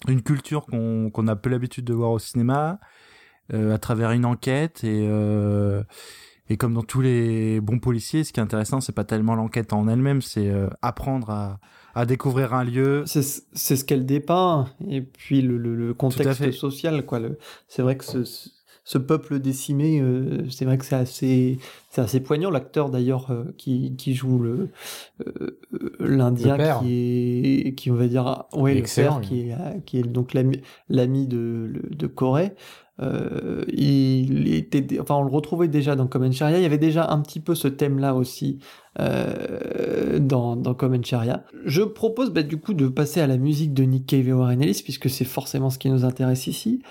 une 0.08 0.22
culture 0.22 0.66
qu'on 0.66 1.10
qu'on 1.12 1.28
a 1.28 1.36
peu 1.36 1.50
l'habitude 1.50 1.86
de 1.86 1.94
voir 1.94 2.12
au 2.12 2.20
cinéma 2.20 2.80
euh, 3.54 3.74
à 3.74 3.78
travers 3.78 4.12
une 4.12 4.26
enquête 4.26 4.84
et 4.84 5.08
et 6.50 6.58
comme 6.58 6.74
dans 6.74 6.84
tous 6.84 7.00
les 7.00 7.62
bons 7.62 7.80
policiers, 7.80 8.26
ce 8.26 8.34
qui 8.34 8.42
est 8.42 8.44
intéressant, 8.44 8.82
c'est 8.82 8.92
pas 8.92 9.06
tellement 9.06 9.36
l'enquête 9.36 9.72
en 9.72 9.88
elle-même, 9.88 10.22
c'est 10.22 10.52
apprendre 10.82 11.30
à, 11.30 11.60
à 11.96 12.06
découvrir 12.06 12.54
un 12.54 12.66
lieu. 12.66 13.04
C'est 13.06 13.22
ce 13.24 13.84
qu'elle 13.86 14.06
dépeint, 14.06 14.68
et 14.86 15.02
puis 15.02 15.42
le, 15.42 15.58
le, 15.58 15.76
le 15.76 15.94
contexte 15.94 16.52
social, 16.52 17.06
quoi. 17.06 17.22
C'est 17.70 17.82
vrai 17.82 17.96
que 17.96 18.04
ce, 18.04 18.50
ce 18.84 18.98
peuple 18.98 19.40
décimé, 19.40 20.00
euh, 20.02 20.50
c'est 20.50 20.66
vrai 20.66 20.78
que 20.78 20.86
c'est 20.86 20.96
assez, 20.96 21.60
c'est 21.90 22.02
assez 22.02 22.20
poignant. 22.20 22.50
L'acteur 22.50 22.90
d'ailleurs 22.90 23.32
euh, 23.32 23.54
qui, 23.58 23.96
qui 23.96 24.16
joue 24.16 24.40
le 24.40 24.70
euh, 25.26 25.60
l'Indien 26.00 26.58
qui 26.80 27.68
est, 27.68 27.74
qui 27.76 27.92
on 27.92 27.96
va 27.96 28.08
dire, 28.08 28.46
ouais, 28.54 28.74
le 28.76 28.84
père 28.84 29.22
qui 29.22 29.50
est, 29.50 29.86
qui 29.86 30.00
est 30.00 30.04
donc 30.04 30.34
l'ami, 30.34 30.62
l'ami 30.90 31.28
de, 31.28 31.72
de 31.90 32.08
Corée. 32.08 32.54
Euh, 33.02 33.64
il 33.70 34.54
était, 34.54 35.00
enfin, 35.00 35.16
on 35.16 35.24
le 35.24 35.32
retrouvait 35.32 35.68
déjà 35.68 35.96
dans 35.96 36.08
Common 36.08 36.32
Sharia. 36.32 36.60
Il 36.60 36.64
y 36.64 36.66
avait 36.66 36.78
déjà 36.78 37.10
un 37.10 37.22
petit 37.22 37.40
peu 37.40 37.56
ce 37.56 37.68
thème-là 37.68 38.14
aussi 38.14 38.60
euh, 39.00 40.20
dans, 40.20 40.56
dans 40.56 40.74
Common 40.76 41.02
Sharia. 41.02 41.44
Je 41.66 41.82
propose 41.82 42.32
bah, 42.32 42.44
du 42.44 42.58
coup 42.58 42.74
de 42.74 42.88
passer 42.88 43.20
à 43.22 43.28
la 43.28 43.38
musique 43.38 43.74
de 43.74 43.84
Nick 43.84 44.06
Cave 44.06 44.28
et 44.28 44.34
Warren 44.34 44.62
Ellis 44.62 44.82
puisque 44.84 45.10
c'est 45.10 45.26
forcément 45.26 45.70
ce 45.70 45.80
qui 45.80 45.90
nous 45.90 46.06
intéresse 46.06 46.48
ici 46.48 46.82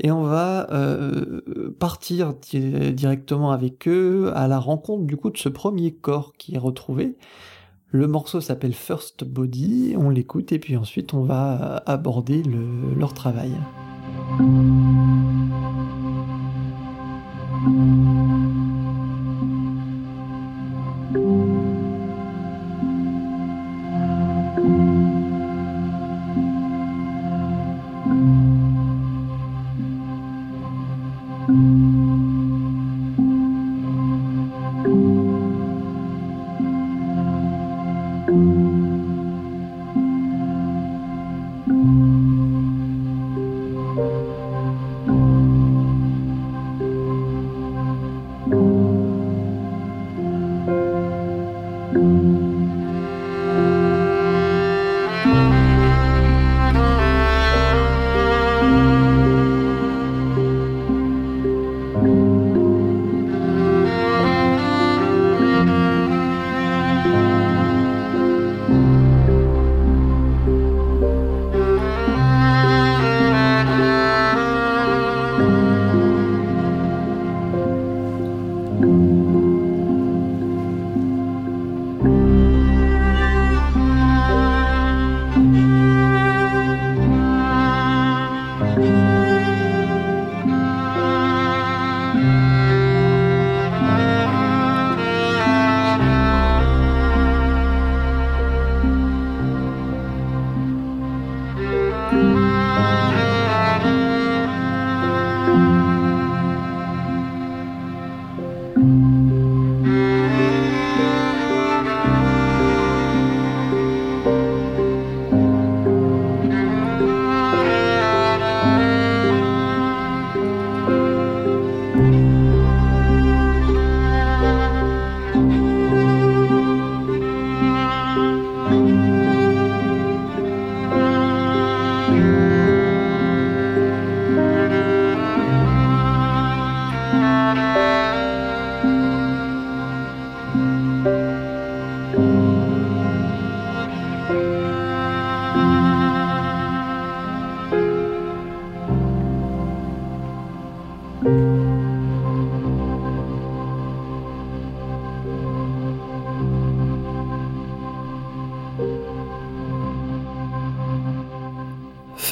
et 0.00 0.10
on 0.10 0.22
va 0.22 0.68
euh, 0.72 1.40
partir 1.78 2.34
directement 2.34 3.52
avec 3.52 3.86
eux 3.88 4.32
à 4.34 4.48
la 4.48 4.58
rencontre 4.58 5.04
du 5.04 5.16
coup 5.16 5.30
de 5.30 5.38
ce 5.38 5.48
premier 5.48 5.92
corps 5.92 6.32
qui 6.38 6.54
est 6.54 6.58
retrouvé. 6.58 7.16
Le 7.88 8.06
morceau 8.06 8.40
s'appelle 8.40 8.72
First 8.72 9.24
Body, 9.24 9.94
on 9.98 10.08
l'écoute 10.08 10.50
et 10.52 10.58
puis 10.58 10.76
ensuite 10.76 11.12
on 11.12 11.24
va 11.24 11.82
aborder 11.86 12.42
leur 12.96 13.12
travail. 13.12 13.52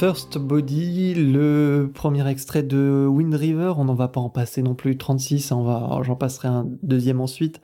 First 0.01 0.39
Body, 0.39 1.13
le 1.13 1.91
premier 1.93 2.27
extrait 2.27 2.63
de 2.63 3.05
Wind 3.07 3.35
River, 3.35 3.73
on 3.77 3.85
n'en 3.85 3.93
va 3.93 4.07
pas 4.07 4.19
en 4.19 4.31
passer 4.31 4.63
non 4.63 4.73
plus 4.73 4.97
36, 4.97 5.51
on 5.51 5.61
va, 5.61 6.01
j'en 6.01 6.15
passerai 6.15 6.47
un 6.47 6.65
deuxième 6.81 7.21
ensuite. 7.21 7.61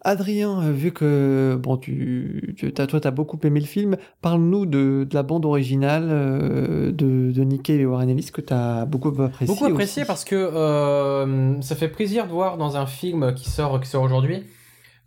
Adrien, 0.00 0.70
vu 0.70 0.92
que 0.92 1.60
bon, 1.62 1.76
tu, 1.76 2.54
tu 2.56 2.72
as, 2.78 2.86
toi, 2.86 2.98
tu 2.98 3.06
as 3.06 3.10
beaucoup 3.10 3.38
aimé 3.44 3.60
le 3.60 3.66
film, 3.66 3.98
parle-nous 4.22 4.64
de, 4.64 5.06
de, 5.06 5.14
la 5.14 5.22
bande 5.22 5.44
originale 5.44 6.08
euh, 6.10 6.92
de, 6.92 7.30
de 7.30 7.72
et 7.72 7.84
Warren 7.84 8.08
Ellis 8.08 8.30
que 8.32 8.40
tu 8.40 8.54
as 8.54 8.86
beaucoup 8.86 9.08
apprécié. 9.20 9.48
Beaucoup 9.48 9.66
apprécié 9.66 10.06
parce 10.06 10.24
que 10.24 10.34
euh, 10.34 11.60
ça 11.60 11.76
fait 11.76 11.88
plaisir 11.88 12.26
de 12.26 12.32
voir 12.32 12.56
dans 12.56 12.78
un 12.78 12.86
film 12.86 13.34
qui 13.34 13.50
sort, 13.50 13.82
qui 13.82 13.90
sort 13.90 14.02
aujourd'hui 14.02 14.44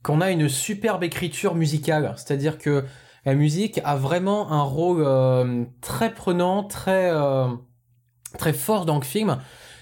qu'on 0.03 0.21
a 0.21 0.29
une 0.29 0.49
superbe 0.49 1.03
écriture 1.03 1.55
musicale. 1.55 2.13
C'est-à-dire 2.15 2.59
que 2.59 2.83
la 3.25 3.35
musique 3.35 3.79
a 3.83 3.95
vraiment 3.95 4.51
un 4.51 4.61
rôle 4.61 5.03
euh, 5.05 5.65
très 5.81 6.13
prenant, 6.13 6.63
très, 6.63 7.11
euh, 7.11 7.47
très 8.37 8.53
fort 8.53 8.85
dans 8.85 8.97
le 8.97 9.03
film. 9.03 9.37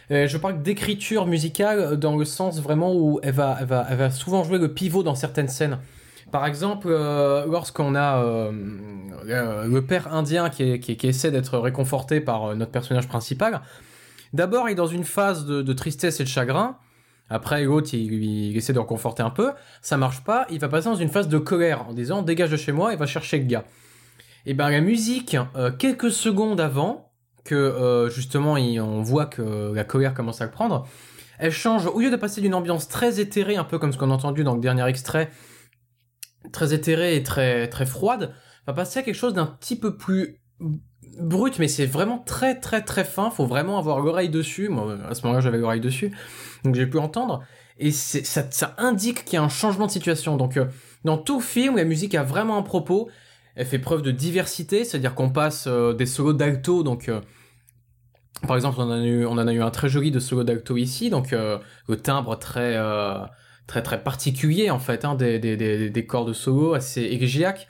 Euh, 0.09 0.27
je 0.27 0.37
parle 0.37 0.61
d'écriture 0.61 1.27
musicale 1.27 1.97
dans 1.97 2.15
le 2.15 2.25
sens 2.25 2.61
vraiment 2.61 2.93
où 2.93 3.19
elle 3.23 3.33
va, 3.33 3.63
va, 3.65 3.83
va 3.83 4.09
souvent 4.09 4.43
jouer 4.43 4.57
le 4.57 4.73
pivot 4.73 5.03
dans 5.03 5.15
certaines 5.15 5.49
scènes. 5.49 5.79
Par 6.31 6.45
exemple, 6.45 6.89
lorsqu'on 6.89 7.95
a 7.95 8.21
le 8.51 9.79
père 9.79 10.13
indien 10.13 10.49
qui, 10.49 10.77
qui, 10.81 11.07
essaie 11.07 11.31
d'être 11.31 11.57
réconforté 11.57 12.19
par 12.19 12.53
notre 12.53 12.71
personnage 12.71 13.07
principal, 13.07 13.61
d'abord 14.33 14.67
il 14.67 14.73
est 14.73 14.75
dans 14.75 14.87
une 14.87 15.05
phase 15.05 15.45
de 15.45 15.73
tristesse 15.73 16.19
et 16.19 16.25
de 16.25 16.29
chagrin. 16.29 16.75
Après, 17.29 17.63
l'autre, 17.63 17.93
il, 17.93 18.55
essaie 18.55 18.73
de 18.73 18.79
le 18.79 18.85
conforter 18.85 19.23
un 19.23 19.29
peu. 19.29 19.51
Ça 19.81 19.97
marche 19.97 20.23
pas. 20.23 20.45
Il 20.49 20.59
va 20.59 20.69
passer 20.69 20.89
dans 20.89 20.95
une 20.95 21.09
phase 21.09 21.27
de 21.27 21.37
colère 21.37 21.87
en 21.89 21.93
disant 21.93 22.21
dégage 22.21 22.51
de 22.51 22.57
chez 22.57 22.71
moi 22.71 22.93
et 22.93 22.95
va 22.95 23.05
chercher 23.05 23.39
le 23.39 23.45
gars. 23.45 23.65
Et 24.45 24.53
ben 24.53 24.69
la 24.69 24.79
musique, 24.79 25.35
euh, 25.55 25.71
quelques 25.71 26.11
secondes 26.11 26.61
avant, 26.61 27.11
que 27.43 27.55
euh, 27.55 28.09
justement 28.09 28.53
on 28.53 29.01
voit 29.01 29.25
que 29.25 29.73
la 29.73 29.83
colère 29.83 30.13
commence 30.13 30.41
à 30.41 30.45
le 30.45 30.51
prendre, 30.51 30.87
elle 31.39 31.51
change, 31.51 31.85
au 31.85 31.99
lieu 31.99 32.09
de 32.09 32.15
passer 32.15 32.41
d'une 32.41 32.53
ambiance 32.53 32.87
très 32.87 33.19
éthérée, 33.19 33.57
un 33.57 33.63
peu 33.63 33.79
comme 33.79 33.93
ce 33.93 33.97
qu'on 33.97 34.11
a 34.11 34.13
entendu 34.13 34.43
dans 34.43 34.55
le 34.55 34.61
dernier 34.61 34.85
extrait, 34.87 35.29
très 36.51 36.73
éthérée 36.73 37.15
et 37.15 37.23
très, 37.23 37.67
très 37.67 37.85
froide, 37.85 38.33
va 38.65 38.73
passer 38.73 38.99
à 38.99 39.03
quelque 39.03 39.15
chose 39.15 39.33
d'un 39.33 39.45
petit 39.45 39.77
peu 39.77 39.97
plus 39.97 40.41
brut, 41.19 41.57
mais 41.59 41.67
c'est 41.67 41.85
vraiment 41.85 42.19
très 42.19 42.59
très 42.59 42.81
très 42.81 43.03
fin, 43.03 43.29
faut 43.29 43.45
vraiment 43.45 43.77
avoir 43.77 43.99
l'oreille 43.99 44.29
dessus, 44.29 44.69
moi 44.69 44.97
à 45.09 45.15
ce 45.15 45.23
moment-là 45.23 45.41
j'avais 45.41 45.57
l'oreille 45.57 45.81
dessus, 45.81 46.11
donc 46.67 46.75
j'ai 46.75 46.85
pu 46.85 46.97
entendre, 46.97 47.43
et 47.79 47.91
ça, 47.91 48.43
ça 48.49 48.75
indique 48.77 49.23
qu'il 49.23 49.35
y 49.35 49.37
a 49.37 49.43
un 49.43 49.49
changement 49.49 49.85
de 49.85 49.91
situation, 49.91 50.35
donc 50.35 50.57
euh, 50.57 50.65
dans 51.03 51.17
tout 51.17 51.39
film, 51.41 51.77
la 51.77 51.85
musique 51.85 52.13
a 52.15 52.23
vraiment 52.23 52.57
un 52.57 52.61
propos, 52.61 53.09
elle 53.55 53.65
fait 53.65 53.79
preuve 53.79 54.01
de 54.01 54.11
diversité, 54.11 54.83
c'est-à-dire 54.83 55.15
qu'on 55.15 55.29
passe 55.29 55.65
euh, 55.67 55.93
des 55.93 56.05
solos 56.05 56.33
d'alto, 56.33 56.83
donc 56.83 57.07
euh, 57.07 57.21
par 58.45 58.55
exemple, 58.55 58.79
on 58.79 58.83
en 58.89 59.47
a 59.47 59.53
eu, 59.53 59.61
un 59.61 59.71
très 59.71 59.89
joli 59.89 60.11
de 60.11 60.19
solo 60.19 60.43
d'alto 60.43 60.77
ici, 60.77 61.09
donc 61.09 61.31
le 61.31 61.97
timbre 61.97 62.37
très, 62.37 62.77
très 63.65 63.81
très 63.81 64.03
particulier 64.03 64.69
en 64.69 64.77
fait, 64.77 65.05
hein, 65.05 65.15
des, 65.15 65.39
des, 65.39 65.57
des, 65.57 65.89
des, 65.89 66.05
corps 66.05 66.23
de 66.23 66.33
solo 66.33 66.75
assez 66.75 67.01
élégiaques, 67.01 67.67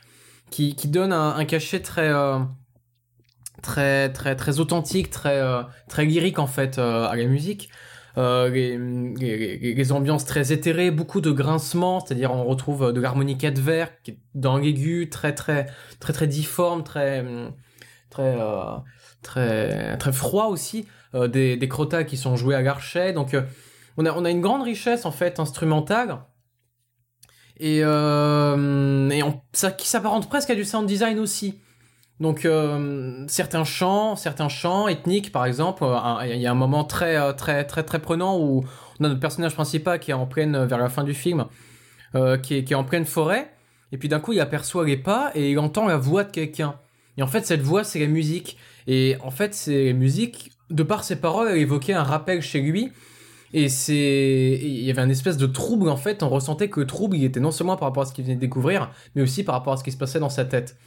qui, 0.49 0.75
qui 0.75 0.89
donne 0.89 1.13
un, 1.13 1.37
un 1.37 1.45
cachet 1.45 1.79
très, 1.79 2.11
très 3.61 4.11
très 4.11 4.35
très 4.35 4.59
authentique, 4.59 5.09
très 5.09 5.41
très 5.87 6.03
lyrique 6.03 6.37
en 6.37 6.47
fait 6.47 6.79
à 6.79 7.15
la 7.15 7.25
musique. 7.27 7.69
Les, 8.17 8.77
les, 8.77 9.91
ambiances 9.91 10.25
très 10.25 10.51
éthérées, 10.51 10.89
beaucoup 10.89 11.21
de 11.21 11.31
grincements, 11.31 11.99
c'est-à-dire 11.99 12.31
on 12.33 12.45
retrouve 12.45 12.91
de 12.91 12.99
l'harmonica 12.99 13.51
de 13.51 13.61
verre 13.61 14.01
qui 14.01 14.11
est 14.11 14.19
dans 14.33 14.57
l'aigu, 14.57 15.07
très 15.09 15.35
très 15.35 15.67
très 15.99 16.13
très 16.13 16.25
difforme, 16.25 16.83
très 16.83 17.23
très 18.09 18.35
très 19.21 19.97
très 19.97 20.11
froid 20.11 20.47
aussi, 20.47 20.87
euh, 21.13 21.27
des, 21.27 21.57
des 21.57 21.67
crotas 21.67 22.03
qui 22.03 22.17
sont 22.17 22.35
joués 22.35 22.55
à 22.55 22.61
l'archet. 22.61 23.13
Donc 23.13 23.33
euh, 23.33 23.43
on, 23.97 24.05
a, 24.05 24.11
on 24.13 24.25
a 24.25 24.31
une 24.31 24.41
grande 24.41 24.63
richesse 24.63 25.05
en 25.05 25.11
fait 25.11 25.39
instrumentale 25.39 26.19
et, 27.59 27.81
euh, 27.83 29.09
et 29.09 29.21
ça 29.53 29.71
qui 29.71 29.87
s'apparente 29.87 30.29
presque 30.29 30.49
à 30.49 30.55
du 30.55 30.63
sound 30.65 30.87
design 30.87 31.19
aussi. 31.19 31.59
Donc 32.19 32.45
euh, 32.45 33.25
certains 33.27 33.63
chants, 33.63 34.15
certains 34.15 34.49
chants 34.49 34.87
ethniques 34.87 35.31
par 35.31 35.45
exemple, 35.45 35.83
il 36.25 36.37
y 36.37 36.47
a 36.47 36.51
un 36.51 36.55
moment 36.55 36.83
très 36.83 37.33
très 37.35 37.63
très 37.63 37.83
très 37.83 37.99
prenant 37.99 38.39
où 38.39 38.65
on 38.99 39.03
a 39.03 39.09
notre 39.09 39.19
personnage 39.19 39.53
principal 39.53 39.99
qui 39.99 40.11
est 40.11 40.15
en 40.15 40.25
pleine 40.25 40.65
vers 40.65 40.79
la 40.79 40.89
fin 40.89 41.03
du 41.03 41.13
film, 41.13 41.45
euh, 42.15 42.37
qui, 42.37 42.55
est, 42.55 42.63
qui 42.63 42.73
est 42.73 42.75
en 42.75 42.83
pleine 42.83 43.05
forêt 43.05 43.51
et 43.91 43.97
puis 43.97 44.09
d'un 44.09 44.19
coup 44.19 44.33
il 44.33 44.39
aperçoit 44.39 44.85
les 44.85 44.97
pas 44.97 45.31
et 45.35 45.51
il 45.51 45.59
entend 45.59 45.85
la 45.85 45.97
voix 45.97 46.23
de 46.23 46.31
quelqu'un. 46.31 46.75
Et 47.17 47.21
en 47.21 47.27
fait 47.27 47.45
cette 47.45 47.61
voix 47.61 47.83
c'est 47.83 47.99
la 47.99 48.07
musique 48.07 48.57
et 48.87 49.17
en 49.21 49.31
fait, 49.31 49.53
ces 49.53 49.93
musiques, 49.93 50.51
de 50.69 50.81
par 50.81 51.03
ses 51.03 51.17
paroles, 51.17 51.49
elle 51.51 51.57
évoquait 51.57 51.93
un 51.93 52.03
rappel 52.03 52.41
chez 52.41 52.61
lui. 52.61 52.91
Et 53.53 53.69
c'est, 53.69 54.59
il 54.61 54.83
y 54.83 54.89
avait 54.89 55.01
un 55.01 55.09
espèce 55.09 55.37
de 55.37 55.45
trouble 55.45 55.89
en 55.89 55.97
fait. 55.97 56.23
On 56.23 56.29
ressentait 56.29 56.69
que 56.69 56.79
le 56.79 56.87
trouble, 56.87 57.17
il 57.17 57.23
était 57.23 57.39
non 57.39 57.51
seulement 57.51 57.77
par 57.77 57.89
rapport 57.89 58.03
à 58.03 58.05
ce 58.05 58.13
qu'il 58.13 58.23
venait 58.23 58.35
de 58.35 58.41
découvrir, 58.41 58.91
mais 59.15 59.21
aussi 59.21 59.43
par 59.43 59.55
rapport 59.55 59.73
à 59.73 59.77
ce 59.77 59.83
qui 59.83 59.91
se 59.91 59.97
passait 59.97 60.19
dans 60.19 60.29
sa 60.29 60.45
tête. 60.45 60.77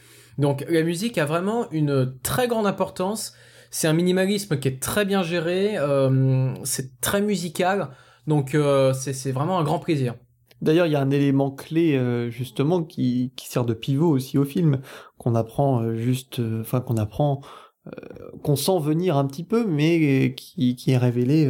Donc 0.41 0.65
la 0.67 0.81
musique 0.81 1.19
a 1.19 1.25
vraiment 1.25 1.69
une 1.69 2.17
très 2.23 2.47
grande 2.47 2.65
importance. 2.65 3.33
C'est 3.69 3.87
un 3.87 3.93
minimalisme 3.93 4.59
qui 4.59 4.67
est 4.67 4.81
très 4.81 5.05
bien 5.05 5.21
géré. 5.21 5.77
Euh, 5.77 6.51
c'est 6.63 6.99
très 6.99 7.21
musical. 7.21 7.91
Donc 8.25 8.55
euh, 8.55 8.91
c'est 8.93 9.31
vraiment 9.31 9.59
un 9.59 9.63
grand 9.63 9.77
plaisir. 9.77 10.15
D'ailleurs, 10.61 10.87
il 10.87 10.93
y 10.93 10.95
a 10.95 11.01
un 11.01 11.11
élément 11.11 11.51
clé 11.51 11.95
euh, 11.95 12.29
justement 12.31 12.83
qui, 12.83 13.31
sert 13.37 13.65
de 13.65 13.75
pivot 13.75 14.09
aussi 14.09 14.39
au 14.39 14.43
film, 14.43 14.81
qu'on 15.19 15.35
apprend 15.35 15.93
juste, 15.95 16.41
enfin 16.59 16.81
qu'on 16.81 16.97
apprend 16.97 17.41
qu'on 18.43 18.55
sent 18.55 18.79
venir 18.79 19.17
un 19.17 19.25
petit 19.25 19.43
peu, 19.43 19.65
mais 19.65 20.35
qui, 20.35 20.75
est 20.87 20.97
révélé 20.97 21.49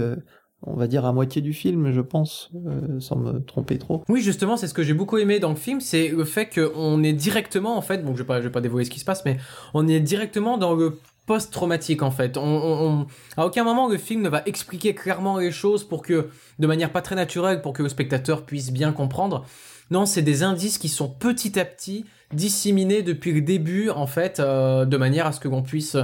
on 0.63 0.75
va 0.75 0.87
dire 0.87 1.05
à 1.05 1.13
moitié 1.13 1.41
du 1.41 1.53
film, 1.53 1.91
je 1.91 2.01
pense, 2.01 2.51
euh, 2.67 2.99
sans 2.99 3.15
me 3.15 3.39
tromper 3.39 3.77
trop. 3.77 4.03
Oui, 4.09 4.21
justement, 4.21 4.57
c'est 4.57 4.67
ce 4.67 4.73
que 4.73 4.83
j'ai 4.83 4.93
beaucoup 4.93 5.17
aimé 5.17 5.39
dans 5.39 5.49
le 5.49 5.55
film, 5.55 5.81
c'est 5.81 6.09
le 6.09 6.23
fait 6.23 6.49
qu'on 6.53 7.03
est 7.03 7.13
directement, 7.13 7.77
en 7.77 7.81
fait, 7.81 8.03
bon, 8.03 8.13
je 8.13 8.19
vais 8.19 8.27
pas, 8.27 8.39
vais 8.39 8.49
pas 8.51 8.61
dévoiler 8.61 8.85
ce 8.85 8.91
qui 8.91 8.99
se 8.99 9.05
passe, 9.05 9.25
mais 9.25 9.37
on 9.73 9.87
est 9.87 9.99
directement 9.99 10.57
dans 10.57 10.73
le 10.73 10.99
post-traumatique, 11.25 12.03
en 12.03 12.11
fait. 12.11 12.37
On, 12.37 13.07
à 13.37 13.45
aucun 13.45 13.63
moment 13.63 13.87
le 13.87 13.97
film 13.97 14.21
ne 14.21 14.29
va 14.29 14.43
expliquer 14.45 14.93
clairement 14.93 15.37
les 15.37 15.51
choses 15.51 15.83
pour 15.83 16.01
que, 16.01 16.29
de 16.59 16.67
manière 16.67 16.91
pas 16.91 17.01
très 17.01 17.15
naturelle, 17.15 17.61
pour 17.61 17.73
que 17.73 17.83
le 17.83 17.89
spectateur 17.89 18.45
puisse 18.45 18.71
bien 18.71 18.91
comprendre. 18.91 19.45
Non, 19.89 20.05
c'est 20.05 20.21
des 20.21 20.43
indices 20.43 20.77
qui 20.77 20.89
sont 20.89 21.09
petit 21.09 21.59
à 21.59 21.65
petit 21.65 22.05
disséminés 22.33 23.01
depuis 23.01 23.33
le 23.33 23.41
début, 23.41 23.89
en 23.89 24.07
fait, 24.07 24.39
euh, 24.39 24.85
de 24.85 24.97
manière 24.97 25.25
à 25.25 25.31
ce 25.31 25.39
que 25.39 25.47
l'on 25.47 25.63
puisse 25.63 25.97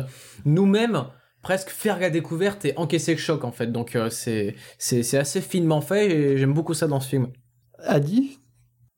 nous-mêmes 0.45 1.05
presque 1.47 1.69
faire 1.69 1.97
la 1.97 2.09
découverte 2.09 2.65
et 2.65 2.73
encaisser 2.75 3.13
le 3.13 3.19
choc, 3.19 3.45
en 3.45 3.53
fait. 3.53 3.71
Donc, 3.71 3.95
euh, 3.95 4.09
c'est, 4.09 4.53
c'est, 4.77 5.01
c'est 5.01 5.17
assez 5.17 5.39
finement 5.39 5.79
fait 5.79 6.11
et 6.11 6.37
j'aime 6.37 6.53
beaucoup 6.53 6.73
ça 6.73 6.87
dans 6.87 6.99
ce 6.99 7.07
film. 7.07 7.27
Adi? 7.85 8.37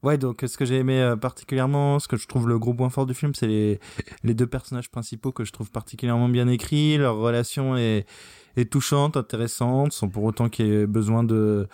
Ouais, 0.01 0.17
donc 0.17 0.43
ce 0.47 0.57
que 0.57 0.65
j'ai 0.65 0.77
aimé 0.77 0.99
euh, 0.99 1.15
particulièrement, 1.15 1.99
ce 1.99 2.07
que 2.07 2.17
je 2.17 2.27
trouve 2.27 2.47
le 2.47 2.57
gros 2.57 2.73
point 2.73 2.89
fort 2.89 3.05
du 3.05 3.13
film, 3.13 3.35
c'est 3.35 3.45
les, 3.45 3.79
les 4.23 4.33
deux 4.33 4.47
personnages 4.47 4.89
principaux 4.89 5.31
que 5.31 5.43
je 5.43 5.51
trouve 5.51 5.69
particulièrement 5.69 6.27
bien 6.27 6.47
écrits. 6.47 6.97
Leur 6.97 7.17
relation 7.17 7.77
est, 7.77 8.07
est 8.55 8.71
touchante, 8.71 9.15
intéressante, 9.15 9.93
sans 9.93 10.09
pour 10.09 10.23
autant 10.23 10.49
qu'il 10.49 10.65
y 10.65 10.71
ait 10.71 10.87
besoin 10.87 11.23
de, 11.23 11.67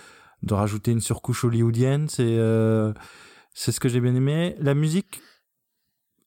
de 0.43 0.53
rajouter 0.53 0.91
une 0.91 0.99
surcouche 0.99 1.45
hollywoodienne. 1.45 2.09
C'est 2.09 2.35
euh, 2.37 2.91
c'est 3.53 3.71
ce 3.71 3.79
que 3.79 3.87
j'ai 3.87 4.01
bien 4.01 4.13
aimé. 4.13 4.57
La 4.59 4.73
musique, 4.73 5.21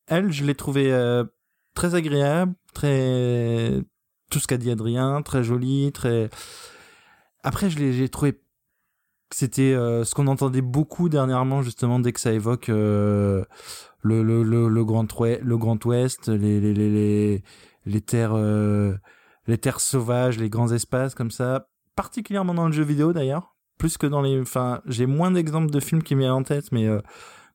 elle, 0.07 0.33
je 0.33 0.43
l'ai 0.47 0.55
trouvée 0.55 0.91
euh, 0.91 1.25
très 1.75 1.95
agréable, 1.95 2.55
très 2.73 3.83
tout 4.31 4.39
ce 4.39 4.47
qu'a 4.47 4.59
dit 4.59 4.71
Adrien, 4.71 5.23
très 5.23 5.43
jolie, 5.43 5.93
très. 5.93 6.31
Après, 7.43 7.71
je 7.71 7.79
l'ai 7.79 7.93
j'ai 7.93 8.09
trouvé 8.09 8.41
c'était 9.31 9.75
euh, 9.75 10.05
ce 10.05 10.15
qu'on 10.15 10.27
entendait 10.27 10.63
beaucoup 10.63 11.09
dernièrement 11.09 11.63
justement 11.63 12.01
dès 12.01 12.13
que 12.13 12.21
ça 12.21 12.33
évoque 12.33 12.69
euh, 12.69 13.45
le, 14.01 14.23
le, 14.23 14.43
le, 14.43 14.69
le, 14.69 14.85
grand 14.85 15.07
le 15.21 15.57
grand 15.59 15.85
ouest 15.85 16.29
les 16.29 16.61
les 16.61 16.73
les 16.73 17.43
les, 17.85 18.01
terres 18.01 18.35
euh, 18.35 18.95
les 19.47 19.59
terres 19.59 19.81
sauvages 19.81 20.39
les 20.39 20.49
grands 20.49 20.73
espaces 20.73 21.15
comme 21.15 21.31
ça 21.31 21.69
particulièrement 21.95 22.55
dans 22.55 22.67
le 22.67 22.73
jeu 22.73 22.85
vidéo 22.85 23.13
d'ailleurs 23.13 23.55
plus 23.77 23.99
que 23.99 24.07
dans 24.07 24.23
les 24.23 24.41
enfin 24.41 24.81
j'ai 24.87 25.07
moins 25.07 25.31
d'exemples 25.31 25.71
de 25.71 25.81
films 25.81 26.03
qui 26.03 26.15
me 26.15 26.21
viennent 26.21 26.33
en 26.33 26.43
tête 26.43 26.73
mais 26.73 26.89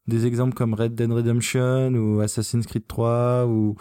des 0.07 0.25
exemples 0.25 0.53
comme 0.53 0.73
Red 0.73 0.95
Dead 0.95 1.11
Redemption 1.11 1.93
ou 1.93 2.21
Assassin's 2.21 2.67
Creed 2.67 2.85
3 2.87 3.45
ou 3.47 3.75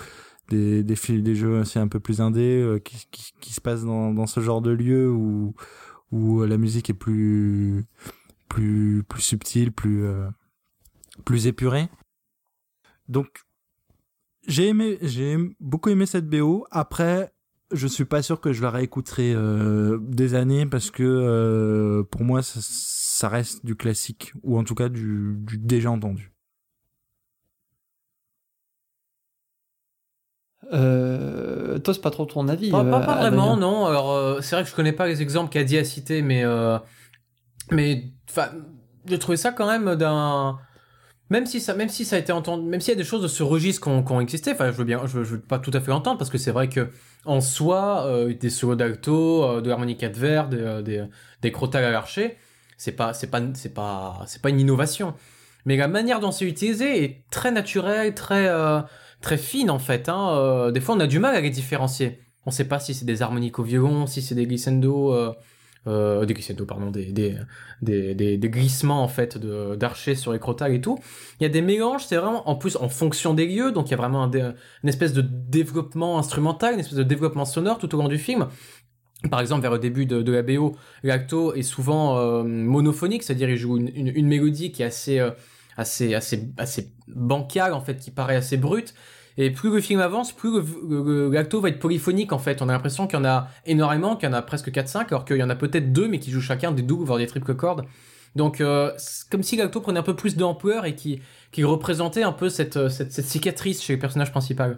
des 0.48 0.82
des 0.82 1.34
jeux 1.34 1.60
aussi 1.60 1.78
un 1.78 1.88
peu 1.88 2.00
plus 2.00 2.20
indés 2.20 2.60
euh, 2.60 2.78
qui, 2.78 3.06
qui 3.40 3.52
se 3.52 3.60
passent 3.60 3.84
dans 3.84 4.12
dans 4.12 4.26
ce 4.26 4.40
genre 4.40 4.60
de 4.60 4.70
lieu 4.70 5.10
où 5.10 5.54
où 6.10 6.44
la 6.44 6.58
musique 6.58 6.90
est 6.90 6.94
plus 6.94 7.84
plus 8.48 9.02
plus 9.08 9.22
subtile, 9.22 9.72
plus 9.72 10.04
euh, 10.04 10.28
plus 11.24 11.46
épurée. 11.46 11.88
Donc 13.08 13.28
j'ai 14.46 14.68
aimé 14.68 14.98
j'ai 15.00 15.36
beaucoup 15.60 15.88
aimé 15.88 16.06
cette 16.06 16.28
BO. 16.28 16.66
Après 16.70 17.32
je 17.72 17.86
suis 17.86 18.04
pas 18.04 18.22
sûr 18.22 18.40
que 18.40 18.52
je 18.52 18.62
la 18.62 18.70
réécouterai 18.70 19.32
euh, 19.34 19.98
des 20.02 20.34
années 20.34 20.66
parce 20.66 20.90
que 20.90 21.02
euh, 21.02 22.02
pour 22.04 22.22
moi 22.22 22.42
ça, 22.42 23.28
reste 23.28 23.64
du 23.64 23.76
classique 23.76 24.32
ou 24.42 24.58
en 24.58 24.64
tout 24.64 24.74
cas 24.74 24.88
du 24.88 25.38
déjà 25.58 25.90
entendu. 25.90 26.31
Euh, 30.72 31.78
toi, 31.78 31.94
c'est 31.94 32.00
pas 32.00 32.10
trop 32.10 32.24
ton 32.24 32.48
avis. 32.48 32.70
Pas, 32.70 32.84
pas, 32.84 33.00
euh, 33.00 33.06
pas 33.06 33.16
vraiment, 33.16 33.56
non. 33.56 33.86
Alors, 33.86 34.12
euh, 34.12 34.40
c'est 34.40 34.56
vrai 34.56 34.64
que 34.64 34.70
je 34.70 34.74
connais 34.74 34.92
pas 34.92 35.06
les 35.06 35.22
exemples 35.22 35.50
qu'Adi 35.50 35.76
a 35.78 35.84
cités, 35.84 36.22
mais, 36.22 36.44
euh, 36.44 36.78
mais, 37.70 38.04
enfin, 38.30 38.48
j'ai 39.06 39.18
trouvé 39.18 39.36
ça 39.36 39.52
quand 39.52 39.66
même 39.66 39.96
d'un, 39.96 40.58
même 41.32 41.46
si 41.46 41.60
ça, 41.60 41.74
même 41.74 41.88
si 41.88 42.04
ça 42.04 42.16
a 42.16 42.18
été 42.18 42.30
entendu, 42.30 42.68
même 42.68 42.80
s'il 42.82 42.92
y 42.92 42.96
a 42.96 42.98
des 42.98 43.08
choses 43.08 43.22
de 43.22 43.28
ce 43.28 43.42
registre 43.42 43.82
qui 43.82 44.12
ont, 44.12 44.20
existé, 44.20 44.52
enfin, 44.52 44.66
je 44.66 44.76
veux 44.76 44.84
bien, 44.84 45.00
je 45.06 45.18
veux, 45.18 45.24
je 45.24 45.34
veux 45.36 45.40
pas 45.40 45.58
tout 45.58 45.70
à 45.72 45.80
fait 45.80 45.90
l'entendre 45.90 46.18
parce 46.18 46.30
que 46.30 46.36
c'est 46.36 46.50
vrai 46.50 46.68
que, 46.68 46.90
en 47.24 47.40
soi, 47.40 48.04
euh, 48.06 48.34
des 48.34 48.50
solos 48.50 48.76
d'alto, 48.76 49.42
euh, 49.42 49.60
de 49.62 49.68
l'harmonica 49.70 50.10
de 50.10 50.18
verre, 50.18 50.48
des, 50.48 50.82
des, 50.82 51.04
des 51.40 51.52
à 51.74 51.90
l'archer, 51.90 52.36
c'est 52.76 52.92
pas, 52.92 53.14
c'est 53.14 53.28
pas, 53.28 53.40
c'est 53.54 53.72
pas, 53.72 54.22
c'est 54.26 54.42
pas 54.42 54.50
une 54.50 54.60
innovation. 54.60 55.14
Mais 55.64 55.76
la 55.76 55.88
manière 55.88 56.20
dont 56.20 56.32
c'est 56.32 56.44
utilisé 56.44 57.02
est 57.02 57.24
très 57.30 57.50
naturelle, 57.50 58.14
très, 58.14 58.48
euh, 58.48 58.80
très 59.22 59.38
fine 59.38 59.70
en 59.70 59.78
fait. 59.78 60.08
Hein. 60.10 60.30
Euh, 60.34 60.70
des 60.70 60.80
fois, 60.80 60.94
on 60.94 61.00
a 61.00 61.06
du 61.06 61.18
mal 61.18 61.34
à 61.34 61.40
les 61.40 61.50
différencier. 61.50 62.18
On 62.44 62.50
sait 62.50 62.66
pas 62.66 62.80
si 62.80 62.92
c'est 62.92 63.06
des 63.06 63.22
harmoniques 63.22 63.58
au 63.58 63.62
violon, 63.62 64.06
si 64.06 64.20
c'est 64.20 64.34
des 64.34 64.46
glissando, 64.46 65.14
euh, 65.14 65.32
euh, 65.86 66.26
des 66.26 66.34
glissando, 66.34 66.66
pardon, 66.66 66.90
des, 66.90 67.12
des, 67.80 68.48
glissements 68.50 69.02
en 69.02 69.08
fait 69.08 69.38
d'archers 69.38 70.16
sur 70.16 70.32
les 70.32 70.40
crotales 70.40 70.74
et 70.74 70.80
tout. 70.80 70.98
Il 71.38 71.44
y 71.44 71.46
a 71.46 71.48
des 71.48 71.62
mélanges, 71.62 72.04
c'est 72.04 72.16
vraiment 72.16 72.48
en 72.50 72.56
plus 72.56 72.76
en 72.76 72.88
fonction 72.88 73.32
des 73.32 73.46
lieux, 73.46 73.70
donc 73.70 73.88
il 73.88 73.90
y 73.92 73.94
a 73.94 73.96
vraiment 73.96 74.24
une 74.24 74.88
espèce 74.88 75.12
de 75.12 75.22
développement 75.22 76.18
instrumental, 76.18 76.74
une 76.74 76.80
espèce 76.80 76.98
de 76.98 77.04
développement 77.04 77.44
sonore 77.44 77.78
tout 77.78 77.94
au 77.94 77.98
long 77.98 78.08
du 78.08 78.18
film. 78.18 78.48
Par 79.30 79.40
exemple, 79.40 79.62
vers 79.62 79.70
le 79.70 79.78
début 79.78 80.04
de, 80.04 80.32
la 80.32 80.42
BO, 80.42 80.74
l'acto 81.04 81.54
est 81.54 81.62
souvent 81.62 82.42
monophonique, 82.42 83.22
c'est-à-dire 83.22 83.48
il 83.48 83.56
joue 83.56 83.76
une, 83.76 84.26
mélodie 84.26 84.72
qui 84.72 84.82
est 84.82 84.86
assez, 84.86 85.24
assez, 85.76 86.14
assez, 86.14 86.50
assez 86.58 86.92
bancale 87.08 87.72
en 87.72 87.80
fait, 87.80 87.96
qui 87.96 88.10
paraît 88.10 88.36
assez 88.36 88.56
brute. 88.56 88.94
Et 89.38 89.50
plus 89.50 89.70
le 89.72 89.80
film 89.80 90.00
avance, 90.00 90.32
plus 90.32 90.50
l'acto 91.30 91.60
va 91.60 91.70
être 91.70 91.78
polyphonique 91.78 92.32
en 92.32 92.38
fait. 92.38 92.60
On 92.60 92.68
a 92.68 92.72
l'impression 92.72 93.06
qu'il 93.06 93.18
y 93.18 93.22
en 93.22 93.24
a 93.24 93.48
énormément, 93.64 94.16
qu'il 94.16 94.28
y 94.28 94.32
en 94.32 94.34
a 94.34 94.42
presque 94.42 94.70
4-5, 94.70 95.06
alors 95.08 95.24
qu'il 95.24 95.38
y 95.38 95.42
en 95.42 95.48
a 95.50 95.56
peut-être 95.56 95.92
deux, 95.92 96.06
mais 96.08 96.18
qui 96.18 96.30
jouent 96.30 96.40
chacun 96.42 96.70
des 96.72 96.82
doubles, 96.82 97.04
voire 97.04 97.18
des 97.18 97.26
triples 97.26 97.54
cordes. 97.54 97.86
Donc, 98.34 98.60
euh, 98.60 98.92
comme 99.30 99.42
si 99.42 99.56
l'acto 99.56 99.80
prenait 99.80 100.00
un 100.00 100.04
peu 100.04 100.16
plus 100.16 100.36
d'ampleur 100.36 100.84
et 100.86 100.94
qui, 100.94 101.20
qui 101.50 101.64
représentait 101.64 102.22
un 102.22 102.32
peu 102.32 102.48
cette, 102.48 102.88
cette, 102.88 103.12
cicatrice 103.12 103.82
chez 103.82 103.94
le 103.94 103.98
personnage 103.98 104.30
principal. 104.30 104.76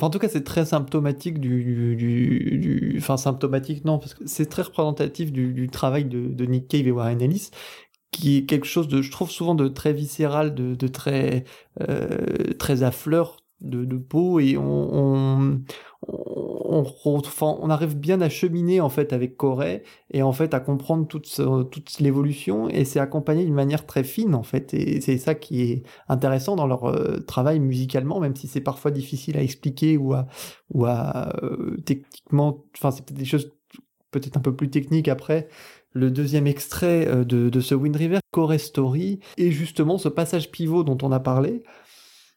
En 0.00 0.08
tout 0.10 0.18
cas, 0.18 0.28
c'est 0.28 0.44
très 0.44 0.64
symptomatique 0.64 1.38
du, 1.40 1.64
du, 1.64 1.96
du- 1.96 2.94
Enfin, 2.98 3.16
symptomatique, 3.16 3.84
non, 3.84 3.98
parce 3.98 4.14
que 4.14 4.26
c'est 4.26 4.46
très 4.46 4.62
représentatif 4.62 5.32
du, 5.32 5.52
du 5.52 5.68
travail 5.68 6.04
de, 6.04 6.28
de 6.28 6.44
Nick 6.44 6.68
Cave 6.68 6.86
et 6.86 6.90
Warren 6.90 7.20
Ellis, 7.20 7.50
qui 8.10 8.38
est 8.38 8.46
quelque 8.46 8.66
chose 8.66 8.88
de, 8.88 9.02
je 9.02 9.10
trouve 9.10 9.30
souvent 9.30 9.54
de 9.54 9.68
très 9.68 9.92
viscéral, 9.92 10.54
de, 10.54 10.74
de 10.74 10.88
très, 10.88 11.44
euh, 11.88 12.52
très 12.58 12.82
à 12.82 12.90
fleur 12.90 13.36
de, 13.60 13.84
de 13.84 13.96
peau, 13.98 14.40
et 14.40 14.56
on, 14.56 14.62
on, 14.64 15.60
on, 16.08 16.84
on- 17.04 17.22
on 17.62 17.70
arrive 17.70 17.96
bien 17.96 18.20
à 18.20 18.28
cheminer, 18.28 18.80
en 18.80 18.88
fait, 18.88 19.12
avec 19.12 19.36
Corée, 19.36 19.82
et 20.12 20.22
en 20.22 20.32
fait, 20.32 20.54
à 20.54 20.60
comprendre 20.60 21.06
toute, 21.06 21.40
toute 21.70 22.00
l'évolution, 22.00 22.68
et 22.68 22.84
c'est 22.84 23.00
accompagné 23.00 23.44
d'une 23.44 23.54
manière 23.54 23.86
très 23.86 24.04
fine, 24.04 24.34
en 24.34 24.42
fait, 24.42 24.72
et 24.74 25.00
c'est 25.00 25.18
ça 25.18 25.34
qui 25.34 25.62
est 25.62 25.82
intéressant 26.08 26.56
dans 26.56 26.66
leur 26.66 26.84
euh, 26.86 27.18
travail 27.20 27.60
musicalement, 27.60 28.20
même 28.20 28.34
si 28.36 28.48
c'est 28.48 28.60
parfois 28.60 28.90
difficile 28.90 29.36
à 29.36 29.42
expliquer 29.42 29.96
ou 29.96 30.14
à, 30.14 30.26
ou 30.72 30.86
à 30.86 31.34
euh, 31.44 31.76
techniquement, 31.84 32.64
enfin 32.76 32.90
c'est 32.90 33.04
peut-être 33.04 33.18
des 33.18 33.24
choses 33.24 33.52
peut-être 34.10 34.36
un 34.36 34.40
peu 34.40 34.54
plus 34.56 34.70
techniques 34.70 35.08
après. 35.08 35.48
Le 35.92 36.10
deuxième 36.10 36.46
extrait 36.46 37.08
euh, 37.08 37.24
de, 37.24 37.60
ce 37.60 37.74
Wind 37.74 37.96
River, 37.96 38.18
Core 38.30 38.58
Story, 38.58 39.20
et 39.36 39.50
justement 39.50 39.98
ce 39.98 40.08
passage 40.08 40.50
pivot 40.50 40.84
dont 40.84 40.98
on 41.02 41.10
a 41.10 41.20
parlé, 41.20 41.62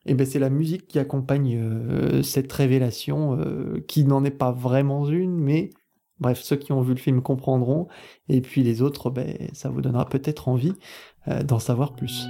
et 0.06 0.16
ben 0.16 0.26
c'est 0.26 0.40
la 0.40 0.50
musique 0.50 0.88
qui 0.88 1.00
accompagne 1.00 1.58
euh, 1.58 2.24
cette 2.24 2.52
révélation, 2.52 3.38
euh, 3.40 3.84
qui 3.88 4.06
n'en 4.06 4.24
est 4.24 4.32
pas 4.32 4.52
vraiment 4.52 5.08
une, 5.08 5.38
mais 5.40 5.70
bref, 6.20 6.42
ceux 6.42 6.56
qui 6.56 6.72
ont 6.72 6.82
vu 6.82 6.94
le 6.94 7.00
film 7.00 7.22
comprendront, 7.22 7.88
et 8.28 8.42
puis 8.42 8.64
les 8.64 8.82
autres, 8.82 9.12
ben, 9.12 9.38
ça 9.54 9.70
vous 9.70 9.82
donnera 9.82 10.08
peut-être 10.08 10.48
envie 10.48 10.74
d'en 11.46 11.60
savoir 11.60 11.96
plus. 11.96 12.28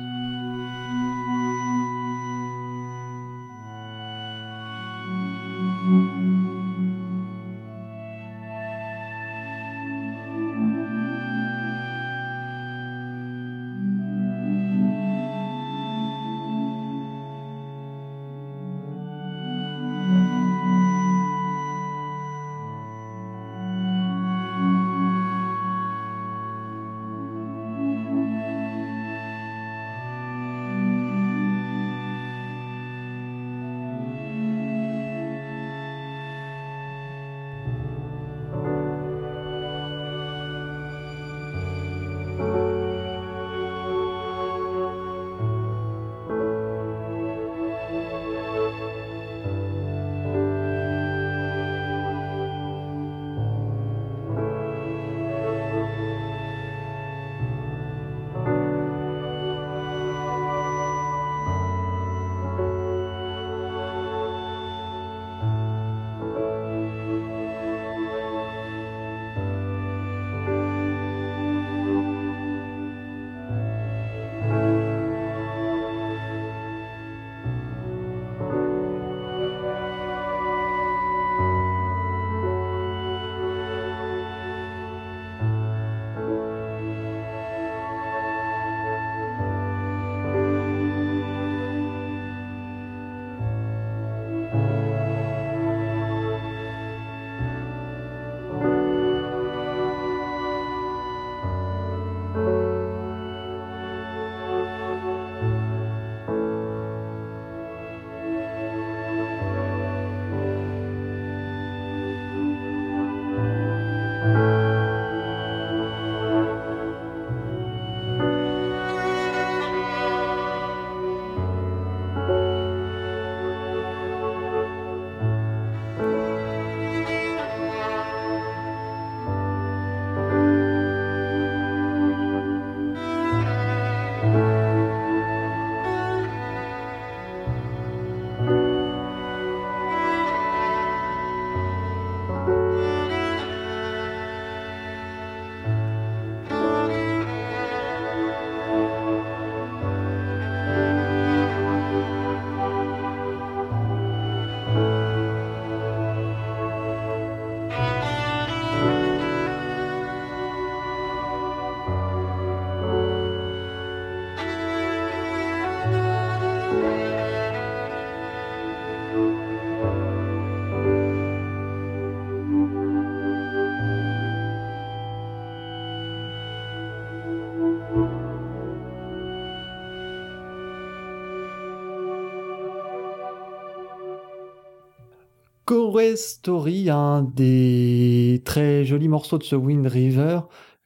Chorus 185.74 186.20
Story, 186.20 186.92
un 186.92 187.24
des 187.24 188.44
très 188.46 188.86
jolis 188.86 189.08
morceaux 189.08 189.40
de 189.40 189.44
ce 189.44 189.56
Wind 189.56 189.88
River 189.88 190.42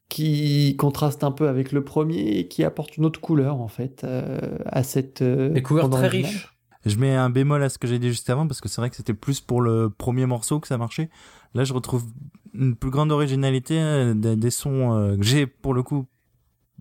qui 0.08 0.78
contraste 0.78 1.26
un 1.26 1.32
peu 1.32 1.50
avec 1.50 1.74
le 1.74 1.84
premier 1.84 2.38
et 2.38 2.48
qui 2.48 2.64
apporte 2.64 2.96
une 2.96 3.04
autre 3.04 3.20
couleur 3.20 3.60
en 3.60 3.68
fait 3.68 4.06
euh, 4.06 4.40
à 4.66 4.84
cette 4.84 5.22
euh, 5.22 5.50
Des 5.50 5.62
couleurs 5.62 5.90
très 5.90 6.08
riches. 6.08 6.56
Je 6.86 6.96
mets 6.96 7.14
un 7.14 7.30
bémol 7.30 7.62
à 7.64 7.68
ce 7.68 7.78
que 7.78 7.86
j'ai 7.86 8.00
dit 8.00 8.08
juste 8.08 8.30
avant 8.30 8.48
parce 8.48 8.62
que 8.62 8.70
c'est 8.70 8.80
vrai 8.80 8.90
que 8.90 8.96
c'était 8.96 9.14
plus 9.14 9.42
pour 9.42 9.60
le 9.60 9.90
premier 9.90 10.26
morceau 10.26 10.62
que 10.62 10.70
ça 10.70 10.78
marchait. 10.78 11.10
Là, 11.54 11.66
je 11.66 11.74
retrouve 11.74 12.06
une 12.54 12.78
plus 12.78 12.90
grande 12.90 13.12
originalité 13.12 13.78
euh, 13.82 14.14
des, 14.14 14.38
des 14.38 14.52
sons 14.52 14.94
euh, 14.94 15.18
que 15.18 15.24
j'ai 15.24 15.48
pour 15.48 15.74
le 15.74 15.84
coup 15.84 16.06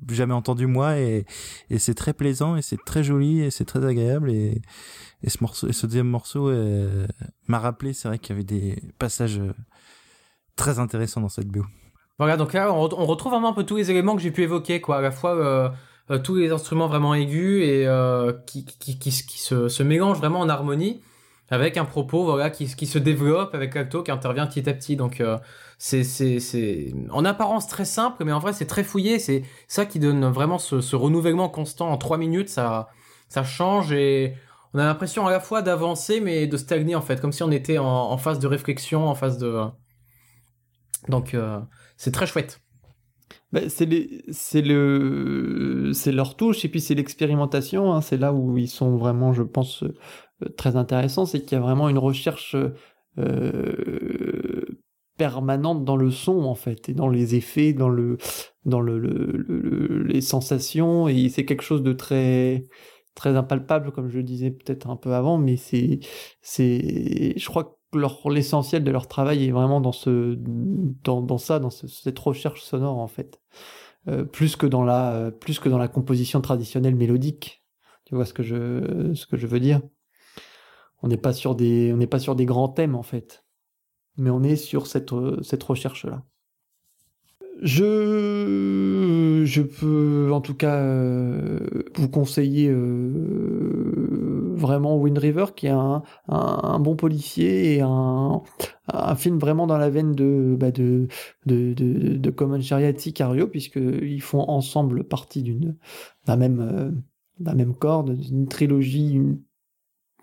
jamais 0.08 0.34
entendu 0.34 0.66
moi 0.66 0.98
et, 0.98 1.24
c'est 1.78 1.94
très 1.94 2.12
plaisant 2.12 2.56
et 2.56 2.62
c'est 2.62 2.82
très 2.84 3.02
joli 3.02 3.40
et 3.40 3.50
c'est 3.50 3.64
très 3.64 3.84
agréable 3.84 4.30
et, 4.30 4.60
ce 5.26 5.38
morceau 5.40 5.68
et 5.68 5.72
ce 5.72 5.86
deuxième 5.86 6.08
morceau 6.08 6.48
euh, 6.48 7.06
m'a 7.48 7.58
rappelé 7.58 7.92
c'est 7.92 8.08
vrai 8.08 8.18
qu'il 8.18 8.30
y 8.30 8.38
avait 8.38 8.44
des 8.44 8.76
passages 8.98 9.38
euh, 9.38 9.52
très 10.54 10.78
intéressants 10.78 11.20
dans 11.20 11.28
cette 11.28 11.48
BO. 11.48 11.64
Voilà, 12.18 12.36
donc 12.36 12.54
là, 12.54 12.72
on, 12.72 12.86
re- 12.86 12.94
on 12.96 13.04
retrouve 13.04 13.32
vraiment 13.32 13.50
un 13.50 13.52
peu 13.52 13.64
tous 13.64 13.76
les 13.76 13.90
éléments 13.90 14.16
que 14.16 14.22
j'ai 14.22 14.30
pu 14.30 14.42
évoquer, 14.42 14.80
quoi. 14.80 14.98
À 14.98 15.00
la 15.02 15.10
fois 15.10 15.34
euh, 15.34 16.18
tous 16.18 16.36
les 16.36 16.50
instruments 16.50 16.86
vraiment 16.86 17.12
aigus 17.14 17.62
et 17.62 17.86
qui, 18.46 19.10
se 19.10 19.82
mélangent 19.82 20.18
vraiment 20.18 20.40
en 20.40 20.48
harmonie 20.48 21.02
avec 21.50 21.76
un 21.76 21.84
propos, 21.84 22.24
voilà, 22.24 22.50
qui, 22.50 22.66
qui 22.66 22.86
se 22.86 22.98
développe 22.98 23.54
avec 23.54 23.74
l'acto 23.74 24.02
qui 24.02 24.10
intervient 24.10 24.46
petit 24.46 24.68
à 24.68 24.74
petit. 24.74 24.96
Donc, 24.96 25.20
euh, 25.20 25.38
c'est, 25.78 26.92
en 27.10 27.24
apparence 27.24 27.68
très 27.68 27.84
simple, 27.84 28.24
mais 28.24 28.32
en 28.32 28.38
vrai, 28.38 28.52
c'est 28.52 28.66
très 28.66 28.82
fouillé. 28.82 29.18
C'est 29.18 29.42
ça 29.68 29.86
qui 29.86 29.98
donne 29.98 30.26
vraiment 30.26 30.58
ce, 30.58 30.96
renouvellement 30.96 31.48
constant. 31.48 31.90
En 31.90 31.98
trois 31.98 32.18
minutes, 32.18 32.48
ça, 32.48 32.88
ça 33.28 33.44
change 33.44 33.92
et 33.92 34.34
on 34.74 34.78
a 34.78 34.84
l'impression 34.84 35.26
à 35.26 35.30
la 35.30 35.40
fois 35.40 35.62
d'avancer, 35.62 36.20
mais 36.20 36.46
de 36.46 36.56
stagner, 36.56 36.96
en 36.96 37.02
fait, 37.02 37.20
comme 37.20 37.32
si 37.32 37.42
on 37.42 37.50
était 37.52 37.78
en, 37.78 38.16
phase 38.18 38.38
de 38.40 38.46
réflexion, 38.46 39.08
en 39.08 39.14
phase 39.14 39.38
de. 39.38 39.62
Donc, 41.08 41.34
euh, 41.34 41.60
c'est 41.96 42.12
très 42.12 42.26
chouette. 42.26 42.60
Bah, 43.52 43.60
c'est 43.68 43.86
le 44.60 45.92
leur 46.06 46.36
touche 46.36 46.64
et 46.64 46.68
puis 46.68 46.80
c'est 46.80 46.94
l'expérimentation 46.94 47.92
hein. 47.92 48.00
c'est 48.00 48.16
là 48.16 48.32
où 48.32 48.58
ils 48.58 48.68
sont 48.68 48.96
vraiment 48.96 49.32
je 49.32 49.44
pense 49.44 49.84
très 50.56 50.76
intéressants 50.76 51.26
c'est 51.26 51.40
qu'il 51.42 51.52
y 51.52 51.56
a 51.56 51.60
vraiment 51.60 51.88
une 51.88 51.98
recherche 51.98 52.56
euh, 53.18 54.64
permanente 55.16 55.84
dans 55.84 55.96
le 55.96 56.10
son 56.10 56.44
en 56.44 56.54
fait 56.54 56.88
et 56.90 56.94
dans 56.94 57.08
les 57.08 57.34
effets 57.36 57.72
dans 57.72 57.88
le 57.88 58.18
dans 58.66 58.80
le, 58.80 58.98
le- 58.98 59.32
le- 59.48 59.58
le- 59.58 60.02
les 60.02 60.20
sensations 60.20 61.08
et 61.08 61.28
c'est 61.30 61.44
quelque 61.46 61.62
chose 61.62 61.82
de 61.82 61.92
très 61.94 62.64
très 63.14 63.34
impalpable 63.36 63.92
comme 63.92 64.10
je 64.10 64.18
le 64.18 64.22
disais 64.24 64.50
peut-être 64.50 64.90
un 64.90 64.96
peu 64.96 65.14
avant 65.14 65.38
mais 65.38 65.56
c'est 65.56 66.00
c'est 66.42 67.32
je 67.38 67.46
crois 67.48 67.64
que 67.92 68.28
l'essentiel 68.28 68.84
de 68.84 68.90
leur 68.90 69.08
travail 69.08 69.46
est 69.46 69.52
vraiment 69.52 69.80
dans 69.80 69.92
ce 69.92 70.34
dans, 70.38 71.22
dans 71.22 71.38
ça 71.38 71.58
dans 71.60 71.70
ce- 71.70 71.86
cette 71.86 72.18
recherche 72.18 72.62
sonore 72.62 72.98
en 72.98 73.06
fait. 73.06 73.40
Euh, 74.08 74.24
plus 74.24 74.56
que 74.56 74.66
dans 74.66 74.84
la 74.84 75.14
euh, 75.14 75.30
plus 75.30 75.58
que 75.60 75.68
dans 75.68 75.78
la 75.78 75.88
composition 75.88 76.40
traditionnelle 76.40 76.96
mélodique. 76.96 77.64
Tu 78.06 78.14
vois 78.16 78.26
ce 78.26 78.34
que 78.34 78.42
je 78.42 79.14
ce 79.14 79.26
que 79.26 79.36
je 79.36 79.46
veux 79.46 79.60
dire? 79.60 79.80
On 81.02 81.08
n'est 81.08 81.16
pas 81.16 81.32
sur 81.32 81.54
des 81.54 81.92
on 81.92 81.96
n'est 81.96 82.06
pas 82.06 82.18
sur 82.18 82.36
des 82.36 82.46
grands 82.46 82.68
thèmes 82.68 82.94
en 82.94 83.02
fait. 83.02 83.44
Mais 84.18 84.30
on 84.30 84.42
est 84.42 84.56
sur 84.56 84.86
cette 84.86 85.12
cette 85.42 85.62
recherche 85.62 86.04
là 86.06 86.24
je 87.62 89.42
je 89.44 89.62
peux 89.62 90.30
en 90.32 90.40
tout 90.40 90.54
cas 90.54 90.76
euh, 90.76 91.58
vous 91.94 92.08
conseiller 92.08 92.68
euh, 92.70 94.52
vraiment 94.54 94.96
Wind 94.98 95.18
River 95.18 95.46
qui 95.54 95.66
est 95.66 95.70
un, 95.70 96.02
un, 96.28 96.78
bon 96.78 96.96
policier 96.96 97.76
et 97.76 97.80
un, 97.80 98.42
un 98.88 99.14
film 99.16 99.38
vraiment 99.38 99.66
dans 99.66 99.78
la 99.78 99.90
veine 99.90 100.14
de 100.14 100.56
bah 100.58 100.70
de 100.70 101.08
de 101.46 101.72
de, 101.74 102.30
Common 102.30 102.58
de 102.58 102.98
Sicario 102.98 103.46
puisque 103.46 103.76
ils 103.76 104.22
font 104.22 104.44
ensemble 104.48 105.04
partie 105.04 105.42
d'une 105.42 105.76
d'un 106.26 106.36
même 106.36 106.60
euh, 106.60 106.90
d'un 107.40 107.54
même 107.54 107.74
corps 107.74 108.04
d'une 108.04 108.48
trilogie 108.48 109.20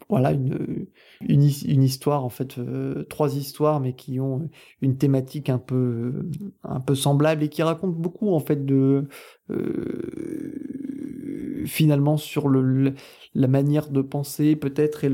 voilà 0.09 0.31
une, 0.31 0.87
une 1.21 1.43
his- 1.43 1.65
une 1.67 1.83
histoire 1.83 2.25
en 2.25 2.29
fait 2.29 2.57
euh, 2.57 3.03
trois 3.03 3.35
histoires 3.35 3.79
mais 3.79 3.93
qui 3.93 4.19
ont 4.19 4.49
une 4.81 4.97
thématique 4.97 5.49
un 5.49 5.59
peu 6.79 6.95
semblable 6.95 7.43
et 7.43 7.49
qui 7.49 7.63
raconte 7.63 7.95
beaucoup 7.95 8.33
en 8.33 8.39
fait 8.39 8.65
de 8.65 9.07
euh, 9.49 11.63
finalement 11.65 12.17
sur 12.17 12.49
la 12.49 13.47
manière 13.47 13.89
de 13.89 14.01
penser 14.01 14.55
peut-être 14.55 15.03
et 15.03 15.11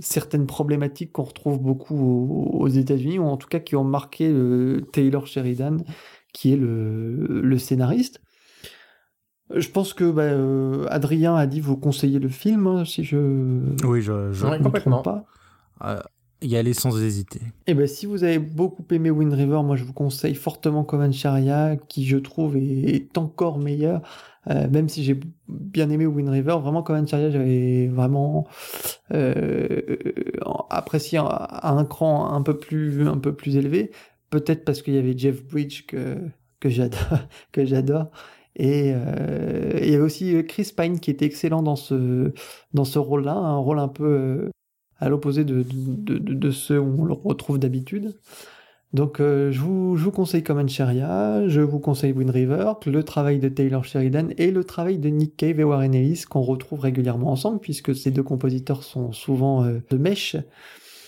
certaines 0.00 0.46
problématiques 0.46 1.12
qu'on 1.12 1.22
retrouve 1.22 1.60
beaucoup 1.60 2.58
aux, 2.58 2.68
États-Unis 2.68 3.20
ou 3.20 3.24
en 3.24 3.36
tout 3.36 3.46
cas 3.46 3.60
qui 3.60 3.76
ont 3.76 3.84
marqué 3.84 4.28
euh, 4.28 4.80
Taylor 4.92 5.26
Sheridan 5.26 5.76
qui 6.32 6.52
est 6.52 6.56
le 6.56 7.56
scénariste 7.58 8.20
je 9.54 9.68
pense 9.68 9.92
que 9.94 10.10
bah, 10.10 10.22
euh, 10.22 10.86
Adrien 10.90 11.34
a 11.36 11.46
dit 11.46 11.60
vous 11.60 11.76
conseiller 11.76 12.18
le 12.18 12.28
film 12.28 12.66
hein, 12.66 12.84
si 12.84 13.04
je 13.04 13.16
Oui, 13.86 14.00
je, 14.02 14.32
je 14.32 14.46
Ouais. 14.46 14.58
me 14.58 14.64
complètement. 14.64 15.02
trompe 15.02 15.04
pas. 15.04 15.24
euh, 15.84 16.00
y 16.42 16.56
aller 16.56 16.74
sans 16.74 17.02
hésiter. 17.02 17.40
Et 17.66 17.72
ben 17.74 17.86
si 17.86 18.04
vous 18.06 18.22
avez 18.22 18.38
beaucoup 18.38 18.84
aimé 18.90 19.10
Wind 19.10 19.32
River, 19.32 19.60
moi 19.64 19.76
je 19.76 19.84
vous 19.84 19.92
conseille 19.94 20.34
fortement 20.34 20.84
Common 20.84 21.10
Sharia, 21.12 21.76
qui 21.88 22.04
je 22.06 22.18
trouve 22.18 22.56
est, 22.56 22.94
est 22.96 23.18
encore 23.18 23.58
meilleur. 23.58 24.02
Euh, 24.50 24.68
même 24.68 24.90
si 24.90 25.04
j'ai 25.04 25.18
bien 25.48 25.88
aimé 25.88 26.04
Wind 26.04 26.28
River, 26.28 26.58
vraiment 26.62 26.82
Common 26.82 27.06
Sharia, 27.06 27.30
j'avais 27.30 27.88
vraiment 27.88 28.46
euh, 29.14 29.96
apprécié 30.70 31.18
à, 31.18 31.70
un 31.76 31.84
cran 31.84 32.30
un 32.32 32.42
peu 32.42 32.58
plus 32.58 33.06
un 33.08 33.18
peu 33.18 33.34
plus 33.34 33.56
élevé. 33.56 33.90
Peut-être 34.30 34.64
parce 34.64 34.82
qu'il 34.82 34.94
y 34.94 34.98
avait 34.98 35.16
Jeff 35.16 35.44
Bridge 35.46 35.86
que 35.86 36.18
que 36.60 36.68
j'adore 36.68 37.00
que 37.52 37.64
j'adore. 37.64 38.10
Et 38.56 38.92
euh, 38.94 39.78
il 39.82 39.90
y 39.90 39.94
avait 39.94 40.04
aussi 40.04 40.44
Chris 40.46 40.72
Pine 40.76 41.00
qui 41.00 41.10
était 41.10 41.24
excellent 41.26 41.62
dans 41.62 41.76
ce 41.76 42.32
dans 42.72 42.84
ce 42.84 42.98
rôle-là, 42.98 43.34
un 43.34 43.56
rôle 43.56 43.78
un 43.78 43.88
peu 43.88 44.04
euh, 44.04 44.50
à 44.98 45.08
l'opposé 45.08 45.44
de, 45.44 45.62
de, 45.62 46.18
de, 46.18 46.34
de 46.34 46.50
ceux 46.50 46.78
où 46.78 47.02
on 47.02 47.04
le 47.04 47.14
retrouve 47.14 47.58
d'habitude. 47.58 48.14
Donc 48.94 49.18
euh, 49.18 49.50
je, 49.50 49.60
vous, 49.60 49.96
je 49.96 50.04
vous 50.04 50.12
conseille 50.12 50.44
Common 50.44 50.68
Sharia, 50.68 51.48
je 51.48 51.60
vous 51.60 51.80
conseille 51.80 52.12
Wind 52.12 52.30
River, 52.30 52.74
le 52.86 53.02
travail 53.02 53.40
de 53.40 53.48
Taylor 53.48 53.84
Sheridan 53.84 54.28
et 54.38 54.52
le 54.52 54.62
travail 54.62 54.98
de 54.98 55.08
Nick 55.08 55.36
Cave 55.36 55.58
et 55.58 55.64
Warren 55.64 55.92
Ellis 55.92 56.22
qu'on 56.30 56.42
retrouve 56.42 56.78
régulièrement 56.78 57.32
ensemble 57.32 57.58
puisque 57.58 57.92
ces 57.92 58.12
deux 58.12 58.22
compositeurs 58.22 58.84
sont 58.84 59.10
souvent 59.10 59.64
euh, 59.64 59.80
de 59.90 59.96
mèche. 59.96 60.36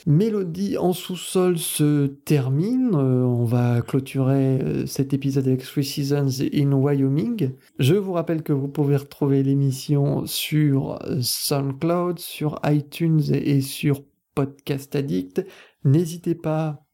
Mélodie 0.06 0.78
en 0.78 0.92
sous-sol 0.92 1.58
se 1.58 2.06
termine. 2.06 2.94
Euh, 2.94 3.24
on 3.24 3.44
va 3.44 3.82
clôturer 3.82 4.60
euh, 4.62 4.86
cet 4.86 5.12
épisode 5.12 5.48
avec 5.48 5.64
Three 5.64 5.84
Seasons 5.84 6.44
in 6.54 6.72
Wyoming. 6.72 7.50
Je 7.80 7.94
vous 7.94 8.12
rappelle 8.12 8.44
que 8.44 8.52
vous 8.52 8.68
pouvez 8.68 8.96
retrouver 8.96 9.42
l'émission 9.42 10.24
sur 10.24 11.00
SoundCloud, 11.20 12.20
sur 12.20 12.60
iTunes 12.64 13.22
et 13.32 13.60
sur 13.60 14.04
Podcast 14.36 14.94
Addict. 14.94 15.44
N'hésitez 15.84 16.36
pas 16.36 16.85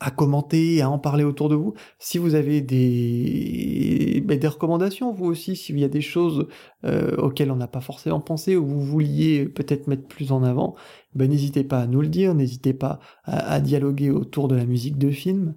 à 0.00 0.10
commenter, 0.10 0.80
à 0.80 0.90
en 0.90 0.98
parler 0.98 1.24
autour 1.24 1.48
de 1.48 1.56
vous. 1.56 1.74
Si 1.98 2.18
vous 2.18 2.34
avez 2.34 2.60
des, 2.60 4.22
ben, 4.24 4.38
des 4.38 4.46
recommandations, 4.46 5.12
vous 5.12 5.26
aussi, 5.26 5.56
s'il 5.56 5.78
y 5.78 5.84
a 5.84 5.88
des 5.88 6.00
choses 6.00 6.46
euh, 6.84 7.16
auxquelles 7.16 7.50
on 7.50 7.56
n'a 7.56 7.66
pas 7.66 7.80
forcément 7.80 8.20
pensé 8.20 8.56
ou 8.56 8.64
vous 8.64 8.80
vouliez 8.80 9.46
peut-être 9.46 9.88
mettre 9.88 10.06
plus 10.06 10.30
en 10.30 10.44
avant, 10.44 10.76
ben, 11.14 11.28
n'hésitez 11.28 11.64
pas 11.64 11.80
à 11.80 11.86
nous 11.86 12.00
le 12.00 12.08
dire, 12.08 12.34
n'hésitez 12.34 12.74
pas 12.74 13.00
à, 13.24 13.54
à 13.54 13.60
dialoguer 13.60 14.10
autour 14.10 14.46
de 14.46 14.54
la 14.54 14.66
musique 14.66 14.98
de 14.98 15.10
film. 15.10 15.54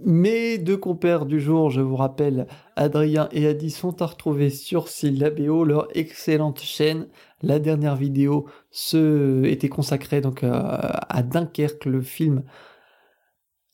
Mes 0.00 0.58
deux 0.58 0.76
compères 0.76 1.24
du 1.24 1.38
jour, 1.38 1.70
je 1.70 1.80
vous 1.80 1.94
rappelle, 1.94 2.48
Adrien 2.74 3.28
et 3.30 3.46
Adi 3.46 3.70
sont 3.70 4.02
à 4.02 4.06
retrouver 4.06 4.50
sur 4.50 4.88
Syllabéo, 4.88 5.64
leur 5.64 5.86
excellente 5.96 6.60
chaîne. 6.60 7.06
La 7.42 7.60
dernière 7.60 7.94
vidéo 7.94 8.46
se 8.72 9.44
était 9.44 9.68
consacrée 9.68 10.20
donc 10.20 10.42
euh, 10.42 10.50
à 10.52 11.22
Dunkerque, 11.22 11.84
le 11.84 12.02
film 12.02 12.42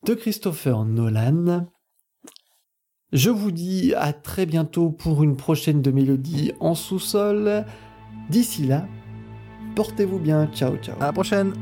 de 0.06 0.14
Christopher 0.14 0.84
Nolan. 0.84 1.66
Je 3.12 3.30
vous 3.30 3.50
dis 3.50 3.92
à 3.96 4.12
très 4.12 4.46
bientôt 4.46 4.90
pour 4.90 5.22
une 5.22 5.36
prochaine 5.36 5.82
de 5.82 5.90
Mélodie 5.90 6.52
en 6.60 6.74
sous-sol. 6.74 7.64
D'ici 8.28 8.66
là, 8.66 8.86
portez-vous 9.74 10.18
bien. 10.18 10.46
Ciao, 10.54 10.76
ciao. 10.76 10.96
À 11.00 11.06
la 11.06 11.12
prochaine 11.12 11.52